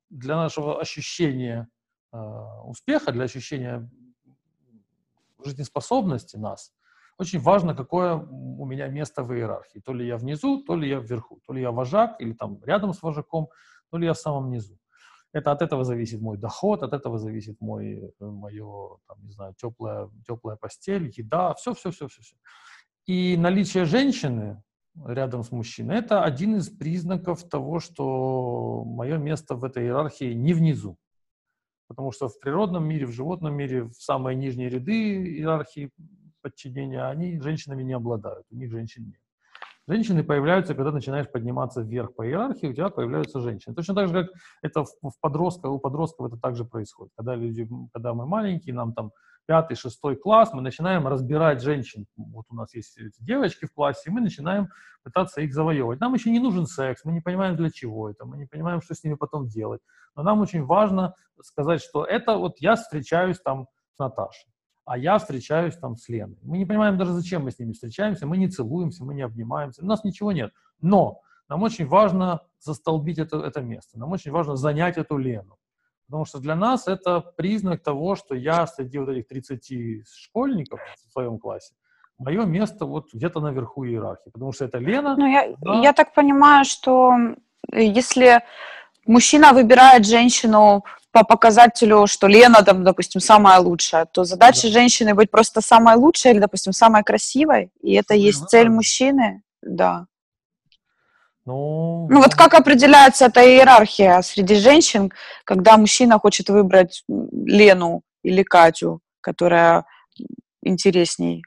для 0.09 0.37
нашего 0.37 0.81
ощущения 0.81 1.69
э, 2.13 2.19
успеха, 2.65 3.13
для 3.13 3.25
ощущения 3.25 3.91
жизнеспособности 5.45 6.37
нас, 6.37 6.73
очень 7.21 7.39
важно, 7.39 7.75
какое 7.75 8.17
у 8.17 8.65
меня 8.65 8.89
место 8.89 9.23
в 9.23 9.35
иерархии. 9.35 9.81
То 9.81 9.93
ли 9.93 10.07
я 10.07 10.17
внизу, 10.17 10.65
то 10.65 10.75
ли 10.75 10.89
я 10.89 11.01
вверху. 11.01 11.41
То 11.47 11.53
ли 11.53 11.61
я 11.61 11.71
вожак, 11.71 12.19
или 12.19 12.33
там 12.33 12.59
рядом 12.65 12.95
с 12.95 13.03
вожаком, 13.03 13.49
то 13.91 13.99
ли 13.99 14.07
я 14.07 14.15
в 14.15 14.19
самом 14.19 14.51
низу. 14.51 14.79
Это 15.33 15.53
от 15.53 15.61
этого 15.61 15.85
зависит 15.85 16.23
мой 16.23 16.39
доход, 16.39 16.83
от 16.83 16.95
этого 16.95 17.19
зависит 17.19 17.61
мой, 17.61 18.13
мое, 18.21 18.97
там, 19.07 19.19
не 19.23 19.33
знаю, 19.33 19.55
теплая, 19.55 20.09
теплая 20.27 20.57
постель, 20.57 21.13
еда, 21.15 21.53
все, 21.55 21.75
все, 21.75 21.91
все, 21.91 22.09
все, 22.09 22.23
все. 22.23 22.37
И 23.07 23.37
наличие 23.37 23.85
женщины 23.85 24.63
рядом 25.07 25.45
с 25.45 25.53
мужчиной– 25.53 25.97
это 25.99 26.25
один 26.25 26.57
из 26.57 26.71
признаков 26.71 27.45
того, 27.45 27.81
что 27.81 28.83
мое 28.85 29.19
место 29.19 29.57
в 29.57 29.65
этой 29.65 29.85
иерархии 29.85 30.33
не 30.33 30.55
внизу. 30.55 30.97
Потому 31.87 32.13
что 32.13 32.29
в 32.29 32.41
природном 32.41 32.89
мире, 32.89 33.05
в 33.05 33.13
животном 33.13 33.55
мире, 33.55 33.85
в 33.85 33.95
самые 33.95 34.37
нижние 34.37 34.71
ряды 34.71 34.93
иерархии 34.93 35.91
подчинения, 36.41 37.05
они 37.05 37.41
женщинами 37.41 37.83
не 37.83 37.93
обладают, 37.93 38.47
у 38.51 38.57
них 38.57 38.71
женщин 38.71 39.07
нет. 39.07 39.21
Женщины 39.87 40.23
появляются, 40.23 40.75
когда 40.75 40.93
начинаешь 40.93 41.29
подниматься 41.29 41.81
вверх 41.81 42.15
по 42.15 42.25
иерархии, 42.25 42.67
у 42.67 42.73
тебя 42.73 42.91
появляются 42.91 43.41
женщины. 43.41 43.75
Точно 43.75 43.95
так 43.95 44.09
же, 44.09 44.15
как 44.15 44.33
это 44.63 44.85
в 44.85 45.21
подростках, 45.21 45.73
у 45.73 45.79
подростков 45.81 46.29
это 46.29 46.37
также 46.37 46.65
происходит. 46.65 47.13
Когда, 47.17 47.35
люди, 47.35 47.69
когда 47.93 48.15
мы 48.15 48.25
маленькие, 48.25 48.75
нам 48.75 48.93
там 48.93 49.11
пятый, 49.47 49.75
шестой 49.75 50.15
класс, 50.15 50.53
мы 50.53 50.63
начинаем 50.63 51.09
разбирать 51.09 51.61
женщин. 51.61 52.07
Вот 52.17 52.45
у 52.51 52.55
нас 52.55 52.73
есть 52.73 52.97
девочки 53.19 53.67
в 53.67 53.73
классе, 53.73 54.03
и 54.07 54.11
мы 54.13 54.21
начинаем 54.21 54.69
пытаться 55.03 55.41
их 55.41 55.53
завоевывать. 55.53 55.99
Нам 55.99 56.15
еще 56.15 56.31
не 56.31 56.39
нужен 56.39 56.67
секс, 56.67 57.05
мы 57.05 57.11
не 57.11 57.21
понимаем, 57.21 57.57
для 57.57 57.71
чего 57.71 58.11
это, 58.11 58.25
мы 58.25 58.37
не 58.37 58.47
понимаем, 58.47 58.83
что 58.83 58.95
с 58.95 59.03
ними 59.03 59.15
потом 59.15 59.49
делать. 59.49 59.81
Но 60.15 60.23
нам 60.23 60.41
очень 60.41 60.65
важно 60.65 61.15
сказать, 61.43 61.83
что 61.83 62.05
это 62.05 62.37
вот 62.37 62.59
я 62.59 62.77
встречаюсь 62.77 63.41
там 63.41 63.67
с 63.97 63.99
Наташей 63.99 64.49
а 64.91 64.99
я 64.99 65.19
встречаюсь 65.19 65.77
там 65.77 65.97
с 65.97 66.09
Леной. 66.09 66.37
Мы 66.43 66.59
не 66.59 66.67
понимаем 66.67 66.99
даже, 66.99 67.13
зачем 67.13 67.45
мы 67.45 67.53
с 67.53 67.61
ними 67.61 67.75
встречаемся, 67.75 68.27
мы 68.27 68.37
не 68.37 68.49
целуемся, 68.49 69.05
мы 69.05 69.15
не 69.15 69.23
обнимаемся, 69.23 69.85
у 69.85 69.87
нас 69.87 70.03
ничего 70.03 70.33
нет. 70.33 70.53
Но 70.81 71.21
нам 71.49 71.63
очень 71.63 71.87
важно 71.87 72.41
застолбить 72.59 73.19
это, 73.19 73.37
это 73.37 73.61
место, 73.61 74.01
нам 74.01 74.11
очень 74.11 74.33
важно 74.33 74.57
занять 74.57 74.99
эту 74.99 75.17
Лену. 75.17 75.59
Потому 76.07 76.25
что 76.25 76.41
для 76.41 76.57
нас 76.57 76.89
это 76.89 77.21
признак 77.21 77.85
того, 77.85 78.17
что 78.17 78.35
я 78.35 78.67
среди 78.67 78.99
вот 78.99 79.11
этих 79.11 79.29
30 79.29 80.09
школьников 80.09 80.81
в 81.07 81.13
своем 81.13 81.39
классе, 81.39 81.73
мое 82.19 82.45
место 82.45 82.85
вот 82.85 83.15
где-то 83.15 83.39
наверху 83.39 83.85
иерархии. 83.85 84.31
Потому 84.31 84.51
что 84.51 84.65
это 84.65 84.79
Лена. 84.79 85.15
Ну, 85.17 85.27
я, 85.29 85.55
она... 85.65 85.83
я 85.85 85.93
так 85.93 86.15
понимаю, 86.15 86.65
что 86.65 87.15
если 87.73 88.41
мужчина 89.07 89.53
выбирает 89.53 90.05
женщину 90.05 90.85
по 91.13 91.25
показателю, 91.25 92.07
что 92.07 92.27
Лена, 92.27 92.63
там, 92.63 92.85
допустим, 92.85 93.21
самая 93.21 93.59
лучшая, 93.59 94.07
то 94.07 94.25
задача 94.25 94.69
да. 94.69 94.73
женщины 94.73 95.15
быть 95.15 95.31
просто 95.31 95.61
самой 95.61 95.97
лучшей 95.97 96.33
или, 96.33 96.39
допустим, 96.39 96.73
самой 96.73 97.03
красивой, 97.03 97.71
и 97.83 97.95
это 97.95 98.15
есть 98.15 98.49
цель 98.49 98.69
мужчины, 98.69 99.43
да. 99.63 100.07
Ну, 101.47 102.07
ну 102.11 102.21
вот 102.21 102.35
как 102.35 102.55
определяется 102.55 103.27
эта 103.27 103.41
иерархия 103.41 104.21
среди 104.23 104.55
женщин, 104.55 105.11
когда 105.45 105.77
мужчина 105.77 106.19
хочет 106.19 106.49
выбрать 106.49 107.03
Лену 107.09 108.03
или 108.23 108.43
Катю, 108.43 109.01
которая 109.21 109.85
интересней 110.63 111.43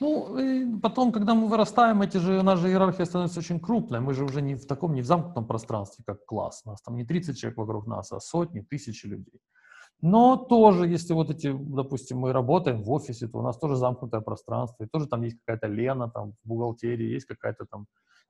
ну, 0.00 0.78
потом, 0.80 1.12
когда 1.12 1.34
мы 1.34 1.48
вырастаем, 1.48 2.02
эти 2.02 2.18
же, 2.18 2.42
наша 2.42 2.68
иерархия 2.68 3.06
становится 3.06 3.40
очень 3.40 3.60
крупной. 3.60 4.00
Мы 4.00 4.14
же 4.14 4.24
уже 4.24 4.42
не 4.42 4.54
в 4.54 4.66
таком, 4.66 4.94
не 4.94 5.02
в 5.02 5.06
замкнутом 5.06 5.46
пространстве, 5.46 6.04
как 6.06 6.24
класс. 6.26 6.62
У 6.64 6.70
нас 6.70 6.82
там 6.82 6.96
не 6.96 7.04
30 7.04 7.38
человек 7.38 7.58
вокруг 7.58 7.86
нас, 7.86 8.12
а 8.12 8.20
сотни, 8.20 8.60
тысячи 8.60 9.06
людей. 9.06 9.40
Но 10.02 10.36
тоже, 10.36 10.86
если 10.86 11.14
вот 11.14 11.30
эти, 11.30 11.52
допустим, 11.52 12.18
мы 12.18 12.32
работаем 12.32 12.82
в 12.82 12.90
офисе, 12.90 13.28
то 13.28 13.38
у 13.38 13.42
нас 13.42 13.58
тоже 13.58 13.76
замкнутое 13.76 14.20
пространство, 14.20 14.84
и 14.84 14.88
тоже 14.88 15.06
там 15.06 15.22
есть 15.22 15.38
какая-то 15.44 15.68
Лена 15.68 16.10
там 16.10 16.32
в 16.32 16.48
бухгалтерии, 16.48 17.14
есть 17.14 17.26
какая-то 17.26 17.64
там 17.64 17.86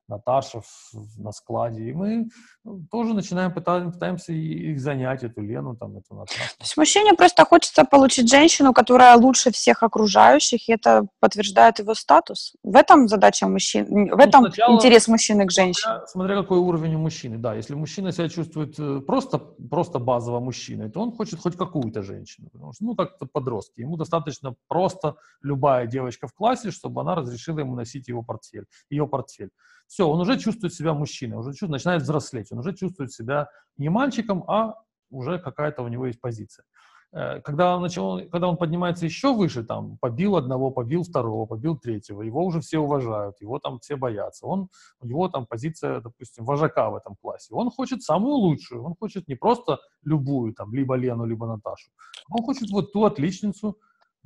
Наташа 0.08 0.60
в, 0.60 1.18
на 1.18 1.32
складе, 1.32 1.82
и 1.82 1.92
мы 1.92 2.28
ну, 2.64 2.86
тоже 2.90 3.14
начинаем 3.14 3.52
пытаемся, 3.52 3.92
пытаемся 3.92 4.32
их 4.32 4.80
занять, 4.80 5.24
эту 5.24 5.40
Лену, 5.40 5.76
там, 5.76 5.96
эту 5.96 6.14
Наташу. 6.14 6.38
То 6.58 6.62
есть 6.62 6.76
мужчине 6.76 7.14
просто 7.14 7.44
хочется 7.44 7.84
получить 7.84 8.30
женщину, 8.30 8.72
которая 8.72 9.16
лучше 9.16 9.50
всех 9.50 9.82
окружающих, 9.82 10.68
и 10.68 10.72
это 10.72 11.06
подтверждает 11.20 11.78
его 11.78 11.94
статус. 11.94 12.54
В 12.62 12.76
этом 12.76 13.08
задача 13.08 13.48
мужчин, 13.48 13.86
в 13.86 13.90
ну, 13.90 14.16
этом 14.16 14.44
сначала, 14.44 14.74
интерес 14.74 15.08
мужчины 15.08 15.46
к 15.46 15.50
женщине. 15.50 15.82
Смотря, 15.82 16.06
смотря 16.06 16.36
какой 16.36 16.58
уровень 16.58 16.94
у 16.94 16.98
мужчины, 16.98 17.38
да. 17.38 17.54
Если 17.54 17.74
мужчина 17.74 18.12
себя 18.12 18.28
чувствует 18.28 18.78
э, 18.78 19.00
просто, 19.00 19.38
просто 19.38 19.98
базово 19.98 20.40
мужчиной, 20.40 20.90
то 20.90 21.00
он 21.00 21.12
хочет 21.12 21.40
хоть 21.40 21.56
какую-то 21.56 22.02
женщину. 22.02 22.48
Потому 22.52 22.72
что, 22.72 22.84
ну, 22.84 22.94
как-то 22.94 23.26
подростки. 23.26 23.80
Ему 23.80 23.96
достаточно 23.96 24.54
просто 24.68 25.16
любая 25.42 25.86
девочка 25.86 26.26
в 26.26 26.34
классе, 26.34 26.70
чтобы 26.70 27.00
она 27.00 27.14
разрешила 27.14 27.60
ему 27.60 27.74
носить 27.74 28.08
его 28.08 28.22
портфель, 28.22 28.66
ее 28.90 29.06
портфель. 29.06 29.50
Все, 29.96 30.06
он 30.06 30.20
уже 30.20 30.38
чувствует 30.38 30.74
себя 30.74 30.92
мужчиной, 30.92 31.38
уже 31.38 31.52
чувствует, 31.52 31.70
начинает 31.70 32.02
взрослеть, 32.02 32.52
он 32.52 32.58
уже 32.58 32.74
чувствует 32.74 33.12
себя 33.14 33.48
не 33.78 33.88
мальчиком, 33.88 34.44
а 34.46 34.74
уже 35.08 35.38
какая-то 35.38 35.82
у 35.82 35.88
него 35.88 36.04
есть 36.04 36.20
позиция. 36.20 36.66
Э, 37.14 37.40
когда 37.40 37.74
он, 37.74 37.80
начал, 37.80 38.20
когда 38.28 38.46
он 38.48 38.58
поднимается 38.58 39.06
еще 39.06 39.32
выше, 39.32 39.64
там, 39.64 39.96
побил 39.96 40.36
одного, 40.36 40.70
побил 40.70 41.02
второго, 41.02 41.46
побил 41.46 41.78
третьего, 41.78 42.20
его 42.20 42.44
уже 42.44 42.60
все 42.60 42.78
уважают, 42.78 43.40
его 43.40 43.58
там 43.58 43.78
все 43.78 43.96
боятся. 43.96 44.46
Он, 44.46 44.68
у 45.00 45.06
него 45.06 45.30
там 45.30 45.46
позиция, 45.46 46.02
допустим, 46.02 46.44
вожака 46.44 46.90
в 46.90 46.96
этом 46.96 47.16
классе. 47.16 47.54
Он 47.54 47.70
хочет 47.70 48.02
самую 48.02 48.34
лучшую, 48.34 48.84
он 48.84 48.96
хочет 49.00 49.26
не 49.28 49.34
просто 49.34 49.78
любую, 50.04 50.52
там, 50.52 50.74
либо 50.74 50.94
Лену, 50.94 51.24
либо 51.24 51.46
Наташу. 51.46 51.90
Он 52.28 52.44
хочет 52.44 52.70
вот 52.70 52.92
ту 52.92 53.06
отличницу 53.06 53.78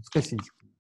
с 0.02 0.10
косичкой. 0.10 0.74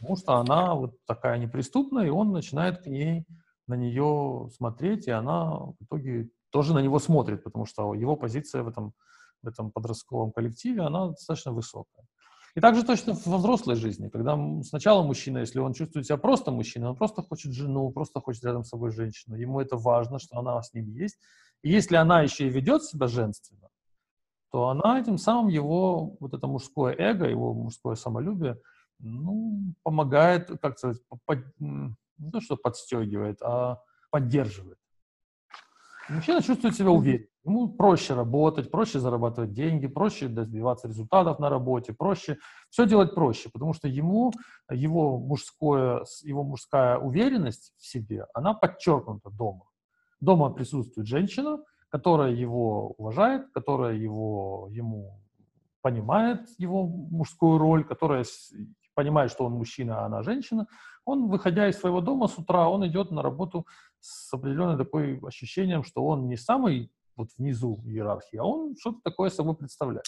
Потому 0.00 0.16
что 0.16 0.34
она 0.34 0.74
вот 0.74 0.94
такая 1.06 1.38
неприступная, 1.38 2.06
и 2.06 2.10
он 2.10 2.32
начинает 2.32 2.82
к 2.82 2.86
ней, 2.86 3.24
на 3.66 3.74
нее 3.74 4.48
смотреть, 4.54 5.06
и 5.08 5.10
она 5.10 5.56
в 5.56 5.76
итоге 5.80 6.30
тоже 6.50 6.74
на 6.74 6.80
него 6.80 6.98
смотрит, 6.98 7.42
потому 7.44 7.66
что 7.66 7.94
его 7.94 8.16
позиция 8.16 8.62
в 8.62 8.68
этом 8.68 8.94
в 9.42 9.48
этом 9.48 9.70
подростковом 9.70 10.32
коллективе, 10.32 10.82
она 10.82 11.08
достаточно 11.08 11.52
высокая. 11.52 12.06
И 12.54 12.60
также 12.60 12.84
точно 12.84 13.12
во 13.26 13.36
взрослой 13.36 13.76
жизни, 13.76 14.08
когда 14.08 14.38
сначала 14.62 15.02
мужчина, 15.02 15.38
если 15.38 15.58
он 15.58 15.74
чувствует 15.74 16.06
себя 16.06 16.16
просто 16.16 16.50
мужчиной, 16.50 16.88
он 16.88 16.96
просто 16.96 17.22
хочет 17.22 17.52
жену, 17.52 17.90
просто 17.90 18.20
хочет 18.20 18.44
рядом 18.44 18.64
с 18.64 18.70
собой 18.70 18.92
женщину, 18.92 19.36
ему 19.36 19.60
это 19.60 19.76
важно, 19.76 20.18
что 20.18 20.38
она 20.38 20.62
с 20.62 20.72
ним 20.72 20.90
есть. 20.90 21.18
И 21.62 21.70
если 21.70 21.96
она 21.96 22.22
еще 22.22 22.46
и 22.46 22.50
ведет 22.50 22.82
себя 22.82 23.08
женственно, 23.08 23.68
то 24.50 24.68
она 24.68 24.98
этим 24.98 25.18
самым 25.18 25.48
его, 25.48 26.16
вот 26.18 26.32
это 26.32 26.46
мужское 26.46 26.94
эго, 26.94 27.26
его 27.26 27.52
мужское 27.52 27.94
самолюбие, 27.94 28.58
ну, 29.00 29.74
помогает, 29.82 30.50
как 30.62 30.78
сказать, 30.78 31.02
не 32.18 32.30
то, 32.30 32.40
что 32.40 32.56
подстегивает, 32.56 33.42
а 33.42 33.80
поддерживает. 34.10 34.78
Мужчина 36.08 36.40
чувствует 36.40 36.76
себя 36.76 36.90
уверенно. 36.90 37.26
Ему 37.44 37.68
проще 37.68 38.14
работать, 38.14 38.70
проще 38.70 38.98
зарабатывать 38.98 39.52
деньги, 39.52 39.86
проще 39.86 40.26
добиваться 40.26 40.88
результатов 40.88 41.38
на 41.38 41.48
работе, 41.48 41.92
проще 41.92 42.38
все 42.70 42.86
делать 42.86 43.14
проще, 43.14 43.50
потому 43.52 43.72
что 43.72 43.86
ему 43.86 44.32
его, 44.70 45.18
мужское, 45.18 46.04
его 46.22 46.42
мужская 46.42 46.98
уверенность 46.98 47.72
в 47.78 47.86
себе, 47.86 48.26
она 48.34 48.52
подчеркнута 48.52 49.30
дома. 49.30 49.64
Дома 50.20 50.50
присутствует 50.50 51.06
женщина, 51.06 51.62
которая 51.88 52.32
его 52.32 52.94
уважает, 52.98 53.48
которая 53.52 53.94
его, 53.94 54.68
ему 54.70 55.20
понимает 55.82 56.48
его 56.58 56.84
мужскую 56.84 57.58
роль, 57.58 57.84
которая 57.84 58.24
понимает, 58.96 59.30
что 59.30 59.44
он 59.44 59.52
мужчина, 59.52 60.00
а 60.00 60.06
она 60.06 60.22
женщина. 60.22 60.66
Он, 61.04 61.28
выходя 61.28 61.68
из 61.68 61.78
своего 61.78 62.00
дома 62.00 62.26
с 62.26 62.36
утра, 62.36 62.68
он 62.68 62.84
идет 62.86 63.12
на 63.12 63.22
работу 63.22 63.66
с 64.00 64.32
определенным 64.32 64.78
такой 64.78 65.20
ощущением, 65.20 65.84
что 65.84 66.04
он 66.04 66.26
не 66.26 66.36
самый 66.36 66.90
вот 67.14 67.28
внизу 67.38 67.80
иерархии, 67.84 68.38
а 68.38 68.44
он 68.44 68.74
что-то 68.76 68.98
такое 69.04 69.30
собой 69.30 69.54
представляет. 69.54 70.06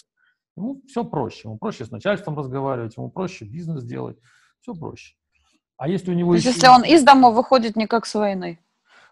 Ему 0.57 0.81
все 0.87 1.05
проще. 1.05 1.47
Ему 1.47 1.57
проще 1.57 1.85
с 1.85 1.91
начальством 1.91 2.37
разговаривать, 2.37 2.97
ему 2.97 3.09
проще 3.09 3.45
бизнес 3.45 3.83
делать. 3.83 4.17
Все 4.59 4.73
проще. 4.73 5.15
А 5.77 5.87
если 5.87 6.11
у 6.11 6.15
него... 6.15 6.31
То 6.31 6.35
есть, 6.35 6.47
если 6.47 6.67
он 6.67 6.83
из 6.83 7.03
дома 7.03 7.31
выходит 7.31 7.77
не 7.77 7.87
как 7.87 8.05
с 8.05 8.15
войны? 8.15 8.59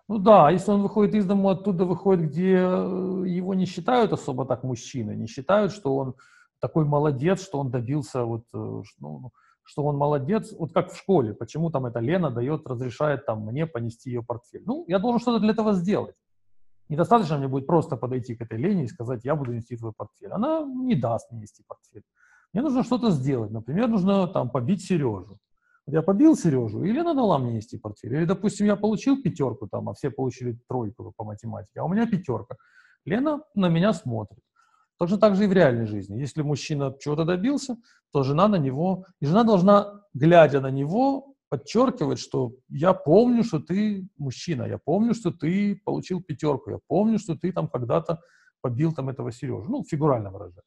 Ну 0.10 0.18
да, 0.18 0.52
если 0.52 0.72
он 0.72 0.82
выходит 0.82 1.16
из 1.16 1.26
дома, 1.26 1.52
оттуда 1.52 1.86
выходит, 1.86 2.30
где 2.30 2.56
э, 2.56 3.24
его 3.28 3.54
не 3.54 3.66
считают 3.66 4.14
особо 4.14 4.46
так 4.46 4.64
мужчиной, 4.64 5.16
не 5.16 5.28
считают, 5.28 5.72
что 5.72 5.96
он 5.96 6.16
такой 6.60 6.86
молодец, 6.86 7.44
что 7.44 7.60
он 7.60 7.72
добился 7.72 8.24
вот, 8.24 8.44
э, 8.54 8.82
ну, 9.00 9.32
что 9.68 9.84
он 9.84 9.98
молодец, 9.98 10.54
вот 10.58 10.72
как 10.72 10.92
в 10.92 10.98
школе, 10.98 11.34
почему 11.34 11.70
там 11.70 11.86
эта 11.86 12.00
Лена 12.00 12.32
дает, 12.32 12.66
разрешает 12.66 13.26
там 13.26 13.46
мне 13.46 13.68
понести 13.68 14.10
ее 14.10 14.24
портфель. 14.24 14.64
Ну, 14.66 14.86
я 14.88 14.98
должен 14.98 15.20
что-то 15.20 15.40
для 15.40 15.52
этого 15.52 15.74
сделать. 15.74 16.16
Недостаточно 16.88 17.38
мне 17.38 17.50
будет 17.50 17.68
просто 17.68 17.98
подойти 17.98 18.34
к 18.34 18.42
этой 18.42 18.58
Лене 18.58 18.86
и 18.86 18.88
сказать, 18.88 19.26
я 19.26 19.36
буду 19.36 19.52
нести 19.52 19.76
твой 19.76 19.92
портфель. 19.92 20.32
Она 20.32 20.62
не 20.62 20.96
даст 20.96 21.30
мне 21.32 21.42
нести 21.42 21.64
портфель. 21.68 22.04
Мне 22.54 22.64
нужно 22.64 22.84
что-то 22.84 23.12
сделать. 23.12 23.52
Например, 23.52 23.90
нужно 23.90 24.28
там 24.28 24.50
побить 24.50 24.86
Сережу. 24.86 25.38
Вот 25.86 25.94
я 25.94 26.02
побил 26.02 26.38
Сережу, 26.38 26.86
и 26.86 26.92
Лена 26.94 27.14
дала 27.14 27.38
мне 27.38 27.52
нести 27.52 27.78
портфель. 27.78 28.16
Или, 28.16 28.26
допустим, 28.26 28.68
я 28.68 28.78
получил 28.78 29.22
пятерку 29.22 29.68
там, 29.68 29.90
а 29.90 29.94
все 29.94 30.10
получили 30.10 30.58
тройку 30.70 31.14
по 31.18 31.26
математике, 31.26 31.82
а 31.82 31.84
у 31.84 31.90
меня 31.90 32.08
пятерка. 32.08 32.56
Лена 33.04 33.44
на 33.54 33.68
меня 33.68 33.92
смотрит. 33.92 34.40
Точно 34.98 35.18
так 35.18 35.36
же 35.36 35.44
и 35.44 35.48
в 35.48 35.54
реальной 35.54 35.86
жизни. 35.86 36.20
Если 36.20 36.42
мужчина 36.42 36.96
чего-то 37.00 37.24
добился, 37.24 37.78
то 38.12 38.24
жена 38.24 38.48
на 38.48 38.56
него, 38.56 39.06
и 39.20 39.26
жена 39.26 39.44
должна, 39.44 40.02
глядя 40.14 40.60
на 40.60 40.72
него, 40.72 41.36
подчеркивать, 41.50 42.20
что 42.20 42.54
я 42.70 42.94
помню, 42.94 43.44
что 43.44 43.60
ты 43.60 44.08
мужчина, 44.18 44.64
я 44.64 44.78
помню, 44.78 45.14
что 45.14 45.32
ты 45.32 45.80
получил 45.86 46.22
пятерку, 46.22 46.72
я 46.72 46.80
помню, 46.88 47.20
что 47.20 47.36
ты 47.36 47.52
там 47.52 47.68
когда-то 47.68 48.22
побил 48.62 48.94
там 48.94 49.10
этого 49.10 49.32
Сережу. 49.32 49.70
Ну, 49.70 49.84
фигурально 49.84 50.32
выражая. 50.32 50.64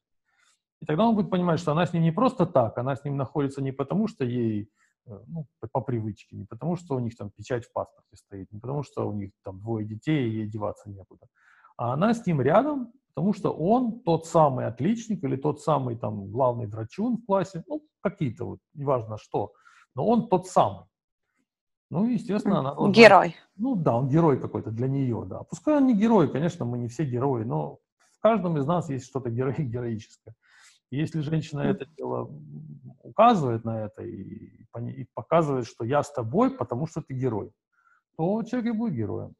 И 0.81 0.85
тогда 0.85 1.05
он 1.05 1.15
будет 1.15 1.29
понимать, 1.29 1.59
что 1.59 1.71
она 1.71 1.85
с 1.85 1.93
ним 1.93 2.03
не 2.03 2.11
просто 2.11 2.45
так, 2.45 2.77
она 2.77 2.95
с 2.95 3.03
ним 3.03 3.15
находится 3.15 3.61
не 3.61 3.71
потому, 3.71 4.07
что 4.07 4.23
ей 4.23 4.69
э, 5.05 5.19
ну, 5.27 5.45
по 5.71 5.81
привычке, 5.81 6.35
не 6.35 6.45
потому, 6.45 6.75
что 6.75 6.95
у 6.95 6.99
них 6.99 7.15
там 7.15 7.29
печать 7.29 7.65
в 7.65 7.71
паспорте 7.71 8.15
стоит, 8.15 8.51
не 8.51 8.59
потому, 8.59 8.81
что 8.81 9.07
у 9.07 9.13
них 9.13 9.31
там 9.43 9.59
двое 9.59 9.85
детей, 9.85 10.27
и 10.27 10.37
ей 10.37 10.47
деваться 10.47 10.89
некуда. 10.89 11.27
А 11.77 11.93
она 11.93 12.13
с 12.13 12.25
ним 12.25 12.41
рядом, 12.41 12.91
потому 13.13 13.33
что 13.33 13.51
он 13.51 14.01
тот 14.01 14.25
самый 14.25 14.65
отличник 14.65 15.23
или 15.23 15.35
тот 15.35 15.61
самый 15.61 15.95
там 15.97 16.31
главный 16.31 16.67
драчун 16.67 17.17
в 17.17 17.25
классе, 17.25 17.63
ну, 17.67 17.83
какие-то 18.01 18.45
вот, 18.45 18.59
неважно 18.73 19.17
что, 19.17 19.53
но 19.95 20.07
он 20.07 20.29
тот 20.29 20.47
самый. 20.47 20.85
Ну, 21.89 22.05
естественно, 22.05 22.59
она 22.59 22.73
должна... 22.73 22.93
Герой. 22.93 23.35
Ну, 23.57 23.75
да, 23.75 23.97
он 23.97 24.07
герой 24.07 24.39
какой-то 24.39 24.71
для 24.71 24.87
нее, 24.87 25.25
да. 25.27 25.43
Пускай 25.43 25.75
он 25.75 25.87
не 25.87 25.93
герой, 25.93 26.31
конечно, 26.31 26.63
мы 26.63 26.77
не 26.77 26.87
все 26.87 27.03
герои, 27.03 27.43
но 27.43 27.79
в 28.17 28.19
каждом 28.21 28.57
из 28.57 28.65
нас 28.65 28.89
есть 28.89 29.07
что-то 29.07 29.29
геро- 29.29 29.55
героическое. 29.61 30.33
И 30.89 30.97
если 30.97 31.19
женщина 31.19 31.61
это 31.61 31.85
дело 31.97 32.29
указывает 33.03 33.65
на 33.65 33.85
это 33.85 34.03
и, 34.03 34.65
и 34.89 35.07
показывает, 35.13 35.67
что 35.67 35.83
я 35.83 36.01
с 36.01 36.11
тобой, 36.11 36.51
потому 36.51 36.87
что 36.87 37.01
ты 37.01 37.13
герой, 37.13 37.51
то 38.17 38.43
человек 38.43 38.73
и 38.73 38.77
будет 38.77 38.93
героем. 38.93 39.33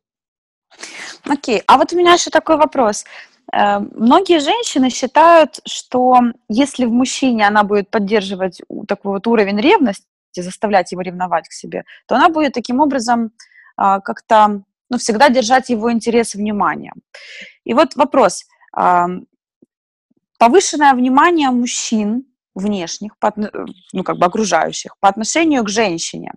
Окей, 1.28 1.62
а 1.68 1.78
вот 1.78 1.94
у 1.94 1.98
меня 1.98 2.14
еще 2.14 2.30
такой 2.30 2.58
вопрос. 2.58 3.06
Э, 3.54 3.80
многие 3.80 4.40
женщины 4.40 4.90
считают, 4.90 5.60
что 5.66 6.20
если 6.48 6.86
в 6.86 6.92
мужчине 6.92 7.48
она 7.48 7.64
будет 7.64 7.90
поддерживать 7.90 8.62
такой 8.88 9.14
вот 9.14 9.28
уровень 9.28 9.60
ревности, 9.60 10.06
заставлять 10.36 10.92
его 10.92 11.02
ревновать 11.02 11.48
к 11.50 11.54
себе, 11.54 11.84
то 12.08 12.16
она 12.16 12.30
будет 12.30 12.54
таким 12.54 12.80
образом 12.80 13.32
а, 13.76 14.00
как-то 14.00 14.62
ну, 14.90 14.98
всегда 14.98 15.30
держать 15.30 15.70
его 15.70 15.92
интерес 15.92 16.36
внимания. 16.36 16.94
И 17.66 17.74
вот 17.74 17.96
вопрос. 17.96 18.46
А, 18.74 19.08
повышенное 20.38 20.94
внимание 20.94 21.50
мужчин 21.50 22.26
внешних, 22.56 23.14
ну, 23.94 24.04
как 24.04 24.18
бы 24.18 24.26
окружающих, 24.26 24.98
по 25.00 25.10
отношению 25.10 25.64
к 25.64 25.70
женщине. 25.70 26.34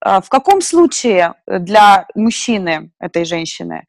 А, 0.00 0.20
в 0.20 0.28
каком 0.28 0.62
случае 0.62 1.34
для 1.46 2.06
мужчины, 2.14 2.90
этой 2.98 3.24
женщины, 3.24 3.86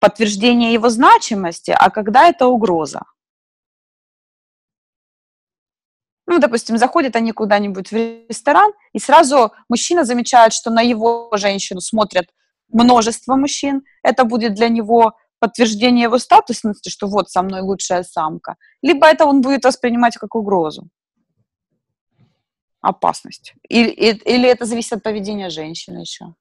подтверждение 0.00 0.72
его 0.72 0.88
значимости, 0.88 1.74
а 1.76 1.90
когда 1.90 2.28
это 2.28 2.46
угроза? 2.46 3.02
Ну, 6.26 6.38
допустим, 6.38 6.76
заходят 6.76 7.16
они 7.16 7.32
куда-нибудь 7.32 7.90
в 7.90 7.94
ресторан, 8.28 8.72
и 8.92 8.98
сразу 8.98 9.52
мужчина 9.68 10.04
замечает, 10.04 10.52
что 10.52 10.70
на 10.70 10.82
его 10.82 11.30
женщину 11.34 11.80
смотрят 11.80 12.26
множество 12.68 13.34
мужчин. 13.36 13.82
Это 14.02 14.24
будет 14.24 14.54
для 14.54 14.68
него 14.68 15.14
подтверждение 15.38 16.02
его 16.02 16.18
статусности, 16.18 16.90
что 16.90 17.06
вот 17.06 17.30
со 17.30 17.42
мной 17.42 17.62
лучшая 17.62 18.02
самка. 18.02 18.56
Либо 18.82 19.06
это 19.06 19.24
он 19.24 19.40
будет 19.40 19.64
воспринимать 19.64 20.16
как 20.16 20.34
угрозу, 20.34 20.88
опасность. 22.80 23.54
Или, 23.68 23.90
или 23.90 24.48
это 24.48 24.64
зависит 24.64 24.92
от 24.92 25.02
поведения 25.02 25.50
женщины 25.50 25.98
еще? 25.98 26.34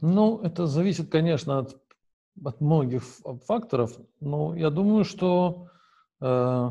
Ну, 0.00 0.40
это 0.40 0.66
зависит, 0.66 1.10
конечно, 1.10 1.58
от, 1.60 1.80
от 2.44 2.60
многих 2.60 3.04
факторов. 3.46 3.98
Но 4.20 4.54
я 4.54 4.70
думаю, 4.70 5.04
что 5.04 5.68
э, 6.20 6.70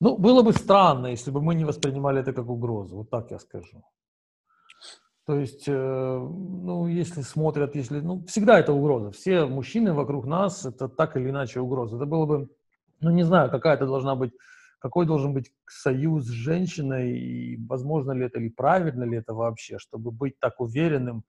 ну, 0.00 0.16
было 0.16 0.42
бы 0.42 0.52
странно, 0.52 1.08
если 1.08 1.32
бы 1.32 1.42
мы 1.42 1.54
не 1.54 1.64
воспринимали 1.64 2.20
это 2.20 2.32
как 2.32 2.48
угрозу, 2.48 2.98
вот 2.98 3.10
так 3.10 3.30
я 3.32 3.38
скажу. 3.38 3.82
То 5.26 5.38
есть, 5.38 5.68
э, 5.68 5.72
ну, 5.72 6.86
если 6.86 7.22
смотрят, 7.22 7.74
если, 7.74 8.00
ну, 8.00 8.24
всегда 8.26 8.58
это 8.60 8.72
угроза. 8.72 9.10
Все 9.10 9.44
мужчины 9.44 9.92
вокруг 9.92 10.24
нас, 10.24 10.64
это 10.64 10.88
так 10.88 11.16
или 11.16 11.28
иначе 11.28 11.60
угроза. 11.60 11.96
Это 11.96 12.06
было 12.06 12.26
бы, 12.26 12.48
ну, 13.00 13.10
не 13.10 13.24
знаю, 13.24 13.50
какая 13.50 13.74
это 13.74 13.86
должна 13.86 14.14
быть, 14.14 14.32
какой 14.78 15.06
должен 15.06 15.32
быть 15.32 15.50
союз 15.68 16.24
с 16.24 16.28
женщиной, 16.28 17.18
и 17.18 17.56
возможно 17.66 18.12
ли 18.12 18.26
это, 18.26 18.38
или 18.38 18.48
правильно 18.48 19.04
ли 19.04 19.18
это 19.18 19.34
вообще, 19.34 19.78
чтобы 19.78 20.10
быть 20.10 20.38
так 20.38 20.60
уверенным 20.60 21.24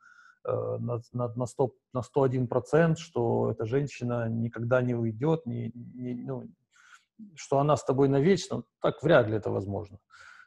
э, 0.45 0.51
на, 0.51 1.01
на, 1.13 1.33
на, 1.35 1.45
100, 1.45 1.71
на 1.93 2.01
101%, 2.01 2.95
что 2.97 3.51
эта 3.51 3.65
женщина 3.65 4.29
никогда 4.29 4.81
не 4.81 4.95
уйдет, 4.95 5.45
не, 5.45 5.71
не, 5.73 6.13
ну, 6.13 6.47
что 7.35 7.59
она 7.59 7.75
с 7.75 7.83
тобой 7.83 8.07
навечно, 8.07 8.63
так 8.81 9.01
вряд 9.03 9.27
ли 9.27 9.35
это 9.35 9.49
возможно. 9.49 9.97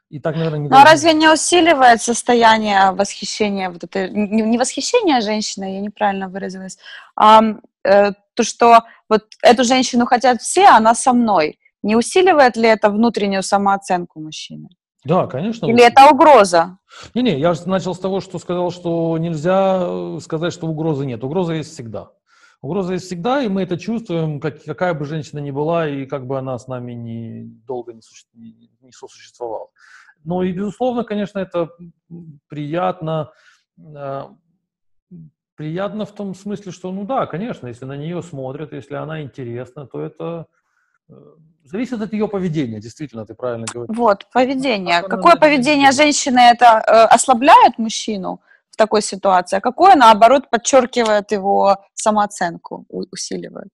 И 0.09 0.19
так, 0.19 0.35
наверное, 0.35 0.59
не 0.59 0.69
Ну, 0.69 0.75
а 0.75 0.83
разве 0.83 1.13
не 1.13 1.27
усиливает 1.27 2.01
состояние 2.01 2.91
восхищения, 2.91 3.69
вот 3.69 3.83
это, 3.83 4.07
не, 4.09 4.43
не 4.43 4.57
восхищение 4.57 5.21
женщины, 5.21 5.75
я 5.75 5.81
неправильно 5.81 6.29
выразилась, 6.29 6.77
а 7.15 7.41
э, 7.83 8.11
то, 8.33 8.43
что 8.43 8.83
вот 9.09 9.23
эту 9.41 9.63
женщину 9.63 10.05
хотят 10.05 10.41
все, 10.41 10.67
она 10.67 10.93
со 10.95 11.13
мной. 11.13 11.57
Не 11.83 11.95
усиливает 11.95 12.57
ли 12.57 12.67
это 12.67 12.89
внутреннюю 12.89 13.43
самооценку 13.43 14.19
мужчины? 14.19 14.69
Да, 15.05 15.27
конечно. 15.27 15.65
Или 15.65 15.85
это 15.85 16.09
угроза? 16.09 16.77
Не-не, 17.13 17.37
я 17.37 17.53
же 17.53 17.67
начал 17.67 17.93
с 17.93 17.99
того, 17.99 18.21
что 18.21 18.39
сказал, 18.39 18.71
что 18.71 19.17
нельзя 19.17 19.79
э, 19.81 20.19
сказать, 20.21 20.53
что 20.53 20.67
угрозы 20.67 21.05
нет. 21.05 21.23
Угроза 21.23 21.53
есть 21.53 21.73
всегда. 21.73 22.11
Угроза 22.61 22.93
есть 22.93 23.07
всегда, 23.07 23.43
и 23.43 23.49
мы 23.49 23.63
это 23.63 23.77
чувствуем, 23.77 24.39
как, 24.39 24.63
какая 24.63 24.93
бы 24.93 25.03
женщина 25.03 25.39
ни 25.39 25.51
была, 25.51 25.89
и 25.89 26.05
как 26.05 26.25
бы 26.25 26.39
она 26.39 26.57
с 26.57 26.67
нами 26.67 26.93
не, 26.93 27.43
долго 27.67 27.91
не, 27.91 28.01
суще, 28.01 28.25
не, 28.33 28.71
не 28.79 28.91
сосуществовала. 28.93 29.67
Но 30.23 30.43
и, 30.43 30.53
безусловно, 30.53 31.03
конечно, 31.03 31.39
это 31.39 31.69
приятно, 32.47 33.33
э, 33.77 34.23
приятно 35.55 36.05
в 36.05 36.13
том 36.13 36.33
смысле, 36.33 36.71
что, 36.71 36.93
ну 36.93 37.03
да, 37.03 37.25
конечно, 37.25 37.67
если 37.67 37.83
на 37.83 37.97
нее 37.97 38.21
смотрят, 38.23 38.71
если 38.71 38.95
она 38.95 39.21
интересна, 39.21 39.85
то 39.85 39.99
это 39.99 40.45
э, 41.09 41.13
зависит 41.63 42.01
от 42.01 42.13
ее 42.13 42.27
поведения, 42.27 42.79
действительно, 42.79 43.25
ты 43.25 43.33
правильно 43.33 43.65
говоришь. 43.73 43.97
Вот, 43.97 44.27
поведение. 44.31 45.01
Как 45.01 45.09
Какое 45.09 45.35
поведение 45.35 45.91
женщины 45.91 46.39
это 46.39 46.65
э, 46.65 47.15
ослабляет 47.15 47.77
мужчину 47.77 48.41
в 48.69 48.75
такой 48.75 49.01
ситуации, 49.01 49.57
а 49.57 49.61
какое, 49.61 49.95
наоборот, 49.95 50.49
подчеркивает 50.49 51.31
его 51.31 51.77
самооценку, 51.93 52.85
усиливает? 52.89 53.71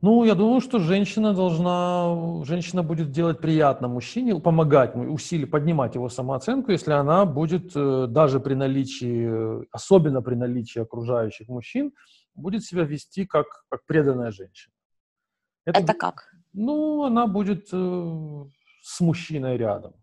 Ну, 0.00 0.24
я 0.24 0.34
думаю, 0.34 0.60
что 0.60 0.80
женщина 0.80 1.32
должна, 1.32 2.44
женщина 2.44 2.82
будет 2.82 3.10
делать 3.10 3.40
приятно 3.40 3.88
мужчине, 3.88 4.38
помогать, 4.38 4.94
усилить, 4.94 5.50
поднимать 5.50 5.94
его 5.94 6.10
самооценку, 6.10 6.72
если 6.72 6.92
она 6.92 7.24
будет 7.24 7.72
э, 7.74 8.06
даже 8.06 8.38
при 8.38 8.52
наличии, 8.54 9.64
особенно 9.72 10.20
при 10.20 10.34
наличии 10.34 10.82
окружающих 10.82 11.48
мужчин, 11.48 11.92
будет 12.34 12.64
себя 12.64 12.84
вести 12.84 13.26
как, 13.26 13.46
как 13.68 13.84
преданная 13.86 14.30
женщина. 14.30 14.72
Это, 15.64 15.80
Это 15.80 15.94
как? 15.94 16.34
Ну, 16.52 17.04
она 17.04 17.26
будет 17.26 17.68
э, 17.72 18.44
с 18.82 19.00
мужчиной 19.00 19.56
рядом. 19.56 19.94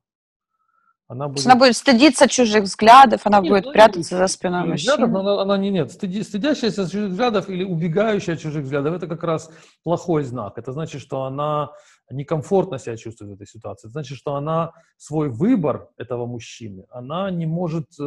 Она 1.11 1.27
будет... 1.27 1.45
она 1.45 1.55
будет 1.55 1.75
стыдиться 1.75 2.29
чужих 2.29 2.63
взглядов, 2.63 3.21
она 3.25 3.41
нет, 3.41 3.51
будет 3.51 3.65
она 3.65 3.73
прятаться 3.73 4.17
за 4.17 4.27
спиной 4.27 4.65
мужчины. 4.65 4.93
Взглядов, 4.93 5.19
она, 5.19 5.41
она 5.41 5.57
не 5.57 5.69
нет. 5.69 5.91
Стыди, 5.91 6.23
стыдящаяся 6.23 6.89
чужих 6.89 7.11
взглядов 7.11 7.49
или 7.49 7.65
убегающая 7.65 8.35
от 8.35 8.39
чужих 8.39 8.63
взглядов, 8.63 8.95
это 8.95 9.07
как 9.07 9.21
раз 9.23 9.51
плохой 9.83 10.23
знак. 10.23 10.57
Это 10.57 10.71
значит, 10.71 11.01
что 11.01 11.23
она 11.23 11.71
некомфортно 12.09 12.79
себя 12.79 12.95
чувствует 12.95 13.31
в 13.31 13.33
этой 13.33 13.45
ситуации. 13.47 13.87
Это 13.87 13.91
значит, 13.91 14.17
что 14.17 14.35
она 14.35 14.71
свой 14.95 15.27
выбор 15.29 15.89
этого 15.97 16.25
мужчины, 16.25 16.85
она 16.89 17.29
не 17.29 17.45
может 17.45 17.87
э, 17.99 18.03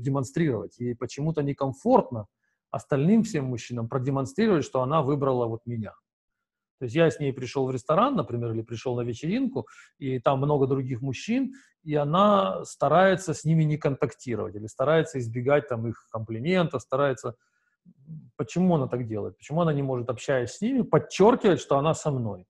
демонстрировать. 0.00 0.78
Ей 0.78 0.94
почему-то 0.94 1.42
некомфортно 1.42 2.28
остальным 2.70 3.22
всем 3.22 3.46
мужчинам 3.46 3.88
продемонстрировать, 3.88 4.64
что 4.64 4.82
она 4.82 5.02
выбрала 5.02 5.46
вот 5.46 5.60
меня. 5.66 5.94
То 6.78 6.84
есть 6.84 6.94
я 6.94 7.10
с 7.10 7.18
ней 7.18 7.32
пришел 7.32 7.66
в 7.66 7.70
ресторан, 7.72 8.14
например, 8.14 8.52
или 8.52 8.62
пришел 8.62 8.94
на 8.96 9.00
вечеринку, 9.00 9.66
и 9.98 10.20
там 10.20 10.38
много 10.38 10.66
других 10.66 11.02
мужчин, 11.02 11.52
и 11.82 11.94
она 11.94 12.64
старается 12.64 13.34
с 13.34 13.44
ними 13.44 13.64
не 13.64 13.78
контактировать, 13.78 14.54
или 14.54 14.66
старается 14.66 15.18
избегать 15.18 15.68
там 15.68 15.86
их 15.88 16.06
комплиментов, 16.10 16.82
старается... 16.82 17.34
Почему 18.36 18.76
она 18.76 18.86
так 18.86 19.06
делает? 19.06 19.36
Почему 19.38 19.62
она 19.62 19.72
не 19.72 19.82
может, 19.82 20.10
общаясь 20.10 20.50
с 20.50 20.60
ними, 20.60 20.82
подчеркивать, 20.82 21.60
что 21.60 21.78
она 21.78 21.94
со 21.94 22.10
мной? 22.10 22.44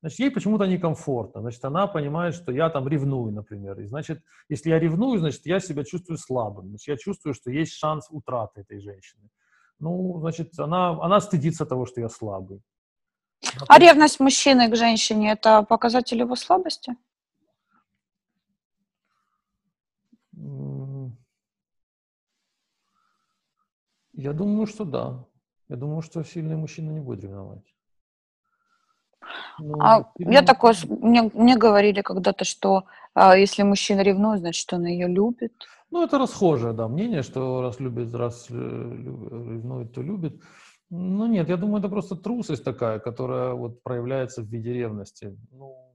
Значит, 0.00 0.18
ей 0.20 0.30
почему-то 0.30 0.64
некомфортно. 0.64 1.42
Значит, 1.42 1.64
она 1.64 1.86
понимает, 1.86 2.34
что 2.34 2.52
я 2.52 2.70
там 2.70 2.88
ревную, 2.88 3.32
например. 3.32 3.80
И 3.80 3.86
значит, 3.86 4.22
если 4.48 4.70
я 4.70 4.78
ревную, 4.78 5.18
значит, 5.18 5.44
я 5.44 5.60
себя 5.60 5.84
чувствую 5.84 6.16
слабым. 6.16 6.68
Значит, 6.68 6.88
я 6.88 6.96
чувствую, 6.96 7.34
что 7.34 7.50
есть 7.50 7.72
шанс 7.72 8.06
утраты 8.10 8.62
этой 8.62 8.80
женщины. 8.80 9.28
Ну, 9.78 10.18
значит, 10.20 10.58
она, 10.58 10.90
она 11.02 11.20
стыдится 11.20 11.66
того, 11.66 11.84
что 11.86 12.00
я 12.00 12.08
слабый. 12.08 12.62
А 13.68 13.78
ревность 13.78 14.20
мужчины 14.20 14.70
к 14.70 14.76
женщине– 14.76 15.32
это 15.32 15.62
показатель 15.62 16.18
его 16.18 16.36
слабости? 16.36 16.96
Я 24.12 24.32
думаю, 24.32 24.66
что 24.66 24.84
да. 24.84 25.26
Я 25.68 25.76
думаю, 25.76 26.02
что 26.02 26.22
сильный 26.24 26.56
мужчина 26.56 26.90
не 26.90 27.00
будет 27.00 27.24
ревновать. 27.24 27.64
Ну, 29.58 29.76
а 29.80 30.10
сильный... 30.16 30.34
я 30.34 30.42
такое, 30.42 30.74
мне, 30.88 31.30
мне 31.34 31.56
говорили 31.56 32.02
когда-то, 32.02 32.44
что 32.44 32.84
а, 33.14 33.36
если 33.36 33.62
мужчина 33.62 34.00
ревнует, 34.00 34.40
значит, 34.40 34.72
он 34.72 34.86
ее 34.86 35.08
любит. 35.08 35.52
Ну, 35.90 36.04
это 36.04 36.18
расхожее, 36.18 36.72
да, 36.72 36.88
мнение, 36.88 37.22
что 37.22 37.62
раз 37.62 37.80
любит, 37.80 38.14
раз 38.14 38.46
э, 38.50 38.54
ревнует, 38.54 39.92
то 39.92 40.02
любит. 40.02 40.40
Ну 40.90 41.26
нет, 41.26 41.48
я 41.48 41.56
думаю, 41.56 41.78
это 41.78 41.88
просто 41.88 42.16
трусость 42.16 42.64
такая, 42.64 42.98
которая 42.98 43.52
вот 43.52 43.82
проявляется 43.82 44.42
в 44.42 44.46
виде 44.46 44.72
ревности. 44.72 45.36
Ну, 45.52 45.94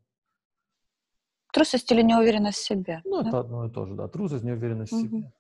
трусость 1.52 1.92
или 1.92 2.02
неуверенность 2.02 2.60
в 2.60 2.66
себе? 2.66 3.02
Ну, 3.06 3.22
да? 3.22 3.30
это 3.30 3.40
одно 3.40 3.66
и 3.66 3.70
то 3.70 3.86
же, 3.86 3.96
да. 3.96 4.08
Трусость, 4.08 4.44
неуверенность 4.44 4.94
угу. 4.94 5.02
в 5.02 5.04
себе. 5.04 5.32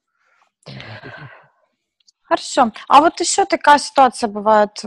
Хорошо. 2.27 2.71
А 2.87 3.01
вот 3.01 3.19
еще 3.19 3.45
такая 3.45 3.77
ситуация 3.77 4.27
бывает 4.27 4.81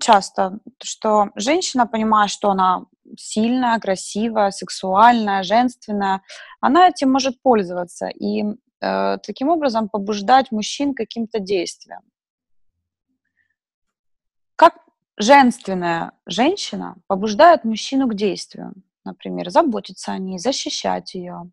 часто, 0.00 0.58
что 0.82 1.30
женщина 1.34 1.86
понимает, 1.86 2.30
что 2.30 2.50
она 2.50 2.84
сильная, 3.16 3.78
красивая, 3.80 4.50
сексуальная, 4.50 5.42
женственная, 5.44 6.20
она 6.60 6.88
этим 6.88 7.10
может 7.10 7.40
пользоваться 7.40 8.08
и 8.08 8.42
э, 8.80 9.18
таким 9.22 9.48
образом 9.48 9.88
побуждать 9.88 10.52
мужчин 10.52 10.94
каким-то 10.94 11.38
действиям. 11.38 12.02
Как 14.56 14.74
женственная 15.16 16.12
женщина 16.26 16.96
побуждает 17.06 17.64
мужчину 17.64 18.08
к 18.08 18.14
действию? 18.14 18.74
Например, 19.04 19.48
заботиться 19.50 20.12
о 20.12 20.18
ней, 20.18 20.38
защищать 20.38 21.14
ее, 21.14 21.50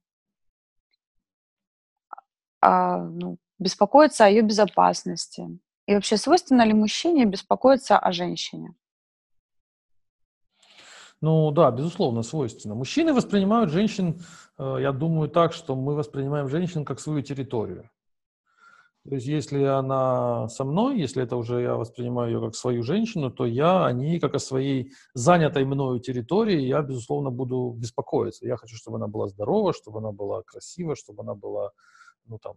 а, 2.61 2.97
ну, 2.97 3.37
беспокоиться 3.61 4.25
о 4.25 4.29
ее 4.29 4.41
безопасности. 4.41 5.47
И 5.85 5.93
вообще, 5.93 6.17
свойственно 6.17 6.65
ли 6.65 6.73
мужчине 6.73 7.25
беспокоиться 7.25 7.97
о 7.97 8.11
женщине? 8.11 8.73
Ну 11.21 11.51
да, 11.51 11.69
безусловно, 11.69 12.23
свойственно. 12.23 12.73
Мужчины 12.73 13.13
воспринимают 13.13 13.69
женщин, 13.69 14.21
э, 14.57 14.77
я 14.79 14.91
думаю, 14.91 15.29
так, 15.29 15.53
что 15.53 15.75
мы 15.75 15.93
воспринимаем 15.93 16.49
женщин 16.49 16.83
как 16.83 16.99
свою 16.99 17.21
территорию. 17.21 17.89
То 19.07 19.15
есть, 19.15 19.27
если 19.27 19.63
она 19.63 20.47
со 20.47 20.63
мной, 20.63 20.99
если 20.99 21.23
это 21.23 21.35
уже 21.35 21.61
я 21.61 21.75
воспринимаю 21.75 22.31
ее 22.31 22.39
как 22.39 22.55
свою 22.55 22.83
женщину, 22.83 23.31
то 23.31 23.45
я 23.45 23.85
о 23.85 23.91
ней, 23.91 24.19
как 24.19 24.35
о 24.35 24.39
своей 24.39 24.93
занятой 25.13 25.65
мною 25.65 25.99
территории, 25.99 26.61
я, 26.61 26.81
безусловно, 26.81 27.29
буду 27.29 27.75
беспокоиться. 27.77 28.47
Я 28.47 28.57
хочу, 28.57 28.75
чтобы 28.75 28.97
она 28.97 29.07
была 29.07 29.27
здорова, 29.27 29.73
чтобы 29.73 29.99
она 29.99 30.11
была 30.11 30.41
красива, 30.43 30.95
чтобы 30.95 31.23
она 31.23 31.35
была, 31.35 31.71
ну, 32.25 32.39
там, 32.39 32.55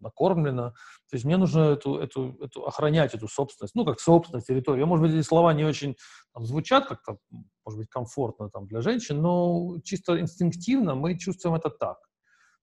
накормлена. 0.00 0.70
То 1.10 1.14
есть 1.14 1.24
мне 1.24 1.36
нужно 1.36 1.60
эту, 1.72 1.98
эту, 1.98 2.36
эту, 2.40 2.66
охранять 2.66 3.14
эту 3.14 3.28
собственность, 3.28 3.74
ну, 3.74 3.84
как 3.84 4.00
собственность 4.00 4.46
территории. 4.46 4.84
Может 4.84 5.06
быть, 5.06 5.14
эти 5.14 5.24
слова 5.24 5.52
не 5.52 5.64
очень 5.64 5.96
там, 6.34 6.44
звучат 6.44 6.86
как-то, 6.86 7.18
может 7.64 7.78
быть, 7.78 7.88
комфортно 7.88 8.50
там, 8.50 8.66
для 8.66 8.80
женщин, 8.80 9.20
но 9.20 9.76
чисто 9.84 10.20
инстинктивно 10.20 10.94
мы 10.94 11.18
чувствуем 11.18 11.56
это 11.56 11.70
так. 11.70 11.98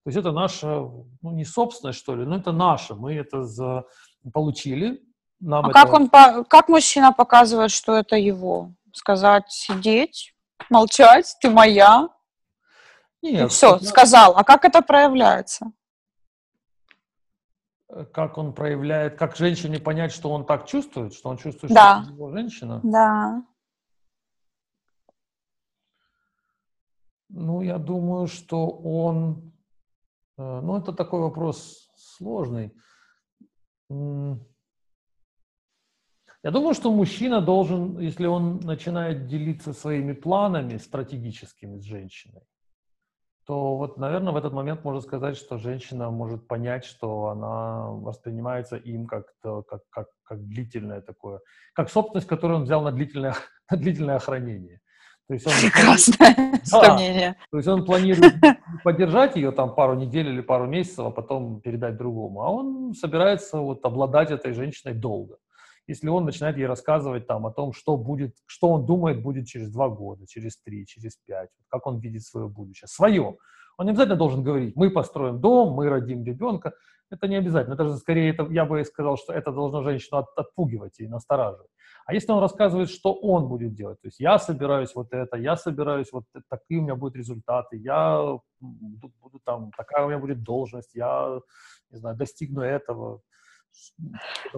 То 0.06 0.10
есть 0.10 0.20
это 0.20 0.32
наша, 0.32 0.68
ну 0.68 1.32
не 1.32 1.46
собственность, 1.46 1.98
что 1.98 2.16
ли, 2.16 2.26
но 2.26 2.38
это 2.38 2.52
наше. 2.52 2.94
Мы 2.94 3.16
это 3.16 3.44
за... 3.44 3.86
получили. 4.34 5.02
Нам 5.40 5.66
а 5.66 5.70
это... 5.70 5.80
как, 5.80 5.94
он, 5.94 6.10
как 6.46 6.70
мужчина 6.70 7.12
показывает, 7.12 7.72
что 7.72 7.96
это 7.96 8.16
его? 8.16 8.72
Сказать, 8.94 9.52
сидеть, 9.52 10.36
молчать, 10.70 11.36
ты 11.42 11.50
моя? 11.50 12.10
Нет. 13.24 13.46
И 13.46 13.48
все, 13.48 13.80
сказал. 13.80 14.38
А 14.38 14.44
как 14.44 14.64
это 14.64 14.82
проявляется? 14.84 15.72
Как 18.12 18.38
он 18.38 18.54
проявляет, 18.54 19.18
как 19.18 19.36
женщине 19.36 19.80
понять, 19.80 20.12
что 20.12 20.32
он 20.32 20.46
так 20.46 20.68
чувствует, 20.68 21.14
что 21.14 21.30
он 21.30 21.38
чувствует, 21.38 21.74
да. 21.74 22.04
что 22.04 22.14
его 22.14 22.32
женщина? 22.32 22.82
Да. 22.84 23.44
Ну, 27.30 27.62
я 27.62 27.78
думаю, 27.78 28.28
что 28.28 28.70
он 28.70 29.54
Э, 30.38 30.62
ну, 30.62 30.78
это 30.78 30.94
такой 30.94 31.22
вопрос 31.22 31.90
сложный. 31.96 32.72
Я 33.90 34.38
думаю, 36.52 36.76
что 36.76 36.92
мужчина 36.92 37.42
должен, 37.42 38.00
если 38.00 38.28
он 38.28 38.60
начинает 38.60 39.26
делиться 39.28 39.74
своими 39.74 40.14
планами 40.14 40.78
стратегическими 40.78 41.80
с 41.80 41.84
женщиной, 41.84 42.44
то 43.46 43.78
вот, 43.78 43.98
наверное, 43.98 44.34
в 44.34 44.38
этот 44.38 44.54
момент 44.54 44.84
можно 44.84 45.02
сказать, 45.02 45.38
что 45.38 45.58
женщина 45.58 46.10
может 46.10 46.48
понять, 46.48 46.84
что 46.84 47.28
она 47.28 47.90
воспринимается 47.90 48.76
им 48.76 49.06
как, 49.06 49.26
как, 49.42 49.82
как, 49.90 50.08
как 50.24 50.48
длительное 50.48 51.02
такое, 51.02 51.42
как 51.74 51.90
собственность, 51.90 52.28
которую 52.28 52.60
он 52.60 52.64
взял 52.64 52.82
на 52.82 52.92
длительное, 52.92 53.36
на 53.72 53.78
длительное 53.78 54.20
хранение. 54.20 54.82
То 55.28 55.34
есть 55.34 55.48
он, 55.48 55.54
Прекрасное 55.62 56.36
да, 56.52 56.60
сравнение. 56.66 57.36
То 57.52 57.58
есть 57.58 57.68
он 57.68 57.86
планирует 57.86 58.34
поддержать 58.84 59.36
ее 59.36 59.52
там 59.52 59.74
пару 59.74 59.96
недель 59.96 60.28
или 60.28 60.42
пару 60.42 60.68
месяцев, 60.68 61.06
а 61.06 61.12
потом 61.12 61.62
передать 61.62 61.98
другому. 61.98 62.42
А 62.42 62.50
он 62.50 62.94
собирается 62.94 63.58
вот 63.58 63.84
обладать 63.86 64.32
этой 64.32 64.54
женщиной 64.54 64.94
долго 64.94 65.38
если 65.88 66.08
он 66.10 66.26
начинает 66.26 66.58
ей 66.58 66.66
рассказывать 66.66 67.28
там 67.28 67.46
о 67.46 67.52
том, 67.52 67.74
что 67.74 67.98
будет, 67.98 68.36
что 68.46 68.70
он 68.70 68.86
думает 68.86 69.22
будет 69.22 69.48
через 69.48 69.72
два 69.72 69.90
года, 69.90 70.26
через 70.28 70.58
три, 70.62 70.86
через 70.86 71.18
пять, 71.26 71.50
как 71.70 71.86
он 71.88 72.00
видит 72.00 72.24
свое 72.24 72.48
будущее, 72.48 72.88
свое. 72.88 73.38
Он 73.78 73.86
не 73.86 73.92
обязательно 73.92 74.18
должен 74.18 74.44
говорить, 74.44 74.76
мы 74.76 74.90
построим 74.90 75.40
дом, 75.42 75.74
мы 75.74 75.90
родим 75.90 76.24
ребенка. 76.24 76.74
Это 77.12 77.28
не 77.28 77.36
обязательно. 77.36 77.76
Это 77.76 77.88
же 77.88 77.98
скорее, 77.98 78.32
это, 78.32 78.48
я 78.50 78.66
бы 78.66 78.84
сказал, 78.84 79.18
что 79.18 79.32
это 79.32 79.52
должно 79.52 79.84
женщину 79.84 80.20
от, 80.20 80.28
отпугивать 80.36 81.00
и 81.00 81.08
настораживать. 81.08 81.70
А 82.06 82.14
если 82.14 82.32
он 82.32 82.40
рассказывает, 82.40 82.90
что 82.90 83.14
он 83.14 83.48
будет 83.48 83.74
делать, 83.74 84.00
то 84.02 84.08
есть 84.08 84.20
я 84.20 84.38
собираюсь 84.38 84.94
вот 84.96 85.12
это, 85.12 85.38
я 85.38 85.56
собираюсь 85.56 86.12
вот 86.12 86.26
такие 86.50 86.80
у 86.80 86.84
меня 86.84 86.96
будут 86.96 87.16
результаты, 87.16 87.78
я 87.78 88.38
буду, 88.60 89.14
буду 89.22 89.40
там, 89.44 89.72
такая 89.76 90.06
у 90.06 90.10
меня 90.10 90.20
будет 90.20 90.44
должность, 90.44 90.94
я, 90.94 91.40
не 91.90 91.98
знаю, 91.98 92.16
достигну 92.16 92.62
этого, 92.62 93.22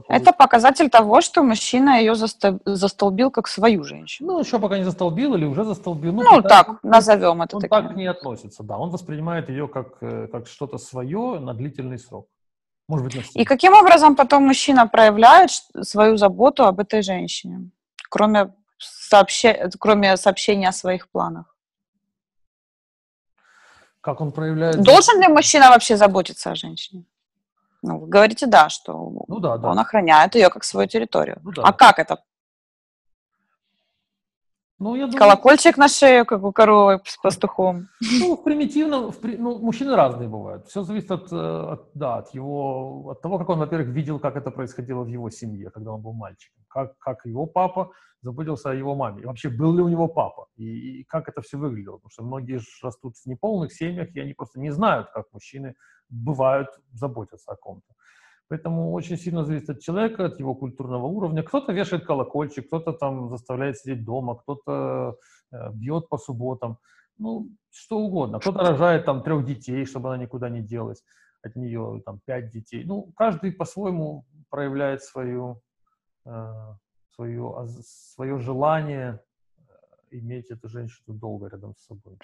это 0.07 0.33
показатель 0.33 0.89
того, 0.89 1.21
что 1.21 1.43
мужчина 1.43 1.99
ее 1.99 2.15
застолбил 2.15 3.31
как 3.31 3.47
свою 3.47 3.83
женщину. 3.83 4.33
Ну, 4.33 4.39
еще 4.39 4.59
пока 4.59 4.77
не 4.77 4.83
застолбил 4.83 5.35
или 5.35 5.45
уже 5.45 5.63
застолбил. 5.63 6.13
Ну, 6.13 6.23
ну 6.23 6.41
так, 6.41 6.69
он, 6.69 6.79
назовем 6.83 7.41
это 7.41 7.55
он 7.55 7.61
таким. 7.61 7.87
так 7.87 7.95
не 7.95 8.07
относится, 8.07 8.63
да. 8.63 8.77
Он 8.77 8.89
воспринимает 8.89 9.49
ее 9.49 9.67
как, 9.67 9.97
э, 10.01 10.27
как 10.31 10.47
что-то 10.47 10.77
свое 10.77 11.39
на 11.39 11.53
длительный 11.53 11.99
срок. 11.99 12.27
Может 12.87 13.05
быть, 13.05 13.15
на 13.15 13.41
И 13.41 13.45
каким 13.45 13.73
образом 13.73 14.15
потом 14.15 14.43
мужчина 14.47 14.87
проявляет 14.87 15.51
свою 15.81 16.17
заботу 16.17 16.65
об 16.65 16.79
этой 16.79 17.01
женщине, 17.01 17.69
кроме, 18.09 18.53
сообще... 18.77 19.69
кроме 19.79 20.17
сообщения 20.17 20.69
о 20.69 20.73
своих 20.73 21.09
планах? 21.09 21.55
Как 24.01 24.21
он 24.21 24.31
проявляет... 24.31 24.81
Должен 24.81 25.21
ли 25.21 25.27
мужчина 25.27 25.69
вообще 25.69 25.97
заботиться 25.97 26.51
о 26.51 26.55
женщине? 26.55 27.03
Ну, 27.87 27.99
вы 27.99 28.07
говорите, 28.07 28.47
да, 28.47 28.69
что 28.69 29.25
ну, 29.27 29.39
да, 29.39 29.57
да. 29.57 29.69
он 29.69 29.79
охраняет 29.79 30.35
ее 30.35 30.49
как 30.49 30.63
свою 30.63 30.87
территорию. 30.87 31.39
Ну, 31.43 31.51
да. 31.51 31.63
А 31.63 31.73
как 31.73 31.99
это? 31.99 32.17
Ну, 34.79 34.95
я 34.95 35.07
думаю... 35.07 35.19
Колокольчик 35.19 35.77
на 35.77 35.87
шею, 35.87 36.25
как 36.25 36.43
у 36.43 36.51
коровы 36.51 37.01
с 37.05 37.17
пастухом. 37.17 37.87
Ну, 38.19 38.37
примитивно, 38.37 39.11
в, 39.11 39.23
ну, 39.23 39.57
мужчины 39.59 39.95
разные 39.95 40.29
бывают. 40.29 40.67
Все 40.67 40.83
зависит 40.83 41.09
от, 41.11 41.31
э, 41.31 41.71
от, 41.71 41.89
да, 41.95 42.17
от 42.17 42.35
его, 42.35 43.09
от 43.09 43.21
того, 43.21 43.39
как 43.39 43.49
он, 43.49 43.59
во-первых, 43.59 43.87
видел, 43.87 44.19
как 44.19 44.35
это 44.35 44.51
происходило 44.51 45.03
в 45.03 45.07
его 45.07 45.29
семье, 45.31 45.71
когда 45.71 45.91
он 45.91 46.01
был 46.01 46.13
мальчиком. 46.13 46.56
Как, 46.67 46.97
как 46.97 47.25
его 47.25 47.45
папа 47.45 47.91
заботился 48.21 48.71
о 48.71 48.73
его 48.73 48.95
маме. 48.95 49.21
И 49.21 49.25
вообще, 49.25 49.49
был 49.49 49.75
ли 49.75 49.81
у 49.81 49.89
него 49.89 50.07
папа? 50.07 50.47
И, 50.55 51.01
и 51.01 51.03
как 51.03 51.29
это 51.29 51.41
все 51.41 51.57
выглядело? 51.57 51.97
Потому 51.97 52.09
что 52.09 52.23
многие 52.23 52.59
растут 52.83 53.15
в 53.15 53.25
неполных 53.25 53.73
семьях, 53.73 54.15
и 54.15 54.19
они 54.19 54.33
просто 54.33 54.59
не 54.59 54.71
знают, 54.71 55.09
как 55.11 55.25
мужчины 55.31 55.75
бывают, 56.09 56.69
заботятся 56.93 57.51
о 57.51 57.55
ком-то. 57.55 57.93
Поэтому 58.49 58.93
очень 58.93 59.17
сильно 59.17 59.43
зависит 59.43 59.69
от 59.69 59.81
человека, 59.81 60.25
от 60.25 60.39
его 60.39 60.55
культурного 60.55 61.05
уровня. 61.05 61.43
Кто-то 61.43 61.73
вешает 61.73 62.05
колокольчик, 62.05 62.67
кто-то 62.67 62.93
там 62.93 63.29
заставляет 63.29 63.77
сидеть 63.77 64.05
дома, 64.05 64.35
кто-то 64.35 65.17
э, 65.51 65.71
бьет 65.73 66.07
по 66.07 66.17
субботам. 66.17 66.77
Ну, 67.17 67.49
что 67.71 67.99
угодно. 67.99 68.39
Кто-то 68.39 68.59
рожает 68.59 69.05
там 69.05 69.21
трех 69.21 69.45
детей, 69.45 69.85
чтобы 69.85 70.09
она 70.09 70.23
никуда 70.23 70.49
не 70.49 70.61
делась. 70.61 71.03
От 71.43 71.55
нее 71.55 72.01
там 72.05 72.19
пять 72.25 72.49
детей. 72.49 72.85
Ну, 72.85 73.11
каждый 73.17 73.51
по-своему 73.51 74.25
проявляет 74.49 75.03
свою, 75.03 75.61
э, 76.27 76.75
свою, 77.15 77.67
свое 78.13 78.39
желание 78.39 79.19
э, 79.57 79.73
иметь 80.11 80.51
эту 80.51 80.69
женщину 80.69 81.13
долго 81.17 81.47
рядом 81.47 81.75
с 81.75 81.87
собой. 81.87 82.17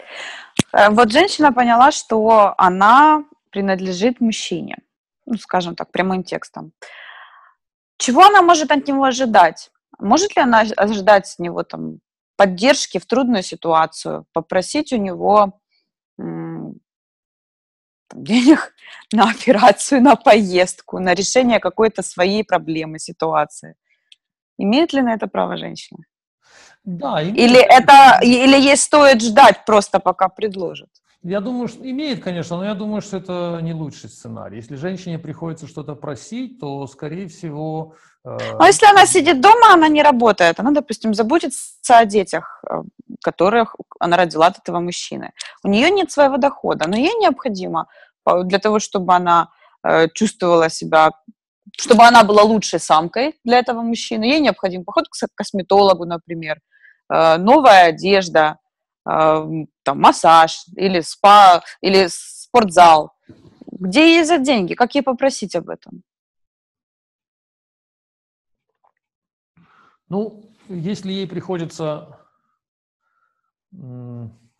Э, 0.74 0.90
вот 0.90 1.12
женщина 1.12 1.54
поняла, 1.54 1.92
что 1.92 2.54
она 2.58 3.26
принадлежит 3.50 4.22
мужчине, 4.22 4.78
ну, 5.26 5.38
скажем 5.38 5.76
так, 5.76 5.92
прямым 5.92 6.24
текстом. 6.24 6.74
Чего 7.98 8.24
она 8.24 8.42
может 8.42 8.72
от 8.72 8.88
него 8.88 9.04
ожидать? 9.04 9.72
Может 10.00 10.36
ли 10.36 10.42
она 10.42 10.64
ожидать 10.78 11.28
с 11.28 11.40
него 11.40 11.64
там, 11.64 12.00
поддержки 12.36 12.98
в 12.98 13.06
трудную 13.06 13.44
ситуацию, 13.44 14.26
попросить 14.34 14.92
у 14.92 14.98
него 14.98 15.60
денег 18.14 18.74
на 19.14 19.30
операцию, 19.30 20.02
на 20.02 20.16
поездку, 20.16 21.00
на 21.00 21.14
решение 21.14 21.60
какой-то 21.60 22.02
своей 22.02 22.44
проблемы, 22.44 23.00
ситуации? 23.00 23.76
Имеет 24.58 24.94
ли 24.94 25.02
на 25.02 25.14
это 25.14 25.28
право 25.28 25.58
женщина? 25.58 26.00
Да. 26.84 27.22
Или 27.22 27.60
это, 27.60 28.20
или 28.22 28.60
ей 28.60 28.78
стоит 28.78 29.22
ждать 29.22 29.66
просто, 29.66 30.00
пока 30.00 30.28
предложат? 30.28 30.90
Я 31.24 31.40
думаю, 31.40 31.70
что 31.70 31.90
имеет, 31.90 32.22
конечно, 32.22 32.58
но 32.58 32.66
я 32.66 32.74
думаю, 32.74 33.02
что 33.02 33.16
это 33.16 33.60
не 33.62 33.74
лучший 33.74 34.10
сценарий. 34.10 34.58
Если 34.58 34.76
женщине 34.76 35.18
приходится 35.18 35.68
что-то 35.68 35.96
просить, 35.96 36.60
то, 36.60 36.86
скорее 36.88 37.30
всего... 37.30 37.96
Э... 38.26 38.38
А 38.60 38.68
если 38.68 38.86
она 38.86 39.06
сидит 39.06 39.40
дома, 39.40 39.74
она 39.74 39.88
не 39.88 40.04
работает, 40.04 40.60
она, 40.60 40.72
допустим, 40.72 41.14
заботится 41.14 41.98
о 41.98 42.06
детях, 42.06 42.62
э, 42.70 42.84
которых 43.22 43.78
она 44.00 44.18
родила 44.18 44.48
от 44.48 44.58
этого 44.58 44.82
мужчины. 44.82 45.32
У 45.64 45.70
нее 45.70 45.90
нет 45.92 46.12
своего 46.12 46.36
дохода, 46.36 46.90
но 46.90 46.98
ей 46.98 47.14
необходимо 47.22 47.88
для 48.44 48.60
того, 48.60 48.80
чтобы 48.80 49.14
она 49.14 49.48
э, 49.82 50.10
чувствовала 50.14 50.70
себя 50.70 51.12
чтобы 51.78 52.04
она 52.04 52.24
была 52.24 52.44
лучшей 52.44 52.80
самкой 52.80 53.40
для 53.44 53.60
этого 53.60 53.82
мужчины, 53.82 54.24
ей 54.24 54.40
необходим 54.40 54.84
поход 54.86 55.08
к 55.10 55.16
косметологу, 55.36 56.06
например, 56.06 56.60
э, 57.10 57.38
новая 57.38 57.88
одежда, 57.88 58.58
там, 59.06 59.68
массаж 60.00 60.64
или 60.78 61.02
спа, 61.02 61.62
или 61.82 62.08
спортзал. 62.10 63.12
Где 63.66 64.16
ей 64.16 64.24
взять 64.24 64.44
деньги? 64.44 64.76
Как 64.76 64.96
ей 64.96 65.02
попросить 65.02 65.56
об 65.58 65.70
этом? 65.70 66.04
Ну, 70.08 70.50
если 70.70 71.12
ей 71.12 71.28
приходится... 71.28 72.18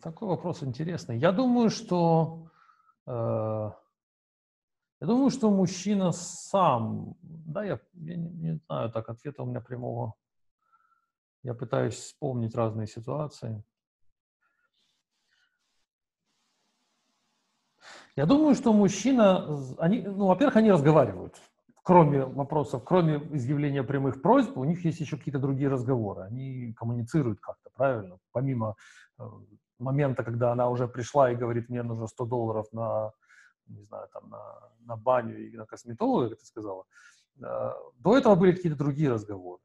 Такой 0.02 0.28
вопрос 0.28 0.62
интересный. 0.62 1.16
Я 1.18 1.32
думаю, 1.32 1.70
что... 1.70 2.50
Я 5.04 5.08
думаю, 5.08 5.28
что 5.28 5.50
мужчина 5.50 6.12
сам... 6.12 7.14
Да, 7.20 7.62
я, 7.62 7.78
я 7.92 8.16
не, 8.16 8.30
не 8.30 8.54
знаю, 8.54 8.90
так, 8.90 9.10
ответа 9.10 9.42
у 9.42 9.46
меня 9.46 9.60
прямого... 9.60 10.14
Я 11.42 11.52
пытаюсь 11.52 11.96
вспомнить 11.96 12.54
разные 12.54 12.86
ситуации. 12.86 13.62
Я 18.16 18.24
думаю, 18.24 18.54
что 18.54 18.72
мужчина, 18.72 19.46
они, 19.76 20.00
ну, 20.00 20.28
во-первых, 20.28 20.56
они 20.56 20.72
разговаривают. 20.72 21.34
Кроме 21.82 22.24
вопросов, 22.24 22.82
кроме 22.82 23.18
изъявления 23.36 23.82
прямых 23.82 24.22
просьб, 24.22 24.56
у 24.56 24.64
них 24.64 24.86
есть 24.86 25.00
еще 25.00 25.18
какие-то 25.18 25.38
другие 25.38 25.68
разговоры. 25.68 26.22
Они 26.22 26.72
коммуницируют 26.72 27.40
как-то, 27.40 27.68
правильно? 27.74 28.16
Помимо 28.32 28.74
э, 29.18 29.22
момента, 29.78 30.24
когда 30.24 30.52
она 30.52 30.70
уже 30.70 30.88
пришла 30.88 31.30
и 31.30 31.36
говорит, 31.36 31.68
мне 31.68 31.82
нужно 31.82 32.06
100 32.06 32.24
долларов 32.24 32.72
на, 32.72 33.12
не 33.68 33.82
знаю, 33.84 34.08
там, 34.12 34.30
на, 34.30 34.42
на 34.80 34.96
баню 34.96 35.36
и 35.36 35.56
на 35.56 35.66
косметолога, 35.66 36.30
как 36.30 36.38
ты 36.40 36.46
сказала, 36.46 36.84
э, 37.40 37.70
до 37.98 38.16
этого 38.16 38.34
были 38.34 38.52
какие-то 38.52 38.78
другие 38.78 39.10
разговоры. 39.10 39.60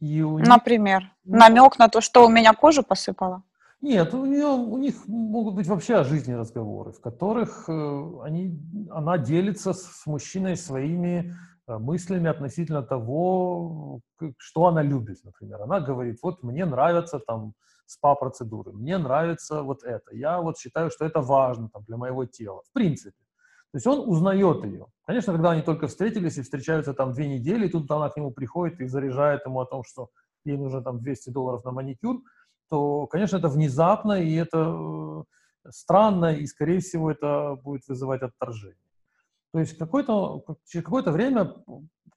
И 0.00 0.20
них... 0.20 0.46
Например, 0.46 1.02
намек 1.24 1.78
на 1.78 1.88
то, 1.88 2.00
что 2.00 2.24
у 2.24 2.28
меня 2.28 2.52
кожу 2.54 2.82
посыпала. 2.82 3.42
Нет, 3.80 4.12
у, 4.12 4.26
нее, 4.26 4.46
у 4.46 4.76
них 4.76 5.06
могут 5.06 5.54
быть 5.54 5.68
вообще 5.68 5.96
о 5.96 6.04
жизни 6.04 6.32
разговоры, 6.32 6.92
в 6.92 7.00
которых 7.00 7.68
э, 7.68 8.10
они, 8.24 8.58
она 8.90 9.18
делится 9.18 9.72
с 9.72 10.04
мужчиной 10.04 10.56
своими 10.56 11.36
э, 11.68 11.78
мыслями 11.78 12.28
относительно 12.28 12.82
того, 12.82 14.00
что 14.36 14.66
она 14.66 14.82
любит, 14.82 15.18
например. 15.24 15.62
Она 15.62 15.78
говорит, 15.78 16.18
вот 16.22 16.42
мне 16.42 16.64
нравятся 16.64 17.20
там 17.20 17.54
спа-процедуры, 17.90 18.72
мне 18.72 18.98
нравится 18.98 19.62
вот 19.62 19.82
это, 19.82 20.14
я 20.14 20.40
вот 20.40 20.58
считаю, 20.58 20.90
что 20.90 21.04
это 21.04 21.20
важно 21.20 21.68
там, 21.70 21.84
для 21.84 21.96
моего 21.96 22.24
тела, 22.26 22.62
в 22.68 22.72
принципе. 22.72 23.16
То 23.72 23.76
есть 23.76 23.86
он 23.86 24.08
узнает 24.08 24.64
ее. 24.64 24.86
Конечно, 25.04 25.32
когда 25.34 25.50
они 25.50 25.62
только 25.62 25.88
встретились 25.88 26.38
и 26.38 26.42
встречаются 26.42 26.94
там 26.94 27.12
две 27.12 27.28
недели, 27.28 27.66
и 27.66 27.70
тут 27.70 27.90
она 27.90 28.08
к 28.08 28.16
нему 28.16 28.30
приходит 28.30 28.80
и 28.80 28.86
заряжает 28.86 29.44
ему 29.44 29.60
о 29.60 29.66
том, 29.66 29.84
что 29.84 30.08
ей 30.44 30.56
нужно 30.56 30.82
там 30.82 31.00
200 31.00 31.30
долларов 31.30 31.64
на 31.64 31.72
маникюр, 31.72 32.22
то, 32.70 33.06
конечно, 33.06 33.36
это 33.36 33.48
внезапно, 33.48 34.22
и 34.22 34.34
это 34.34 34.58
э, 34.58 35.70
странно, 35.70 36.34
и, 36.34 36.46
скорее 36.46 36.80
всего, 36.80 37.10
это 37.10 37.56
будет 37.62 37.86
вызывать 37.88 38.22
отторжение. 38.22 38.76
То 39.52 39.60
есть 39.60 39.78
какое-то, 39.78 40.44
через 40.66 40.84
какое-то 40.84 41.10
время, 41.10 41.54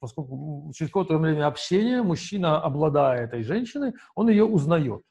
поскольку 0.00 0.70
через 0.74 0.90
какое-то 0.90 1.18
время 1.18 1.46
общения 1.46 2.02
мужчина, 2.02 2.60
обладая 2.60 3.24
этой 3.24 3.42
женщиной, 3.42 3.94
он 4.14 4.28
ее 4.28 4.44
узнает. 4.44 5.02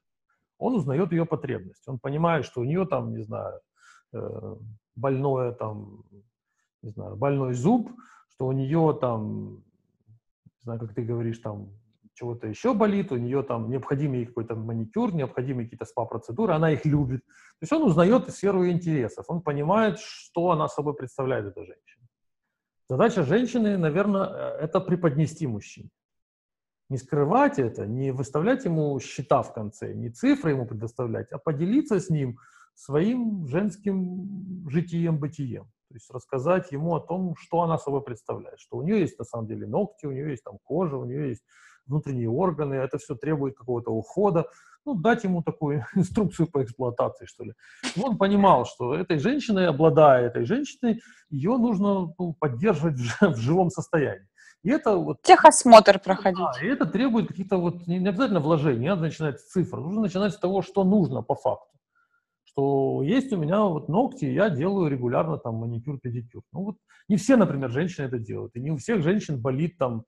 Он 0.61 0.75
узнает 0.75 1.11
ее 1.11 1.25
потребность. 1.25 1.87
Он 1.87 1.97
понимает, 1.97 2.45
что 2.45 2.61
у 2.61 2.63
нее 2.63 2.85
там, 2.85 3.13
не 3.15 3.23
знаю, 3.23 3.59
э, 4.13 4.55
больное 4.95 5.53
там, 5.53 6.03
не 6.83 6.91
знаю, 6.91 7.15
больной 7.15 7.55
зуб, 7.55 7.89
что 8.29 8.45
у 8.45 8.51
нее 8.51 8.95
там, 9.01 9.55
не 9.55 10.61
знаю, 10.63 10.79
как 10.79 10.93
ты 10.93 11.01
говоришь, 11.01 11.39
там 11.39 11.71
чего-то 12.13 12.47
еще 12.47 12.75
болит, 12.75 13.11
у 13.11 13.17
нее 13.17 13.41
там 13.41 13.71
необходимый 13.71 14.27
какой-то 14.27 14.55
маникюр, 14.55 15.15
необходимые 15.15 15.65
какие-то 15.65 15.85
спа-процедуры, 15.85 16.53
она 16.53 16.71
их 16.71 16.85
любит. 16.85 17.25
То 17.25 17.63
есть 17.63 17.73
он 17.73 17.81
узнает 17.81 18.29
сферу 18.29 18.67
интересов, 18.67 19.25
он 19.29 19.41
понимает, 19.41 19.97
что 19.99 20.51
она 20.51 20.67
собой 20.67 20.93
представляет, 20.93 21.45
эта 21.45 21.65
женщина. 21.65 22.07
Задача 22.87 23.23
женщины, 23.23 23.77
наверное, 23.77 24.27
э, 24.27 24.65
это 24.65 24.79
преподнести 24.79 25.47
мужчине. 25.47 25.89
Не 26.91 26.97
скрывать 26.97 27.57
это, 27.57 27.87
не 27.87 28.11
выставлять 28.11 28.65
ему 28.65 28.99
счета 28.99 29.43
в 29.43 29.53
конце, 29.53 29.93
не 29.93 30.09
цифры 30.09 30.51
ему 30.51 30.65
предоставлять, 30.65 31.31
а 31.31 31.37
поделиться 31.37 32.01
с 32.01 32.09
ним 32.09 32.37
своим 32.75 33.47
женским 33.47 34.67
житием-бытием. 34.67 35.63
То 35.87 35.93
есть 35.93 36.11
рассказать 36.11 36.73
ему 36.73 36.93
о 36.93 36.99
том, 36.99 37.37
что 37.37 37.61
она 37.61 37.77
собой 37.77 38.03
представляет, 38.03 38.59
что 38.59 38.75
у 38.75 38.81
нее 38.81 38.99
есть 38.99 39.17
на 39.17 39.23
самом 39.23 39.47
деле 39.47 39.67
ногти, 39.67 40.05
у 40.05 40.11
нее 40.11 40.31
есть 40.31 40.43
там 40.43 40.57
кожа, 40.65 40.97
у 40.97 41.05
нее 41.05 41.29
есть 41.29 41.43
внутренние 41.85 42.29
органы, 42.29 42.73
это 42.73 42.97
все 42.97 43.15
требует 43.15 43.55
какого-то 43.55 43.91
ухода, 43.91 44.49
ну, 44.85 44.93
дать 44.93 45.23
ему 45.23 45.43
такую 45.43 45.85
инструкцию 45.95 46.51
по 46.51 46.61
эксплуатации, 46.61 47.25
что 47.25 47.45
ли. 47.45 47.53
И 47.95 48.01
он 48.01 48.17
понимал, 48.17 48.65
что 48.65 48.95
этой 48.95 49.17
женщиной, 49.17 49.69
обладая 49.69 50.27
этой 50.27 50.43
женщиной, 50.43 50.99
ее 51.29 51.55
нужно 51.55 52.13
ну, 52.19 52.33
поддерживать 52.37 52.99
в, 52.99 53.21
в 53.21 53.37
живом 53.37 53.69
состоянии. 53.69 54.27
И 54.63 54.69
это 54.69 54.95
вот... 54.95 55.21
Техосмотр 55.23 55.99
проходить. 55.99 56.37
Да, 56.37 56.53
и 56.61 56.67
это 56.67 56.85
требует 56.85 57.27
каких-то 57.27 57.57
вот, 57.57 57.87
не 57.87 58.07
обязательно 58.07 58.39
вложений, 58.39 58.79
не 58.79 58.89
надо 58.89 59.01
начинать 59.01 59.39
с 59.39 59.49
цифр, 59.49 59.79
нужно 59.79 60.01
начинать 60.01 60.33
с 60.33 60.37
того, 60.37 60.61
что 60.61 60.83
нужно 60.83 61.23
по 61.23 61.35
факту. 61.35 61.77
Что 62.43 63.01
есть 63.01 63.31
у 63.33 63.37
меня 63.37 63.61
вот 63.63 63.87
ногти, 63.87 64.25
я 64.25 64.49
делаю 64.49 64.91
регулярно 64.91 65.37
там 65.37 65.55
маникюр, 65.55 65.99
педикюр. 65.99 66.43
Ну 66.51 66.65
вот 66.65 66.77
не 67.07 67.15
все, 67.15 67.37
например, 67.37 67.71
женщины 67.71 68.05
это 68.05 68.19
делают, 68.19 68.55
и 68.55 68.59
не 68.59 68.71
у 68.71 68.77
всех 68.77 69.01
женщин 69.01 69.41
болит 69.41 69.77
там 69.77 70.03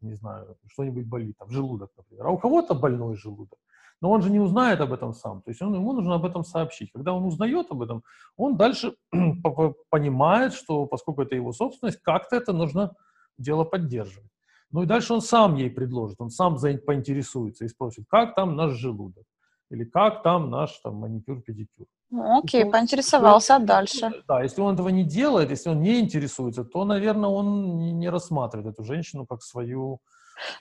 не 0.00 0.14
знаю, 0.14 0.56
что-нибудь 0.68 1.06
болит, 1.06 1.36
там, 1.38 1.50
желудок, 1.50 1.90
например. 1.96 2.26
А 2.26 2.30
у 2.30 2.38
кого-то 2.38 2.74
больной 2.74 3.16
желудок. 3.16 3.58
Но 4.02 4.10
он 4.10 4.20
же 4.20 4.30
не 4.30 4.40
узнает 4.40 4.80
об 4.80 4.92
этом 4.92 5.14
сам. 5.14 5.40
То 5.40 5.50
есть 5.50 5.62
он, 5.62 5.74
ему 5.74 5.92
нужно 5.92 6.16
об 6.16 6.26
этом 6.26 6.44
сообщить. 6.44 6.92
Когда 6.92 7.14
он 7.14 7.24
узнает 7.24 7.70
об 7.70 7.80
этом, 7.80 8.02
он 8.36 8.56
дальше 8.56 8.94
понимает, 9.90 10.52
что 10.52 10.86
поскольку 10.86 11.22
это 11.22 11.34
его 11.34 11.52
собственность, 11.52 12.02
как-то 12.02 12.36
это 12.36 12.52
нужно 12.52 12.94
дело 13.38 13.64
поддерживать. 13.64 14.30
Ну 14.70 14.82
и 14.82 14.86
дальше 14.86 15.14
он 15.14 15.20
сам 15.20 15.54
ей 15.56 15.70
предложит, 15.70 16.20
он 16.20 16.30
сам 16.30 16.56
поинтересуется 16.58 17.64
и 17.64 17.68
спросит, 17.68 18.04
как 18.08 18.34
там 18.34 18.56
наш 18.56 18.72
желудок, 18.72 19.24
или 19.70 19.84
как 19.84 20.22
там 20.22 20.50
наш 20.50 20.78
там, 20.82 20.96
маникюр, 20.96 21.40
педикюр. 21.40 21.86
Ну, 22.10 22.38
окей, 22.38 22.60
если 22.60 22.70
поинтересовался, 22.70 23.56
он, 23.56 23.62
а 23.62 23.64
дальше? 23.64 24.12
Да, 24.28 24.42
если 24.42 24.60
он 24.60 24.74
этого 24.74 24.88
не 24.88 25.04
делает, 25.04 25.50
если 25.50 25.70
он 25.70 25.80
не 25.80 26.00
интересуется, 26.00 26.64
то, 26.64 26.84
наверное, 26.84 27.30
он 27.30 27.78
не, 27.78 27.92
не 27.92 28.08
рассматривает 28.08 28.74
эту 28.74 28.84
женщину 28.84 29.26
как 29.26 29.42
свою... 29.42 29.98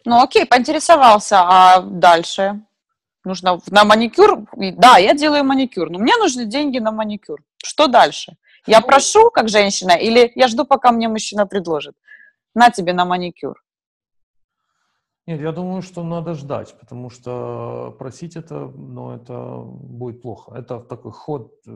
Ну, 0.05 0.21
окей, 0.21 0.45
поинтересовался, 0.45 1.41
а 1.41 1.81
дальше? 1.81 2.61
Нужно 3.23 3.59
на 3.69 3.83
маникюр? 3.83 4.45
Да, 4.55 4.97
я 4.97 5.13
делаю 5.13 5.43
маникюр, 5.43 5.89
но 5.89 5.99
мне 5.99 6.15
нужны 6.17 6.45
деньги 6.45 6.79
на 6.79 6.91
маникюр. 6.91 7.43
Что 7.57 7.87
дальше? 7.87 8.37
Я 8.67 8.79
ну, 8.79 8.87
прошу, 8.87 9.29
как 9.29 9.49
женщина, 9.49 9.91
или 9.91 10.31
я 10.35 10.47
жду, 10.47 10.65
пока 10.65 10.91
мне 10.91 11.07
мужчина 11.09 11.45
предложит? 11.45 11.95
На 12.55 12.69
тебе 12.69 12.93
на 12.93 13.05
маникюр. 13.05 13.61
Нет, 15.27 15.41
я 15.41 15.51
думаю, 15.51 15.81
что 15.81 16.03
надо 16.03 16.33
ждать, 16.35 16.75
потому 16.79 17.09
что 17.09 17.95
просить 17.97 18.35
это, 18.35 18.71
ну, 18.75 19.11
это 19.11 19.57
будет 19.59 20.21
плохо. 20.21 20.55
Это 20.55 20.79
такой 20.79 21.11
ход. 21.11 21.51
Э, 21.67 21.71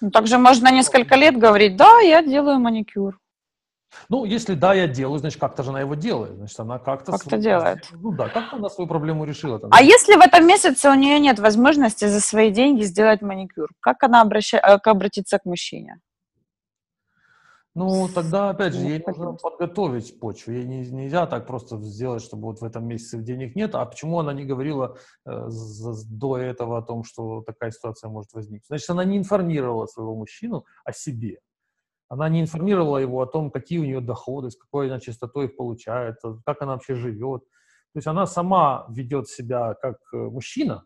ну, 0.00 0.10
также 0.10 0.38
можно 0.38 0.70
несколько 0.72 1.14
лет 1.14 1.38
говорить, 1.38 1.76
да, 1.76 2.00
я 2.00 2.22
делаю 2.22 2.58
маникюр. 2.58 3.18
Ну, 4.08 4.24
если 4.24 4.54
да, 4.54 4.74
я 4.74 4.86
делаю, 4.86 5.18
значит, 5.18 5.40
как-то 5.40 5.62
же 5.62 5.70
она 5.70 5.80
его 5.80 5.94
делает. 5.94 6.34
Значит, 6.36 6.60
она 6.60 6.78
как-то... 6.78 7.12
Как-то 7.12 7.30
свой... 7.30 7.40
делает. 7.40 7.88
Ну 7.92 8.12
да, 8.12 8.28
как-то 8.28 8.56
она 8.56 8.68
свою 8.68 8.88
проблему 8.88 9.24
решила. 9.24 9.58
Там. 9.58 9.70
А 9.72 9.82
если 9.82 10.14
в 10.14 10.20
этом 10.20 10.46
месяце 10.46 10.90
у 10.90 10.94
нее 10.94 11.18
нет 11.18 11.38
возможности 11.38 12.06
за 12.06 12.20
свои 12.20 12.50
деньги 12.50 12.82
сделать 12.82 13.22
маникюр, 13.22 13.68
как 13.80 14.02
она 14.02 14.20
обраща... 14.20 14.58
Э, 14.58 14.78
как 14.78 14.88
обратиться 14.88 15.38
к 15.38 15.44
мужчине? 15.44 16.00
Ну, 17.78 18.08
тогда, 18.12 18.50
опять 18.50 18.74
же, 18.74 18.80
ей 18.80 19.00
нужно 19.06 19.34
подготовить 19.34 20.18
почву. 20.18 20.52
Ей 20.52 20.64
не, 20.64 20.80
нельзя 20.90 21.26
так 21.26 21.46
просто 21.46 21.80
сделать, 21.80 22.24
чтобы 22.24 22.48
вот 22.48 22.60
в 22.60 22.64
этом 22.64 22.88
месяце 22.88 23.18
денег 23.18 23.54
нет. 23.54 23.76
А 23.76 23.86
почему 23.86 24.18
она 24.18 24.32
не 24.32 24.44
говорила 24.44 24.96
э, 25.24 25.44
за, 25.46 25.92
до 26.10 26.38
этого 26.38 26.78
о 26.78 26.82
том, 26.82 27.04
что 27.04 27.42
такая 27.42 27.70
ситуация 27.70 28.10
может 28.10 28.32
возникнуть? 28.32 28.66
Значит, 28.66 28.90
она 28.90 29.04
не 29.04 29.16
информировала 29.16 29.86
своего 29.86 30.16
мужчину 30.16 30.66
о 30.84 30.92
себе. 30.92 31.38
Она 32.08 32.28
не 32.28 32.40
информировала 32.40 32.98
его 32.98 33.22
о 33.22 33.26
том, 33.26 33.52
какие 33.52 33.78
у 33.78 33.84
нее 33.84 34.00
доходы, 34.00 34.50
с 34.50 34.56
какой 34.56 34.88
она 34.88 34.98
частотой 34.98 35.44
их 35.44 35.56
получает, 35.56 36.16
как 36.44 36.60
она 36.62 36.72
вообще 36.72 36.96
живет. 36.96 37.42
То 37.92 37.98
есть 37.98 38.08
она 38.08 38.26
сама 38.26 38.86
ведет 38.88 39.28
себя 39.28 39.74
как 39.74 39.98
э, 40.12 40.16
мужчина, 40.16 40.82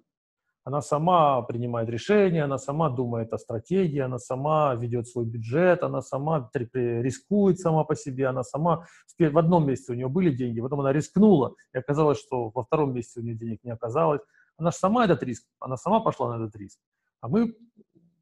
она 0.64 0.80
сама 0.80 1.42
принимает 1.42 1.88
решения, 1.88 2.44
она 2.44 2.56
сама 2.56 2.88
думает 2.88 3.32
о 3.32 3.38
стратегии, 3.38 3.98
она 3.98 4.18
сама 4.18 4.74
ведет 4.74 5.08
свой 5.08 5.24
бюджет, 5.24 5.82
она 5.82 6.02
сама 6.02 6.50
рискует 6.54 7.58
сама 7.58 7.84
по 7.84 7.96
себе, 7.96 8.28
она 8.28 8.42
сама... 8.44 8.86
В 9.18 9.38
одном 9.38 9.66
месяце 9.66 9.92
у 9.92 9.94
нее 9.94 10.08
были 10.08 10.30
деньги, 10.30 10.60
потом 10.60 10.80
она 10.80 10.92
рискнула, 10.92 11.54
и 11.74 11.78
оказалось, 11.78 12.18
что 12.20 12.50
во 12.50 12.64
втором 12.64 12.94
месяце 12.94 13.20
у 13.20 13.22
нее 13.22 13.34
денег 13.34 13.64
не 13.64 13.72
оказалось. 13.72 14.20
Она 14.56 14.70
же 14.70 14.76
сама 14.76 15.04
этот 15.04 15.22
риск, 15.22 15.44
она 15.58 15.76
сама 15.76 16.00
пошла 16.00 16.36
на 16.36 16.42
этот 16.42 16.54
риск. 16.56 16.78
А 17.20 17.28
мы 17.28 17.56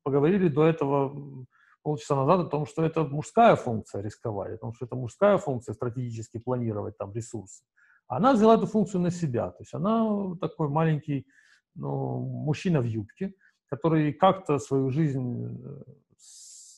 поговорили 0.03 0.49
до 0.49 0.64
этого 0.64 1.47
полчаса 1.82 2.16
назад 2.16 2.41
о 2.41 2.49
том, 2.49 2.66
что 2.66 2.84
это 2.84 3.05
мужская 3.05 3.57
функция 3.57 4.03
рисковать, 4.03 4.55
о 4.55 4.59
том, 4.59 4.72
что 4.72 4.86
это 4.86 4.97
мужская 4.97 5.36
функция 5.38 5.74
стратегически 5.74 6.38
планировать 6.38 6.97
там 6.97 7.12
ресурсы. 7.12 7.64
Она 8.07 8.32
взяла 8.32 8.55
эту 8.55 8.66
функцию 8.66 9.03
на 9.03 9.11
себя, 9.11 9.51
то 9.51 9.61
есть 9.61 9.74
она 9.74 10.36
такой 10.41 10.68
маленький 10.68 11.26
ну, 11.75 12.21
мужчина 12.21 12.81
в 12.81 12.85
юбке, 12.85 13.35
который 13.68 14.12
как-то 14.12 14.59
свою 14.59 14.91
жизнь 14.91 15.59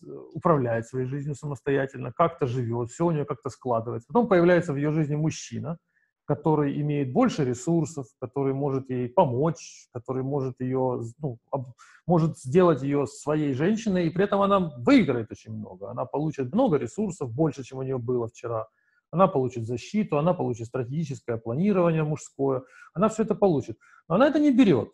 э, 0.03 0.07
управляет 0.33 0.87
своей 0.87 1.07
жизнью 1.07 1.35
самостоятельно, 1.35 2.13
как-то 2.13 2.47
живет, 2.47 2.91
все 2.91 3.07
у 3.07 3.11
нее 3.11 3.25
как-то 3.25 3.51
складывается. 3.51 4.09
Потом 4.09 4.29
появляется 4.29 4.73
в 4.73 4.77
ее 4.77 4.93
жизни 4.93 5.17
мужчина, 5.17 5.79
который 6.25 6.81
имеет 6.81 7.13
больше 7.13 7.45
ресурсов, 7.45 8.07
который 8.21 8.55
может 8.55 8.91
ей 8.91 9.09
помочь, 9.09 9.89
который 9.93 10.23
может 10.23 10.61
ее, 10.61 11.03
ну, 11.19 11.39
об, 11.51 11.75
может 12.07 12.39
сделать 12.39 12.83
ее 12.83 13.07
своей 13.07 13.55
женщиной, 13.55 14.07
и 14.07 14.11
при 14.11 14.25
этом 14.25 14.41
она 14.41 14.73
выиграет 14.79 15.31
очень 15.31 15.53
много. 15.53 15.91
Она 15.91 16.05
получит 16.05 16.53
много 16.53 16.77
ресурсов, 16.79 17.33
больше, 17.33 17.65
чем 17.65 17.79
у 17.79 17.83
нее 17.83 17.99
было 17.99 18.29
вчера. 18.29 18.69
Она 19.13 19.29
получит 19.29 19.67
защиту, 19.67 20.19
она 20.19 20.35
получит 20.35 20.67
стратегическое 20.67 21.37
планирование 21.37 22.03
мужское, 22.03 22.63
она 22.95 23.09
все 23.09 23.23
это 23.23 23.35
получит. 23.35 23.79
Но 24.09 24.17
она 24.17 24.27
это 24.27 24.41
не 24.41 24.51
берет. 24.51 24.91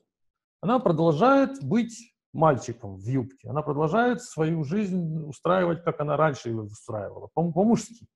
Она 0.60 0.80
продолжает 0.80 1.62
быть 1.62 2.12
мальчиком 2.32 2.96
в 2.96 3.06
юбке. 3.06 3.48
Она 3.48 3.62
продолжает 3.62 4.20
свою 4.20 4.64
жизнь 4.64 5.24
устраивать, 5.24 5.84
как 5.84 6.00
она 6.00 6.16
раньше 6.16 6.48
ее 6.50 6.62
устраивала, 6.62 7.28
по-мужски. 7.32 8.06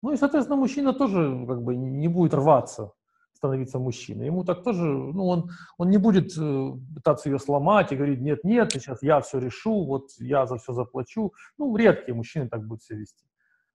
Ну 0.00 0.12
и, 0.12 0.16
соответственно, 0.16 0.56
мужчина 0.56 0.92
тоже 0.92 1.44
как 1.46 1.62
бы 1.62 1.76
не 1.76 2.08
будет 2.08 2.34
рваться 2.34 2.92
становиться 3.34 3.80
мужчиной. 3.80 4.26
Ему 4.26 4.44
так 4.44 4.62
тоже, 4.62 4.84
ну, 4.84 5.26
он, 5.26 5.50
он 5.76 5.90
не 5.90 5.98
будет 5.98 6.32
э, 6.38 6.72
пытаться 6.94 7.28
ее 7.28 7.40
сломать 7.40 7.90
и 7.90 7.96
говорить, 7.96 8.20
нет, 8.20 8.44
нет, 8.44 8.70
сейчас 8.72 9.02
я 9.02 9.20
все 9.20 9.40
решу, 9.40 9.84
вот 9.84 10.10
я 10.18 10.46
за 10.46 10.58
все 10.58 10.72
заплачу. 10.72 11.32
Ну, 11.58 11.74
редкие 11.76 12.14
мужчины 12.14 12.48
так 12.48 12.64
будут 12.64 12.84
себя 12.84 12.98
вести. 12.98 13.24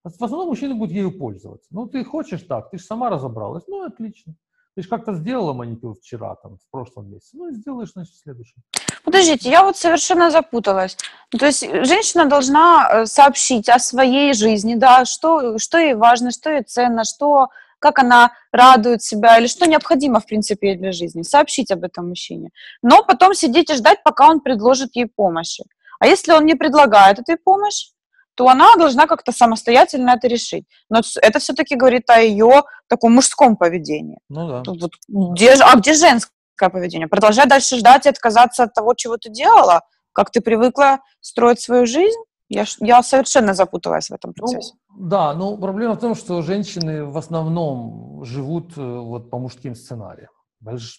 В 0.10 0.24
основном 0.24 0.50
мужчины 0.50 0.76
будут 0.76 0.94
ею 0.94 1.18
пользоваться. 1.18 1.68
Ну, 1.72 1.88
ты 1.88 2.04
хочешь 2.04 2.42
так, 2.44 2.70
ты 2.70 2.78
же 2.78 2.84
сама 2.84 3.10
разобралась. 3.10 3.64
Ну, 3.68 3.86
отлично. 3.86 4.36
Ты 4.76 4.84
же 4.84 4.90
как-то 4.90 5.14
сделала 5.14 5.54
маникюр 5.54 5.96
вчера, 5.96 6.36
там, 6.36 6.58
в 6.58 6.70
прошлом 6.70 7.10
месяце. 7.10 7.36
Ну, 7.36 7.50
и 7.50 7.56
сделаешь, 7.56 7.94
значит, 7.94 8.14
в 8.14 8.22
следующем. 8.22 8.62
Подождите, 9.04 9.50
я 9.50 9.64
вот 9.64 9.76
совершенно 9.76 10.30
запуталась. 10.30 10.98
То 11.32 11.46
есть 11.48 11.62
женщина 11.62 12.26
должна 12.26 12.88
э, 12.90 13.06
сообщить 13.08 13.70
о 13.70 13.80
своей 13.80 14.34
жизни, 14.34 14.76
да, 14.76 15.06
что, 15.06 15.58
что 15.58 15.80
ей 15.80 15.96
важно, 15.96 16.30
что 16.30 16.52
ей 16.52 16.64
ценно, 16.64 17.06
что, 17.06 17.48
как 17.80 18.00
она 18.00 18.34
радует 18.52 19.02
себя, 19.02 19.40
или 19.40 19.48
что 19.48 19.66
необходимо, 19.66 20.20
в 20.20 20.26
принципе, 20.26 20.76
для 20.76 20.92
жизни. 20.92 21.24
Сообщить 21.24 21.72
об 21.72 21.84
этом 21.84 22.10
мужчине. 22.10 22.52
Но 22.84 23.04
потом 23.04 23.34
сидеть 23.34 23.72
и 23.72 23.76
ждать, 23.76 24.04
пока 24.04 24.30
он 24.30 24.42
предложит 24.42 24.96
ей 24.96 25.08
помощи. 25.08 25.64
А 26.00 26.06
если 26.06 26.34
он 26.34 26.46
не 26.46 26.54
предлагает 26.54 27.18
этой 27.18 27.38
помощи, 27.38 27.97
то 28.38 28.48
она 28.48 28.76
должна 28.76 29.08
как-то 29.08 29.32
самостоятельно 29.32 30.12
это 30.12 30.28
решить. 30.28 30.66
Но 30.90 31.02
это 31.22 31.40
все-таки 31.40 31.76
говорит 31.76 32.08
о 32.10 32.22
ее 32.22 32.64
таком 32.88 33.14
мужском 33.14 33.58
поведении. 33.58 34.20
Ну 34.30 34.48
да. 34.48 34.64
Вот, 34.68 34.92
где, 35.34 35.54
а 35.54 35.76
где 35.76 35.94
женское 35.94 36.70
поведение? 36.70 37.08
Продолжать 37.08 37.50
дальше 37.50 37.78
ждать 37.78 38.06
и 38.06 38.10
отказаться 38.10 38.64
от 38.64 38.74
того, 38.76 38.94
чего 38.94 39.18
ты 39.18 39.32
делала, 39.32 39.82
как 40.14 40.30
ты 40.30 40.42
привыкла 40.42 41.00
строить 41.20 41.60
свою 41.62 41.88
жизнь? 41.88 42.20
Я, 42.48 42.66
я 42.80 43.02
совершенно 43.02 43.56
запуталась 43.56 44.10
в 44.10 44.14
этом 44.14 44.34
ну, 44.36 44.46
процессе. 44.46 44.74
Ну, 44.90 45.08
да, 45.08 45.34
но 45.34 45.58
проблема 45.58 45.96
в 45.96 46.00
том, 46.00 46.14
что 46.14 46.44
женщины 46.44 47.06
в 47.06 47.18
основном 47.18 48.24
живут 48.24 48.78
э, 48.78 48.82
вот 48.82 49.32
по 49.32 49.40
мужским 49.40 49.76
сценариям. 49.76 50.30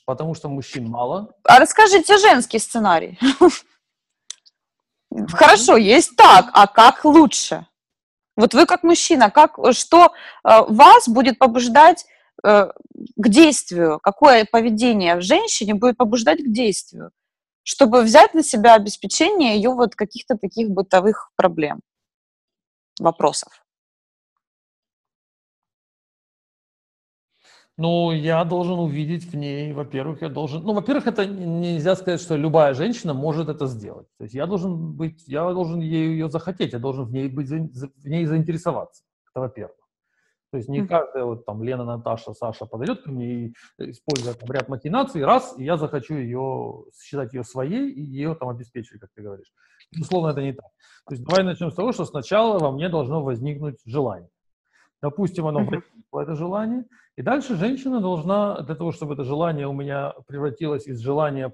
Потому 0.06 0.34
что 0.34 0.48
мужчин 0.48 0.88
мало. 0.88 1.32
А 1.44 1.60
расскажите 1.60 2.18
женский 2.18 2.58
сценарий. 2.58 3.18
Хорошо, 5.26 5.76
есть 5.76 6.16
так, 6.16 6.50
а 6.52 6.66
как 6.66 7.04
лучше? 7.04 7.66
Вот 8.36 8.54
вы 8.54 8.66
как 8.66 8.84
мужчина, 8.84 9.30
как, 9.30 9.58
что 9.72 10.06
э, 10.06 10.08
вас 10.68 11.08
будет 11.08 11.38
побуждать 11.38 12.06
э, 12.44 12.68
к 13.16 13.28
действию? 13.28 13.98
Какое 14.00 14.44
поведение 14.44 15.16
в 15.16 15.22
женщине 15.22 15.74
будет 15.74 15.96
побуждать 15.96 16.38
к 16.38 16.52
действию? 16.52 17.10
Чтобы 17.64 18.02
взять 18.02 18.34
на 18.34 18.42
себя 18.42 18.74
обеспечение 18.74 19.56
ее 19.56 19.70
вот 19.70 19.96
каких-то 19.96 20.36
таких 20.36 20.70
бытовых 20.70 21.30
проблем, 21.36 21.80
вопросов. 23.00 23.64
Ну, 27.78 28.10
я 28.10 28.44
должен 28.44 28.80
увидеть 28.80 29.24
в 29.32 29.36
ней, 29.36 29.72
во-первых, 29.72 30.20
я 30.22 30.28
должен, 30.28 30.64
ну, 30.64 30.74
во-первых, 30.74 31.06
это 31.06 31.24
нельзя 31.26 31.94
сказать, 31.94 32.20
что 32.20 32.34
любая 32.34 32.74
женщина 32.74 33.14
может 33.14 33.48
это 33.48 33.66
сделать. 33.66 34.08
То 34.18 34.24
есть 34.24 34.34
я 34.34 34.46
должен 34.46 34.94
быть, 34.96 35.28
я 35.28 35.52
должен 35.52 35.78
ее, 35.78 36.10
ее 36.10 36.28
захотеть, 36.28 36.72
я 36.72 36.80
должен 36.80 37.04
в 37.04 37.12
ней 37.12 37.28
быть, 37.28 37.48
в 37.48 38.08
ней 38.08 38.26
заинтересоваться. 38.26 39.04
Это 39.30 39.40
во-первых. 39.42 39.76
То 40.50 40.56
есть 40.56 40.68
не 40.68 40.84
каждая 40.88 41.24
вот 41.24 41.46
там 41.46 41.62
Лена, 41.62 41.84
Наташа, 41.84 42.32
Саша 42.32 42.66
подойдет 42.66 43.02
ко 43.02 43.12
мне 43.12 43.26
и 43.26 43.54
используя 43.78 44.34
там, 44.34 44.50
ряд 44.50 44.68
махинаций, 44.68 45.24
раз, 45.24 45.54
и 45.56 45.62
я 45.62 45.76
захочу 45.76 46.16
ее, 46.16 46.84
считать 47.00 47.32
ее 47.32 47.44
своей 47.44 47.92
и 47.92 48.02
ее 48.02 48.34
там 48.34 48.48
обеспечить, 48.48 48.98
как 48.98 49.10
ты 49.14 49.22
говоришь. 49.22 49.52
Безусловно, 49.92 50.30
это 50.30 50.42
не 50.42 50.52
так. 50.52 50.66
То 51.06 51.14
есть 51.14 51.24
давай 51.24 51.44
начнем 51.44 51.70
с 51.70 51.76
того, 51.76 51.92
что 51.92 52.04
сначала 52.06 52.58
во 52.58 52.72
мне 52.72 52.88
должно 52.88 53.22
возникнуть 53.22 53.76
желание. 53.84 54.30
Допустим, 55.00 55.46
оно 55.46 55.60
возникло, 55.60 56.22
это 56.22 56.34
желание, 56.34 56.84
и 57.18 57.22
дальше 57.22 57.56
женщина 57.56 58.00
должна, 58.00 58.60
для 58.60 58.76
того, 58.76 58.92
чтобы 58.92 59.14
это 59.14 59.24
желание 59.24 59.66
у 59.66 59.72
меня 59.72 60.14
превратилось 60.28 60.86
из 60.86 61.00
желания 61.00 61.52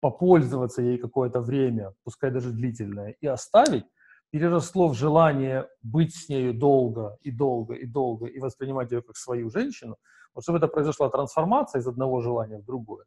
попользоваться 0.00 0.82
ей 0.82 0.98
какое-то 0.98 1.40
время, 1.40 1.94
пускай 2.04 2.30
даже 2.30 2.50
длительное, 2.50 3.16
и 3.22 3.26
оставить, 3.26 3.86
переросло 4.30 4.88
в 4.88 4.94
желание 4.94 5.68
быть 5.82 6.14
с 6.14 6.28
нею 6.28 6.52
долго 6.52 7.16
и 7.22 7.30
долго 7.30 7.72
и 7.72 7.86
долго 7.86 8.26
и 8.26 8.38
воспринимать 8.40 8.92
ее 8.92 9.00
как 9.00 9.16
свою 9.16 9.48
женщину, 9.48 9.96
вот 10.34 10.44
чтобы 10.44 10.58
это 10.58 10.68
произошла 10.68 11.08
трансформация 11.08 11.80
из 11.80 11.86
одного 11.86 12.20
желания 12.20 12.58
в 12.58 12.66
другое. 12.66 13.06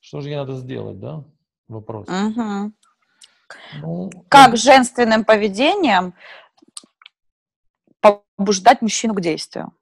Что 0.00 0.20
же 0.20 0.30
ей 0.30 0.36
надо 0.36 0.54
сделать, 0.54 0.98
да? 0.98 1.22
Вопрос. 1.68 2.08
Угу. 2.08 2.72
Ну, 3.82 4.10
как 4.28 4.56
женственным 4.56 5.24
поведением 5.24 6.14
побуждать 8.00 8.82
мужчину 8.82 9.14
к 9.14 9.20
действию. 9.20 9.72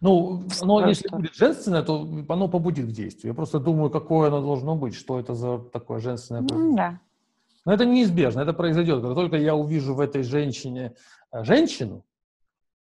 Ну, 0.00 0.42
но 0.62 0.88
если 0.88 1.08
будет 1.08 1.34
женственное, 1.34 1.82
то 1.82 2.08
оно 2.28 2.48
побудит 2.48 2.86
к 2.86 2.90
действию. 2.90 3.30
Я 3.30 3.34
просто 3.34 3.60
думаю, 3.60 3.88
какое 3.88 4.28
оно 4.28 4.40
должно 4.40 4.74
быть, 4.74 4.96
что 4.96 5.20
это 5.20 5.34
за 5.34 5.58
такое 5.58 6.00
женственное 6.00 6.42
поведение. 6.42 6.76
Да. 6.76 7.00
Но 7.64 7.72
это 7.72 7.84
неизбежно, 7.84 8.40
это 8.40 8.52
произойдет. 8.52 9.00
Когда 9.00 9.14
только 9.14 9.36
я 9.36 9.54
увижу 9.54 9.94
в 9.94 10.00
этой 10.00 10.24
женщине 10.24 10.96
э, 11.30 11.44
женщину, 11.44 12.04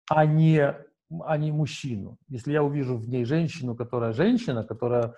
а 0.07 0.25
не, 0.25 0.75
а 1.21 1.37
не 1.37 1.51
мужчину. 1.51 2.17
Если 2.29 2.51
я 2.51 2.61
увижу 2.61 2.97
в 2.97 3.09
ней 3.09 3.25
женщину, 3.25 3.75
которая 3.75 4.13
женщина, 4.13 4.63
которая 4.63 5.15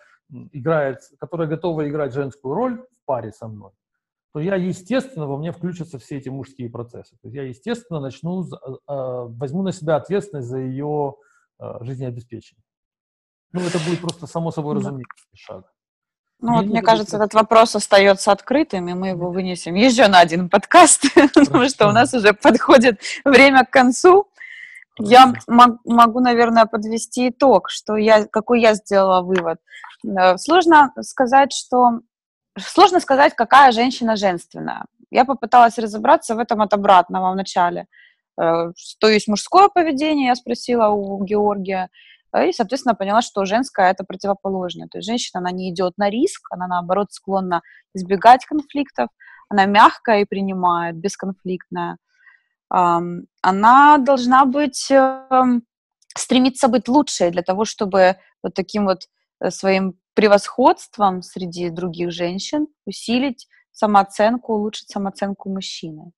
играет, 0.54 1.00
которая 1.20 1.50
готова 1.50 1.90
играть 1.90 2.14
женскую 2.14 2.54
роль 2.54 2.78
в 2.78 3.06
паре 3.06 3.34
со 3.34 3.50
мной, 3.50 3.72
то 4.34 4.40
я, 4.40 4.56
естественно, 4.56 5.26
во 5.26 5.38
мне 5.38 5.52
включатся 5.52 5.98
все 5.98 6.18
эти 6.18 6.30
мужские 6.30 6.70
процессы. 6.70 7.16
То 7.22 7.28
есть 7.28 7.36
я, 7.36 7.44
естественно, 7.44 8.00
начну, 8.00 8.44
э, 8.44 8.48
возьму 8.88 9.64
на 9.64 9.72
себя 9.72 9.96
ответственность 9.96 10.48
за 10.48 10.60
ее 10.60 11.16
э, 11.60 11.66
жизнеобеспечение. 11.82 12.64
Ну, 13.52 13.62
это 13.62 13.80
будет 13.80 14.02
просто 14.02 14.28
само 14.28 14.52
собой 14.52 14.76
разумеется 14.76 15.26
шаг. 15.34 15.66
Ну, 16.42 16.56
вот, 16.56 16.66
мне 16.68 16.82
кажется, 16.82 17.18
этот 17.18 17.34
вопрос 17.34 17.76
остается 17.76 18.32
открытым, 18.32 18.88
и 18.88 18.94
мы 18.94 19.10
его 19.10 19.30
вынесем 19.32 19.74
еще 19.76 20.08
на 20.08 20.20
один 20.20 20.50
подкаст, 20.50 21.04
потому 21.34 21.68
что 21.68 21.88
у 21.88 21.92
нас 21.92 22.14
уже 22.14 22.34
подходит 22.34 23.02
время 23.26 23.66
к 23.66 23.72
концу. 23.72 24.28
Я 25.00 25.34
могу, 25.48 26.20
наверное, 26.20 26.66
подвести 26.66 27.30
итог, 27.30 27.70
что 27.70 27.96
я, 27.96 28.26
какой 28.26 28.62
я 28.62 28.76
сделала 28.76 29.22
вывод. 29.22 29.60
Э, 30.06 30.38
сложно 30.38 30.94
сказать, 31.02 31.52
что 31.52 32.02
Сложно 32.58 33.00
сказать, 33.00 33.36
какая 33.36 33.72
женщина 33.72 34.16
женственная. 34.16 34.86
Я 35.12 35.26
попыталась 35.26 35.78
разобраться 35.78 36.36
в 36.36 36.40
этом 36.40 36.62
от 36.62 36.74
обратного 36.74 37.32
в 37.32 37.36
начале. 37.36 37.88
Э, 38.40 38.72
что 38.76 39.08
есть 39.08 39.28
мужское 39.28 39.70
поведение, 39.70 40.28
я 40.28 40.36
спросила 40.36 40.90
у 40.90 41.24
Георгия. 41.24 41.90
Э, 42.34 42.50
и, 42.50 42.54
соответственно, 42.54 42.96
поняла, 42.96 43.22
что 43.22 43.46
женское– 43.46 43.92
это 43.92 44.04
противоположное. 44.04 44.88
То 44.88 45.00
есть 45.00 45.08
женщина, 45.08 45.40
она 45.40 45.52
не 45.52 45.72
идет 45.72 45.94
на 45.98 46.10
риск, 46.10 46.48
она, 46.52 46.68
наоборот, 46.68 47.12
склонна 47.12 47.62
избегать 47.94 48.46
конфликтов, 48.46 49.10
она 49.50 49.66
мягкая 49.66 50.22
и 50.22 50.26
принимает, 50.26 50.96
бесконфликтная. 50.96 51.98
Она 52.70 53.98
должна 53.98 54.46
быть, 54.46 54.92
эм, 54.92 55.64
стремиться 56.16 56.68
быть 56.68 56.88
лучшей 56.88 57.32
для 57.32 57.42
того, 57.42 57.66
чтобы 57.66 58.18
вот 58.44 58.54
таким 58.54 58.86
вот 58.86 59.08
э, 59.42 59.50
своим 59.50 59.96
превосходством 60.20 61.22
среди 61.22 61.70
других 61.70 62.12
женщин 62.12 62.68
усилить 62.86 63.48
самооценку, 63.72 64.54
улучшить 64.54 64.90
самооценку 64.90 65.50
мужчины. 65.50 66.12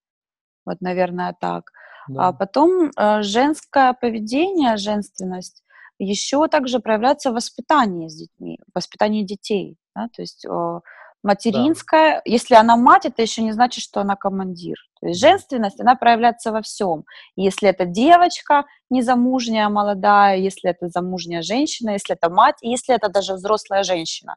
Вот, 0.65 0.81
наверное, 0.81 1.35
так. 1.39 1.65
Да. 2.07 2.29
А 2.29 2.33
потом 2.33 2.89
э, 2.97 3.21
женское 3.21 3.93
поведение, 3.93 4.77
женственность 4.77 5.63
еще 5.99 6.47
также 6.47 6.79
проявляется 6.79 7.29
в 7.29 7.35
воспитании 7.35 8.07
с 8.07 8.15
детьми, 8.15 8.57
в 8.65 8.75
воспитании 8.75 9.23
детей. 9.23 9.77
Да? 9.95 10.07
То 10.15 10.23
есть 10.23 10.45
э, 10.45 10.79
материнская, 11.23 12.15
да. 12.15 12.21
если 12.25 12.55
она 12.55 12.75
мать, 12.75 13.05
это 13.05 13.21
еще 13.21 13.41
не 13.41 13.51
значит, 13.51 13.83
что 13.83 14.01
она 14.01 14.15
командир. 14.15 14.77
То 14.99 15.07
есть 15.07 15.19
женственность, 15.19 15.79
она 15.79 15.95
проявляется 15.95 16.51
во 16.51 16.61
всем. 16.61 17.05
Если 17.35 17.69
это 17.69 17.85
девочка 17.85 18.65
незамужняя, 18.89 19.69
молодая, 19.69 20.37
если 20.37 20.69
это 20.69 20.89
замужняя 20.89 21.41
женщина, 21.41 21.91
если 21.91 22.15
это 22.15 22.29
мать, 22.29 22.57
если 22.61 22.95
это 22.95 23.09
даже 23.09 23.33
взрослая 23.33 23.83
женщина, 23.83 24.35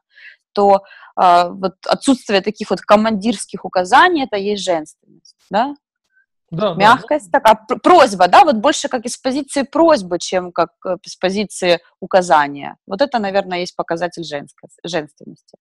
то 0.53 0.83
э, 1.21 1.49
вот 1.49 1.75
отсутствие 1.85 2.41
таких 2.41 2.69
вот 2.69 2.81
командирских 2.81 3.65
указаний, 3.65 4.23
это 4.23 4.37
есть 4.37 4.63
женственность, 4.63 5.35
да? 5.49 5.75
Да, 6.51 6.73
Мягкость 6.75 7.31
да. 7.31 7.39
такая, 7.39 7.79
просьба, 7.79 8.27
да, 8.27 8.43
вот 8.43 8.57
больше 8.57 8.87
как 8.87 9.05
из 9.05 9.17
позиции 9.17 9.63
просьбы, 9.63 10.19
чем 10.19 10.51
как 10.51 10.69
э, 10.85 10.97
из 11.03 11.15
позиции 11.15 11.79
указания. 11.99 12.77
Вот 12.85 13.01
это, 13.01 13.19
наверное, 13.19 13.59
есть 13.59 13.75
показатель 13.75 14.23
женской, 14.23 14.69
женственности. 14.83 15.57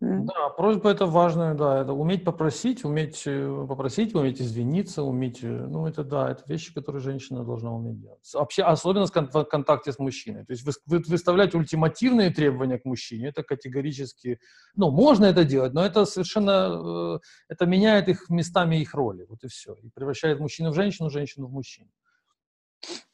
Да, 0.00 0.50
просьба 0.50 0.90
это 0.90 1.06
важная, 1.06 1.54
да, 1.54 1.80
это 1.80 1.94
уметь 1.94 2.22
попросить, 2.22 2.84
уметь 2.84 3.22
э, 3.24 3.66
попросить, 3.66 4.14
уметь 4.14 4.42
извиниться, 4.42 5.02
уметь, 5.02 5.42
э, 5.42 5.46
ну 5.48 5.86
это 5.86 6.04
да, 6.04 6.30
это 6.30 6.42
вещи, 6.46 6.74
которые 6.74 7.00
женщина 7.00 7.44
должна 7.44 7.72
уметь 7.72 7.98
делать. 7.98 8.20
Вообще, 8.34 8.62
особенно 8.62 9.06
в 9.06 9.44
контакте 9.44 9.92
с 9.92 9.98
мужчиной. 9.98 10.44
То 10.44 10.52
есть 10.52 10.66
вы, 10.84 10.98
выставлять 10.98 11.54
ультимативные 11.54 12.28
требования 12.28 12.78
к 12.78 12.84
мужчине, 12.84 13.28
это 13.28 13.42
категорически, 13.42 14.38
ну 14.74 14.90
можно 14.90 15.24
это 15.24 15.44
делать, 15.44 15.72
но 15.72 15.82
это 15.82 16.04
совершенно, 16.04 17.16
э, 17.16 17.18
это 17.48 17.64
меняет 17.64 18.08
их 18.08 18.28
местами 18.28 18.76
их 18.76 18.92
роли, 18.92 19.24
вот 19.26 19.44
и 19.44 19.48
все, 19.48 19.72
и 19.82 19.88
превращает 19.88 20.40
мужчину 20.40 20.72
в 20.72 20.74
женщину, 20.74 21.08
женщину 21.08 21.46
в 21.46 21.52
мужчину. 21.52 21.88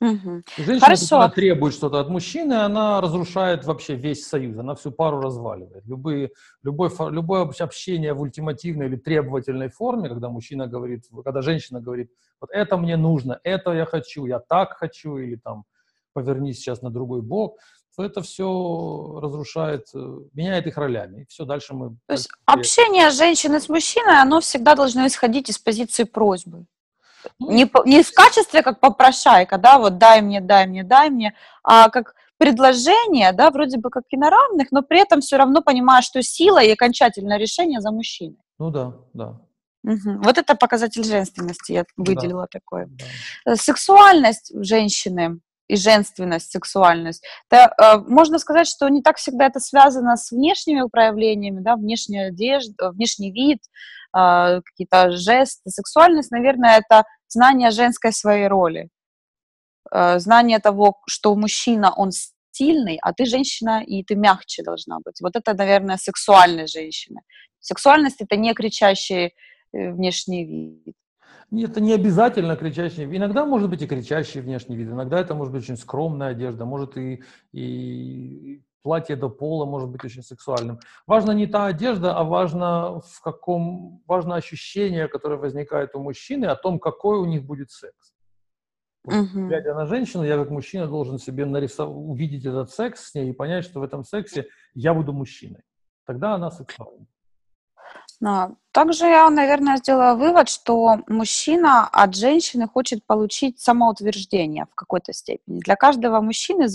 Угу. 0.00 0.42
Женщина, 0.56 0.80
Хорошо. 0.80 1.20
когда 1.20 1.28
требует 1.28 1.74
что-то 1.74 2.00
от 2.00 2.08
мужчины, 2.08 2.54
она 2.54 3.00
разрушает 3.00 3.64
вообще 3.64 3.94
весь 3.94 4.26
союз, 4.26 4.58
она 4.58 4.74
всю 4.74 4.90
пару 4.90 5.20
разваливает. 5.20 5.84
Любые, 5.86 6.30
любой, 6.62 6.90
любое 7.10 7.42
общение 7.60 8.12
в 8.12 8.20
ультимативной 8.20 8.86
или 8.86 8.96
требовательной 8.96 9.68
форме, 9.68 10.08
когда 10.08 10.28
мужчина 10.28 10.66
говорит, 10.66 11.04
когда 11.24 11.40
женщина 11.42 11.80
говорит, 11.80 12.10
вот 12.40 12.50
это 12.52 12.76
мне 12.76 12.96
нужно, 12.96 13.40
это 13.44 13.72
я 13.72 13.86
хочу, 13.86 14.26
я 14.26 14.40
так 14.40 14.76
хочу, 14.76 15.16
или 15.16 15.36
там 15.36 15.64
повернись 16.12 16.58
сейчас 16.58 16.82
на 16.82 16.90
другой 16.90 17.22
бок, 17.22 17.58
то 17.96 18.04
это 18.04 18.22
все 18.22 19.18
разрушает, 19.22 19.86
э, 19.94 20.18
меняет 20.32 20.66
их 20.66 20.76
ролями. 20.76 21.22
И 21.22 21.26
все, 21.26 21.44
дальше 21.44 21.74
мы... 21.74 21.90
То 22.06 22.14
есть 22.14 22.28
общение 22.46 23.10
женщины 23.10 23.60
с 23.60 23.68
мужчиной, 23.68 24.20
оно 24.20 24.40
всегда 24.40 24.74
должно 24.74 25.06
исходить 25.06 25.50
из 25.50 25.58
позиции 25.58 26.04
просьбы. 26.04 26.66
Ну, 27.38 27.50
не, 27.50 27.70
не 27.84 28.02
в 28.02 28.12
качестве 28.12 28.62
как 28.62 28.80
попрошайка, 28.80 29.58
да, 29.58 29.78
вот 29.78 29.98
дай 29.98 30.22
мне, 30.22 30.40
дай 30.40 30.66
мне, 30.66 30.84
дай 30.84 31.10
мне, 31.10 31.34
а 31.62 31.88
как 31.88 32.14
предложение, 32.38 33.32
да, 33.32 33.50
вроде 33.50 33.78
бы 33.78 33.90
как 33.90 34.02
и 34.10 34.16
на 34.16 34.28
равных, 34.28 34.72
но 34.72 34.82
при 34.82 35.00
этом 35.00 35.20
все 35.20 35.36
равно 35.36 35.62
понимаешь, 35.62 36.06
что 36.06 36.22
сила 36.22 36.62
и 36.62 36.72
окончательное 36.72 37.38
решение 37.38 37.80
за 37.80 37.92
мужчиной. 37.92 38.38
Ну 38.58 38.70
да, 38.70 38.94
да. 39.14 39.40
Угу. 39.84 40.22
Вот 40.24 40.38
это 40.38 40.54
показатель 40.54 41.04
женственности, 41.04 41.72
я 41.72 41.84
выделила 41.96 42.48
да, 42.52 42.58
такое. 42.58 42.86
Да. 42.86 43.52
Э, 43.52 43.56
сексуальность 43.56 44.52
женщины 44.54 45.40
и 45.68 45.76
женственность, 45.76 46.50
сексуальность. 46.50 47.24
Это, 47.50 47.74
э, 47.80 47.98
можно 48.08 48.38
сказать, 48.38 48.66
что 48.66 48.88
не 48.88 49.02
так 49.02 49.16
всегда 49.16 49.46
это 49.46 49.58
связано 49.58 50.16
с 50.16 50.30
внешними 50.30 50.88
проявлениями, 50.90 51.60
да, 51.60 51.76
внешняя 51.76 52.28
одежда, 52.28 52.90
внешний 52.90 53.32
вид, 53.32 53.60
какие-то 54.12 55.10
жесты. 55.12 55.70
Сексуальность, 55.70 56.30
наверное, 56.30 56.78
это 56.78 57.04
знание 57.28 57.70
женской 57.70 58.12
своей 58.12 58.48
роли, 58.48 58.88
э, 59.90 60.18
знание 60.18 60.58
того, 60.58 61.00
что 61.06 61.34
мужчина, 61.34 61.92
он 61.96 62.10
сильный, 62.52 62.98
а 63.02 63.12
ты 63.12 63.24
женщина, 63.24 63.82
и 63.82 64.04
ты 64.04 64.14
мягче 64.14 64.62
должна 64.62 64.98
быть. 65.04 65.20
Вот 65.20 65.36
это, 65.36 65.54
наверное, 65.54 65.96
сексуальная 65.96 66.66
женщина. 66.66 67.20
Сексуальность— 67.60 68.16
это 68.20 68.36
не 68.36 68.54
кричащий 68.54 69.34
э, 69.72 69.92
внешний 69.92 70.44
вид. 70.44 70.94
Это 71.52 71.80
не 71.80 71.92
обязательно 71.92 72.56
кричащий. 72.56 73.04
Иногда 73.04 73.44
может 73.44 73.68
быть 73.68 73.82
и 73.82 73.86
кричащий 73.86 74.40
внешний 74.40 74.76
вид, 74.76 74.88
иногда 74.88 75.20
это 75.20 75.34
может 75.34 75.52
быть 75.52 75.64
очень 75.64 75.76
скромная 75.76 76.28
одежда, 76.28 76.64
может 76.64 76.96
и, 76.96 77.22
и 77.52 78.62
платье 78.82 79.16
до 79.16 79.28
пола 79.28 79.64
может 79.64 79.88
быть 79.88 80.04
очень 80.04 80.22
сексуальным. 80.22 80.78
Важно 81.06 81.32
не 81.32 81.46
та 81.46 81.66
одежда, 81.66 82.16
а 82.16 82.24
важно 82.24 83.00
в 83.00 83.20
каком, 83.22 84.02
важно 84.06 84.34
ощущение, 84.36 85.08
которое 85.08 85.36
возникает 85.36 85.94
у 85.94 86.00
мужчины 86.00 86.46
о 86.46 86.56
том, 86.56 86.78
какой 86.78 87.18
у 87.18 87.24
них 87.24 87.44
будет 87.44 87.70
секс. 87.70 88.12
Вот, 89.04 89.14
uh-huh. 89.14 89.48
Глядя 89.48 89.74
на 89.74 89.86
женщину, 89.86 90.22
я 90.24 90.36
как 90.36 90.50
мужчина 90.50 90.86
должен 90.86 91.18
себе 91.18 91.44
нарисовать, 91.44 91.94
увидеть 91.96 92.44
этот 92.44 92.70
секс 92.70 93.10
с 93.10 93.14
ней 93.14 93.30
и 93.30 93.32
понять, 93.32 93.64
что 93.64 93.80
в 93.80 93.82
этом 93.82 94.04
сексе 94.04 94.46
я 94.74 94.94
буду 94.94 95.12
мужчиной. 95.12 95.62
Тогда 96.06 96.34
она 96.34 96.50
сексуальна. 96.50 97.06
Но 98.20 98.56
также 98.70 99.06
я, 99.06 99.28
наверное, 99.28 99.78
сделала 99.78 100.14
вывод, 100.14 100.48
что 100.48 100.98
мужчина 101.08 101.88
от 101.88 102.14
женщины 102.14 102.68
хочет 102.68 103.04
получить 103.04 103.60
самоутверждение 103.60 104.66
в 104.70 104.74
какой-то 104.76 105.12
степени. 105.12 105.58
Для 105.58 105.74
каждого 105.74 106.20
мужчины, 106.20 106.66
в 106.66 106.68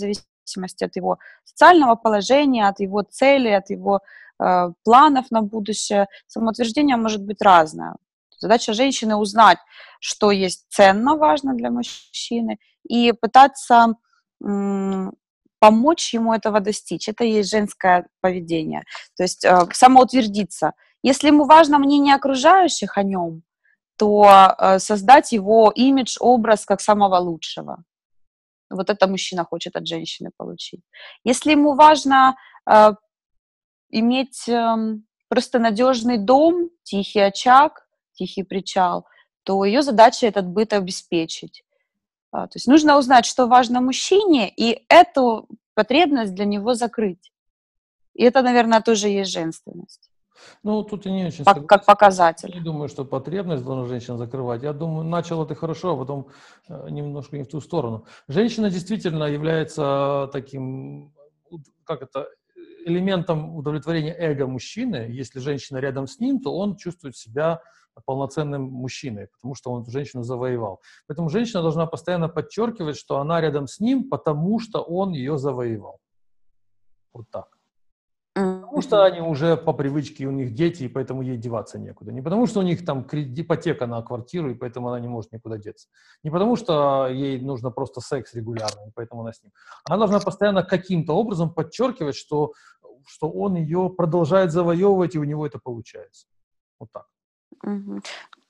зависимости 0.48 0.84
от 0.84 0.96
его 0.96 1.18
социального 1.44 1.94
положения, 1.94 2.68
от 2.68 2.80
его 2.80 3.02
цели, 3.02 3.48
от 3.48 3.70
его 3.70 4.00
э, 4.42 4.72
планов 4.84 5.30
на 5.30 5.42
будущее, 5.42 6.06
самоутверждение 6.26 6.96
может 6.96 7.22
быть 7.24 7.42
разное. 7.42 7.94
Задача 8.38 8.72
женщины 8.72 9.16
узнать, 9.16 9.58
что 10.00 10.30
есть 10.30 10.66
ценно, 10.68 11.16
важно 11.16 11.54
для 11.54 11.70
мужчины, 11.70 12.58
и 12.88 13.12
пытаться 13.12 13.94
м- 14.42 15.12
помочь 15.58 16.14
ему 16.14 16.32
этого 16.32 16.60
достичь. 16.60 17.08
Это 17.08 17.24
и 17.24 17.32
есть 17.32 17.50
женское 17.50 18.06
поведение. 18.20 18.84
То 19.16 19.24
есть 19.24 19.44
э, 19.44 19.66
самоутвердиться– 19.72 20.72
если 21.02 21.28
ему 21.28 21.44
важно 21.44 21.78
мнение 21.78 22.14
окружающих 22.14 22.98
о 22.98 23.02
нем, 23.02 23.42
то 23.96 24.54
э, 24.58 24.78
создать 24.78 25.32
его 25.32 25.72
имидж, 25.74 26.16
образ 26.20 26.64
как 26.64 26.80
самого 26.80 27.16
лучшего. 27.16 27.84
Вот 28.70 28.90
это 28.90 29.06
мужчина 29.06 29.44
хочет 29.44 29.76
от 29.76 29.86
женщины 29.86 30.30
получить. 30.36 30.82
Если 31.24 31.52
ему 31.52 31.74
важно 31.74 32.36
э, 32.70 32.92
иметь 33.90 34.48
э, 34.48 34.76
просто 35.28 35.58
надежный 35.58 36.18
дом, 36.18 36.70
тихий 36.82 37.20
очаг, 37.20 37.86
тихий 38.12 38.42
причал, 38.42 39.06
то 39.44 39.64
ее 39.64 39.82
задача 39.82 40.26
этот 40.26 40.46
быт 40.46 40.72
обеспечить. 40.72 41.64
А, 42.30 42.46
то 42.46 42.56
есть 42.56 42.66
нужно 42.66 42.98
узнать, 42.98 43.24
что 43.24 43.46
важно 43.46 43.80
мужчине, 43.80 44.52
и 44.54 44.84
эту 44.88 45.48
потребность 45.74 46.34
для 46.34 46.44
него 46.44 46.74
закрыть. 46.74 47.32
И 48.14 48.24
это, 48.24 48.42
наверное, 48.42 48.82
тоже 48.82 49.08
есть 49.08 49.30
женственность. 49.30 50.10
Ну, 50.62 50.82
тут 50.82 51.06
я 51.06 51.12
не 51.12 51.26
очень 51.26 51.44
как, 51.44 51.66
как 51.66 51.86
показатель. 51.86 52.52
Не 52.54 52.60
думаю, 52.60 52.88
что 52.88 53.04
потребность 53.04 53.64
должна 53.64 53.86
женщина 53.86 54.16
закрывать. 54.16 54.62
Я 54.62 54.72
думаю, 54.72 55.04
начало 55.04 55.46
ты 55.46 55.54
хорошо, 55.54 55.92
а 55.92 55.96
потом 55.96 56.28
э, 56.68 56.88
немножко 56.90 57.36
не 57.36 57.44
в 57.44 57.48
ту 57.48 57.60
сторону. 57.60 58.04
Женщина 58.28 58.70
действительно 58.70 59.24
является 59.24 60.28
таким, 60.32 61.12
как 61.84 62.02
это, 62.02 62.28
элементом 62.84 63.54
удовлетворения 63.56 64.14
эго 64.18 64.46
мужчины. 64.46 65.08
Если 65.10 65.40
женщина 65.40 65.78
рядом 65.78 66.06
с 66.06 66.18
ним, 66.18 66.40
то 66.40 66.56
он 66.56 66.76
чувствует 66.76 67.16
себя 67.16 67.60
полноценным 68.04 68.62
мужчиной, 68.62 69.28
потому 69.28 69.54
что 69.54 69.70
он 69.72 69.84
женщину 69.86 70.22
завоевал. 70.22 70.80
Поэтому 71.06 71.28
женщина 71.28 71.62
должна 71.62 71.86
постоянно 71.86 72.28
подчеркивать, 72.28 72.96
что 72.96 73.18
она 73.18 73.40
рядом 73.40 73.66
с 73.66 73.80
ним, 73.80 74.08
потому 74.08 74.60
что 74.60 74.82
он 74.82 75.12
ее 75.12 75.38
завоевал. 75.38 75.98
Вот 77.12 77.28
так. 77.30 77.57
Потому 78.68 78.82
что 78.82 79.04
они 79.04 79.20
уже 79.20 79.56
по 79.56 79.72
привычке, 79.72 80.26
у 80.26 80.30
них 80.30 80.52
дети, 80.52 80.84
и 80.84 80.88
поэтому 80.88 81.22
ей 81.22 81.38
деваться 81.38 81.78
некуда. 81.78 82.12
Не 82.12 82.20
потому 82.20 82.46
что 82.46 82.60
у 82.60 82.62
них 82.62 82.84
там 82.84 83.06
ипотека 83.10 83.86
на 83.86 84.02
квартиру, 84.02 84.50
и 84.50 84.54
поэтому 84.54 84.88
она 84.88 85.00
не 85.00 85.08
может 85.08 85.32
никуда 85.32 85.56
деться. 85.56 85.88
Не 86.22 86.30
потому 86.30 86.56
что 86.56 87.08
ей 87.08 87.40
нужно 87.40 87.70
просто 87.70 88.02
секс 88.02 88.34
регулярно, 88.34 88.88
и 88.88 88.90
поэтому 88.94 89.22
она 89.22 89.32
с 89.32 89.42
ним. 89.42 89.52
Она 89.84 89.96
должна 89.96 90.20
постоянно 90.20 90.62
каким-то 90.62 91.14
образом 91.14 91.54
подчеркивать, 91.54 92.14
что, 92.14 92.52
что 93.06 93.30
он 93.30 93.56
ее 93.56 93.88
продолжает 93.88 94.52
завоевывать, 94.52 95.14
и 95.14 95.18
у 95.18 95.24
него 95.24 95.46
это 95.46 95.58
получается. 95.58 96.26
Вот 96.78 96.90
так. 96.92 97.06
Угу. 97.64 98.02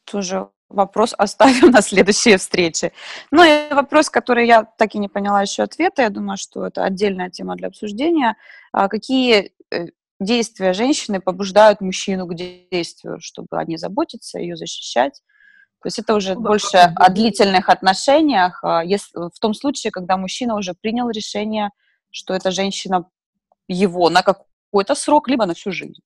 Тоже 0.04 0.48
вопрос 0.68 1.14
оставим 1.16 1.70
на 1.70 1.80
следующие 1.80 2.38
встречи. 2.38 2.92
Ну 3.30 3.44
и 3.44 3.72
вопрос, 3.72 4.10
который 4.10 4.48
я 4.48 4.64
так 4.64 4.96
и 4.96 4.98
не 4.98 5.08
поняла 5.08 5.42
еще 5.42 5.62
ответа, 5.62 6.02
я 6.02 6.10
думаю, 6.10 6.36
что 6.36 6.66
это 6.66 6.82
отдельная 6.82 7.30
тема 7.30 7.54
для 7.54 7.68
обсуждения. 7.68 8.36
А 8.72 8.88
какие 8.88 9.52
э, 9.70 9.86
действия 10.20 10.72
женщины 10.72 11.20
побуждают 11.20 11.80
мужчину 11.80 12.26
к 12.26 12.34
действию, 12.34 13.18
чтобы 13.20 13.58
о 13.58 13.64
ней 13.64 13.76
заботиться, 13.76 14.38
ее 14.38 14.56
защищать? 14.56 15.22
То 15.80 15.86
есть 15.86 15.98
это 16.00 16.14
уже 16.14 16.34
ну, 16.34 16.40
больше 16.40 16.76
о 16.76 17.08
длительных 17.08 17.68
отношениях, 17.68 18.60
а 18.64 18.82
если, 18.84 19.16
в 19.16 19.38
том 19.40 19.54
случае, 19.54 19.92
когда 19.92 20.16
мужчина 20.16 20.56
уже 20.56 20.74
принял 20.74 21.08
решение, 21.08 21.70
что 22.10 22.34
эта 22.34 22.50
женщина 22.50 23.08
его 23.68 24.10
на 24.10 24.22
какой-то 24.22 24.94
срок, 24.94 25.28
либо 25.28 25.46
на 25.46 25.54
всю 25.54 25.70
жизнь. 25.70 26.00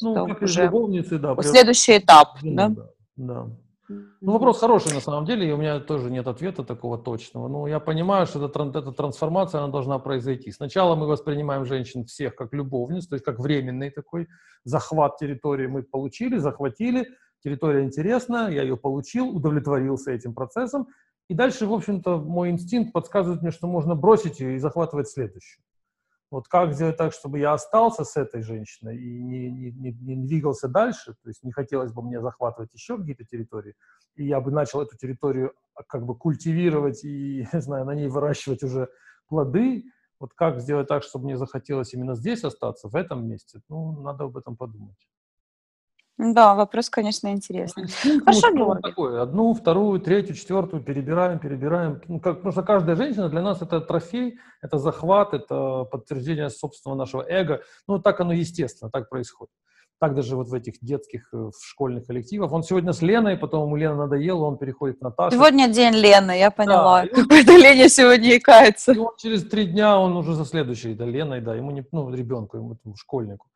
Ну, 0.00 0.12
это 0.12 0.34
как 0.34 0.42
уже 0.42 0.64
любовницы, 0.64 1.18
да. 1.18 1.36
Следующий 1.42 1.98
этап, 1.98 2.38
да? 2.42 2.68
Да, 2.68 2.86
да. 3.16 3.46
Ну, 3.88 4.32
вопрос 4.32 4.60
хороший 4.60 4.92
на 4.92 5.00
самом 5.00 5.24
деле, 5.24 5.48
и 5.48 5.52
у 5.52 5.56
меня 5.56 5.80
тоже 5.80 6.10
нет 6.10 6.26
ответа 6.26 6.62
такого 6.62 6.98
точного. 6.98 7.48
Но 7.48 7.66
я 7.66 7.80
понимаю, 7.80 8.26
что 8.26 8.44
эта, 8.44 8.62
эта 8.62 8.92
трансформация, 8.92 9.62
она 9.62 9.72
должна 9.72 9.98
произойти. 9.98 10.52
Сначала 10.52 10.94
мы 10.94 11.06
воспринимаем 11.06 11.64
женщин 11.64 12.04
всех 12.04 12.34
как 12.34 12.52
любовниц, 12.52 13.06
то 13.06 13.14
есть 13.14 13.24
как 13.24 13.38
временный 13.38 13.90
такой 13.90 14.28
захват 14.64 15.16
территории 15.16 15.66
мы 15.66 15.82
получили, 15.82 16.36
захватили, 16.36 17.08
территория 17.42 17.84
интересна, 17.84 18.50
я 18.50 18.62
ее 18.62 18.76
получил, 18.76 19.28
удовлетворился 19.28 20.12
этим 20.12 20.34
процессом. 20.34 20.88
И 21.28 21.34
дальше, 21.34 21.66
в 21.66 21.72
общем-то, 21.72 22.18
мой 22.18 22.50
инстинкт 22.50 22.92
подсказывает 22.92 23.42
мне, 23.42 23.50
что 23.50 23.66
можно 23.68 23.94
бросить 23.94 24.40
ее 24.40 24.56
и 24.56 24.58
захватывать 24.58 25.08
следующую. 25.08 25.62
Вот 26.30 26.46
как 26.46 26.74
сделать 26.74 26.98
так, 26.98 27.12
чтобы 27.12 27.38
я 27.38 27.54
остался 27.54 28.04
с 28.04 28.16
этой 28.16 28.42
женщиной 28.42 28.98
и 28.98 29.22
не, 29.22 29.50
не, 29.50 29.70
не, 29.72 29.92
не 29.92 30.26
двигался 30.26 30.68
дальше, 30.68 31.14
то 31.22 31.28
есть 31.28 31.42
не 31.42 31.52
хотелось 31.52 31.92
бы 31.92 32.02
мне 32.02 32.20
захватывать 32.20 32.72
еще 32.74 32.98
какие-то 32.98 33.24
территории, 33.24 33.74
и 34.14 34.26
я 34.26 34.40
бы 34.40 34.50
начал 34.50 34.82
эту 34.82 34.96
территорию 34.96 35.54
а, 35.74 35.82
как 35.84 36.04
бы 36.04 36.14
культивировать 36.16 37.02
и, 37.04 37.46
не 37.52 37.60
знаю, 37.60 37.86
на 37.86 37.94
ней 37.94 38.08
выращивать 38.08 38.62
уже 38.62 38.88
плоды, 39.26 39.84
вот 40.20 40.34
как 40.34 40.60
сделать 40.60 40.88
так, 40.88 41.02
чтобы 41.02 41.26
мне 41.26 41.36
захотелось 41.38 41.94
именно 41.94 42.14
здесь 42.14 42.44
остаться, 42.44 42.88
в 42.88 42.94
этом 42.94 43.26
месте, 43.26 43.60
ну, 43.68 43.92
надо 44.02 44.24
об 44.24 44.36
этом 44.36 44.56
подумать. 44.56 44.98
Да, 46.18 46.56
вопрос, 46.56 46.90
конечно, 46.90 47.28
интересный. 47.28 47.86
Ну, 48.04 48.20
Хорошо, 48.20 48.52
Георгий. 48.52 48.82
Такое. 48.82 49.22
Одну, 49.22 49.54
вторую, 49.54 50.00
третью, 50.00 50.34
четвертую 50.34 50.82
перебираем, 50.82 51.38
перебираем. 51.38 52.00
Ну, 52.08 52.18
как, 52.18 52.38
потому 52.38 52.52
что 52.52 52.62
каждая 52.62 52.96
женщина 52.96 53.28
для 53.28 53.40
нас 53.40 53.62
это 53.62 53.80
трофей, 53.80 54.36
это 54.60 54.78
захват, 54.78 55.32
это 55.32 55.84
подтверждение 55.84 56.50
собственного 56.50 56.98
нашего 56.98 57.22
эго. 57.22 57.62
Ну, 57.86 58.00
так 58.00 58.20
оно 58.20 58.32
естественно, 58.32 58.90
так 58.90 59.08
происходит. 59.08 59.52
Так 60.00 60.14
даже 60.14 60.36
вот 60.36 60.48
в 60.48 60.54
этих 60.54 60.74
детских, 60.80 61.28
э, 61.32 61.36
в 61.36 61.64
школьных 61.64 62.06
коллективах. 62.06 62.52
Он 62.52 62.62
сегодня 62.62 62.92
с 62.92 63.02
Леной, 63.02 63.36
потом 63.36 63.66
ему 63.66 63.76
Лена 63.76 63.96
надоела, 63.96 64.44
он 64.44 64.56
переходит 64.56 65.00
на 65.00 65.10
Наташу. 65.10 65.36
Сегодня 65.36 65.68
день 65.68 65.94
Лены, 65.94 66.38
я 66.38 66.50
поняла. 66.50 67.02
Да, 67.02 67.08
Какой-то 67.22 67.56
Леня 67.56 67.88
сегодня 67.88 68.36
икается. 68.36 68.92
И 68.92 68.98
он 68.98 69.12
через 69.16 69.44
три 69.44 69.66
дня, 69.66 69.98
он 69.98 70.16
уже 70.16 70.34
за 70.34 70.44
следующей, 70.44 70.94
да, 70.94 71.04
Леной, 71.04 71.40
да, 71.40 71.54
ему 71.54 71.70
не, 71.72 71.84
ну, 71.92 72.12
ребенку, 72.12 72.56
ему, 72.56 72.76
школьнику. 72.96 73.46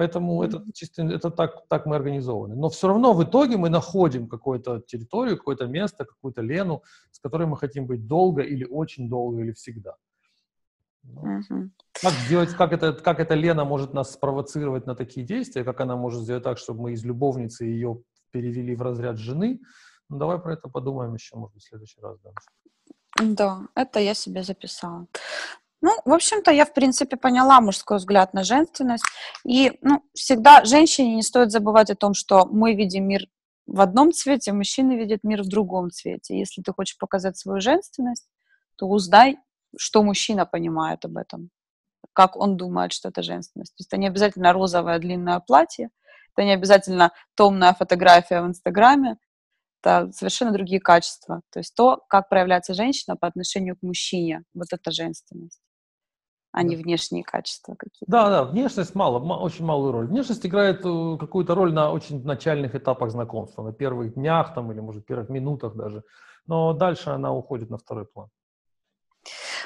Поэтому 0.00 0.42
это 0.42 0.64
чисто 0.72 1.02
это 1.02 1.30
так, 1.30 1.68
так 1.68 1.84
мы 1.84 1.96
организованы. 1.96 2.56
Но 2.56 2.68
все 2.68 2.88
равно 2.88 3.12
в 3.12 3.22
итоге 3.22 3.58
мы 3.58 3.68
находим 3.68 4.28
какую-то 4.28 4.80
территорию, 4.80 5.36
какое-то 5.36 5.66
место, 5.66 6.06
какую-то 6.06 6.40
Лену, 6.40 6.82
с 7.10 7.18
которой 7.18 7.46
мы 7.46 7.58
хотим 7.58 7.86
быть 7.86 8.06
долго 8.06 8.40
или 8.40 8.64
очень 8.64 9.10
долго 9.10 9.42
или 9.42 9.52
всегда. 9.52 9.96
uh 11.06 11.68
Как 12.02 12.12
сделать, 12.12 12.54
как 12.56 12.72
это, 12.72 12.92
как 12.92 13.20
эта 13.20 13.34
Лена 13.34 13.64
может 13.64 13.92
нас 13.94 14.12
спровоцировать 14.12 14.86
на 14.86 14.94
такие 14.94 15.26
действия, 15.26 15.64
как 15.64 15.80
она 15.80 15.96
может 15.96 16.22
сделать 16.22 16.44
так, 16.44 16.56
чтобы 16.56 16.80
мы 16.80 16.92
из 16.92 17.04
любовницы 17.04 17.64
ее 17.66 18.02
перевели 18.32 18.74
в 18.74 18.82
разряд 18.82 19.18
жены. 19.18 19.60
Ну, 20.08 20.18
давай 20.18 20.38
про 20.38 20.54
это 20.54 20.70
подумаем 20.70 21.14
еще, 21.14 21.36
может 21.36 21.54
быть, 21.54 21.62
в 21.62 21.68
следующий 21.68 22.00
раз. 22.00 22.16
Да, 22.22 22.30
да 23.18 23.60
это 23.74 24.00
я 24.00 24.14
себе 24.14 24.42
записала. 24.42 25.06
Ну, 25.82 25.92
в 26.04 26.12
общем-то, 26.12 26.50
я, 26.50 26.66
в 26.66 26.74
принципе, 26.74 27.16
поняла 27.16 27.60
мужской 27.60 27.96
взгляд 27.96 28.34
на 28.34 28.44
женственность. 28.44 29.04
И, 29.46 29.78
ну, 29.80 30.02
всегда 30.14 30.64
женщине 30.64 31.14
не 31.14 31.22
стоит 31.22 31.50
забывать 31.50 31.90
о 31.90 31.96
том, 31.96 32.12
что 32.12 32.46
мы 32.46 32.74
видим 32.74 33.08
мир 33.08 33.26
в 33.66 33.80
одном 33.80 34.12
цвете, 34.12 34.52
мужчины 34.52 34.96
видят 34.96 35.20
мир 35.22 35.42
в 35.42 35.48
другом 35.48 35.90
цвете. 35.90 36.38
Если 36.38 36.60
ты 36.60 36.72
хочешь 36.72 36.98
показать 36.98 37.38
свою 37.38 37.60
женственность, 37.60 38.28
то 38.76 38.86
узнай, 38.86 39.38
что 39.78 40.02
мужчина 40.02 40.44
понимает 40.44 41.04
об 41.04 41.16
этом, 41.16 41.50
как 42.12 42.36
он 42.36 42.56
думает, 42.56 42.92
что 42.92 43.08
это 43.08 43.22
женственность. 43.22 43.72
То 43.76 43.80
есть 43.80 43.88
это 43.88 43.96
не 43.96 44.08
обязательно 44.08 44.52
розовое 44.52 44.98
длинное 44.98 45.38
платье, 45.40 45.90
это 46.34 46.44
не 46.44 46.52
обязательно 46.52 47.12
томная 47.36 47.72
фотография 47.72 48.42
в 48.42 48.46
Инстаграме, 48.46 49.18
это 49.82 50.10
совершенно 50.12 50.52
другие 50.52 50.80
качества. 50.80 51.42
То 51.50 51.60
есть 51.60 51.74
то, 51.74 52.02
как 52.08 52.28
проявляется 52.28 52.74
женщина 52.74 53.16
по 53.16 53.28
отношению 53.28 53.76
к 53.76 53.82
мужчине, 53.82 54.42
вот 54.52 54.68
это 54.72 54.90
женственность. 54.90 55.60
А 56.52 56.62
не 56.62 56.76
внешние 56.76 57.22
качества 57.22 57.74
какие-то. 57.78 58.10
Да, 58.10 58.28
да, 58.28 58.44
внешность 58.44 58.94
мало, 58.94 59.18
очень 59.18 59.64
малую 59.64 59.92
роль. 59.92 60.06
Внешность 60.06 60.44
играет 60.44 60.80
э, 60.84 61.16
какую-то 61.18 61.54
роль 61.54 61.72
на 61.72 61.92
очень 61.92 62.24
начальных 62.24 62.74
этапах 62.74 63.10
знакомства, 63.10 63.62
на 63.62 63.72
первых 63.72 64.14
днях 64.14 64.54
там 64.54 64.72
или, 64.72 64.80
может, 64.80 65.06
первых 65.06 65.28
минутах 65.28 65.76
даже. 65.76 66.02
Но 66.46 66.72
дальше 66.72 67.10
она 67.10 67.32
уходит 67.32 67.70
на 67.70 67.78
второй 67.78 68.06
план. 68.06 68.28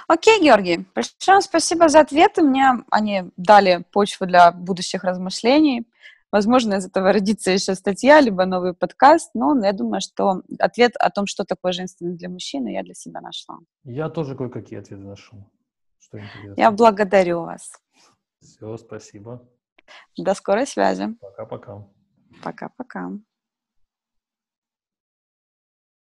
Окей, 0.08 0.42
Георгий, 0.42 0.84
большое 0.94 1.40
спасибо 1.40 1.88
за 1.88 2.00
ответы. 2.00 2.42
Мне 2.42 2.84
они 2.90 3.30
дали 3.36 3.84
почву 3.92 4.26
для 4.26 4.52
будущих 4.52 5.04
размышлений. 5.04 5.86
Возможно, 6.30 6.74
из 6.74 6.86
этого 6.86 7.12
родится 7.12 7.52
еще 7.52 7.76
статья, 7.76 8.20
либо 8.20 8.44
новый 8.44 8.74
подкаст, 8.74 9.30
но 9.34 9.56
я 9.64 9.72
думаю, 9.72 10.00
что 10.00 10.42
ответ 10.58 10.96
о 10.98 11.10
том, 11.10 11.26
что 11.26 11.44
такое 11.44 11.72
женственность 11.72 12.18
для 12.18 12.28
мужчины, 12.28 12.74
я 12.74 12.82
для 12.82 12.94
себя 12.94 13.20
нашла. 13.20 13.58
Я 13.84 14.10
тоже 14.10 14.34
кое-какие 14.34 14.80
ответы 14.80 15.04
нашел. 15.04 15.38
Что 16.18 16.54
я 16.56 16.70
благодарю 16.70 17.42
вас. 17.42 17.72
Все, 18.40 18.76
спасибо. 18.76 19.48
До 20.16 20.34
скорой 20.34 20.66
связи. 20.66 21.14
Пока-пока. 21.20 21.86
Пока-пока. 22.42 23.10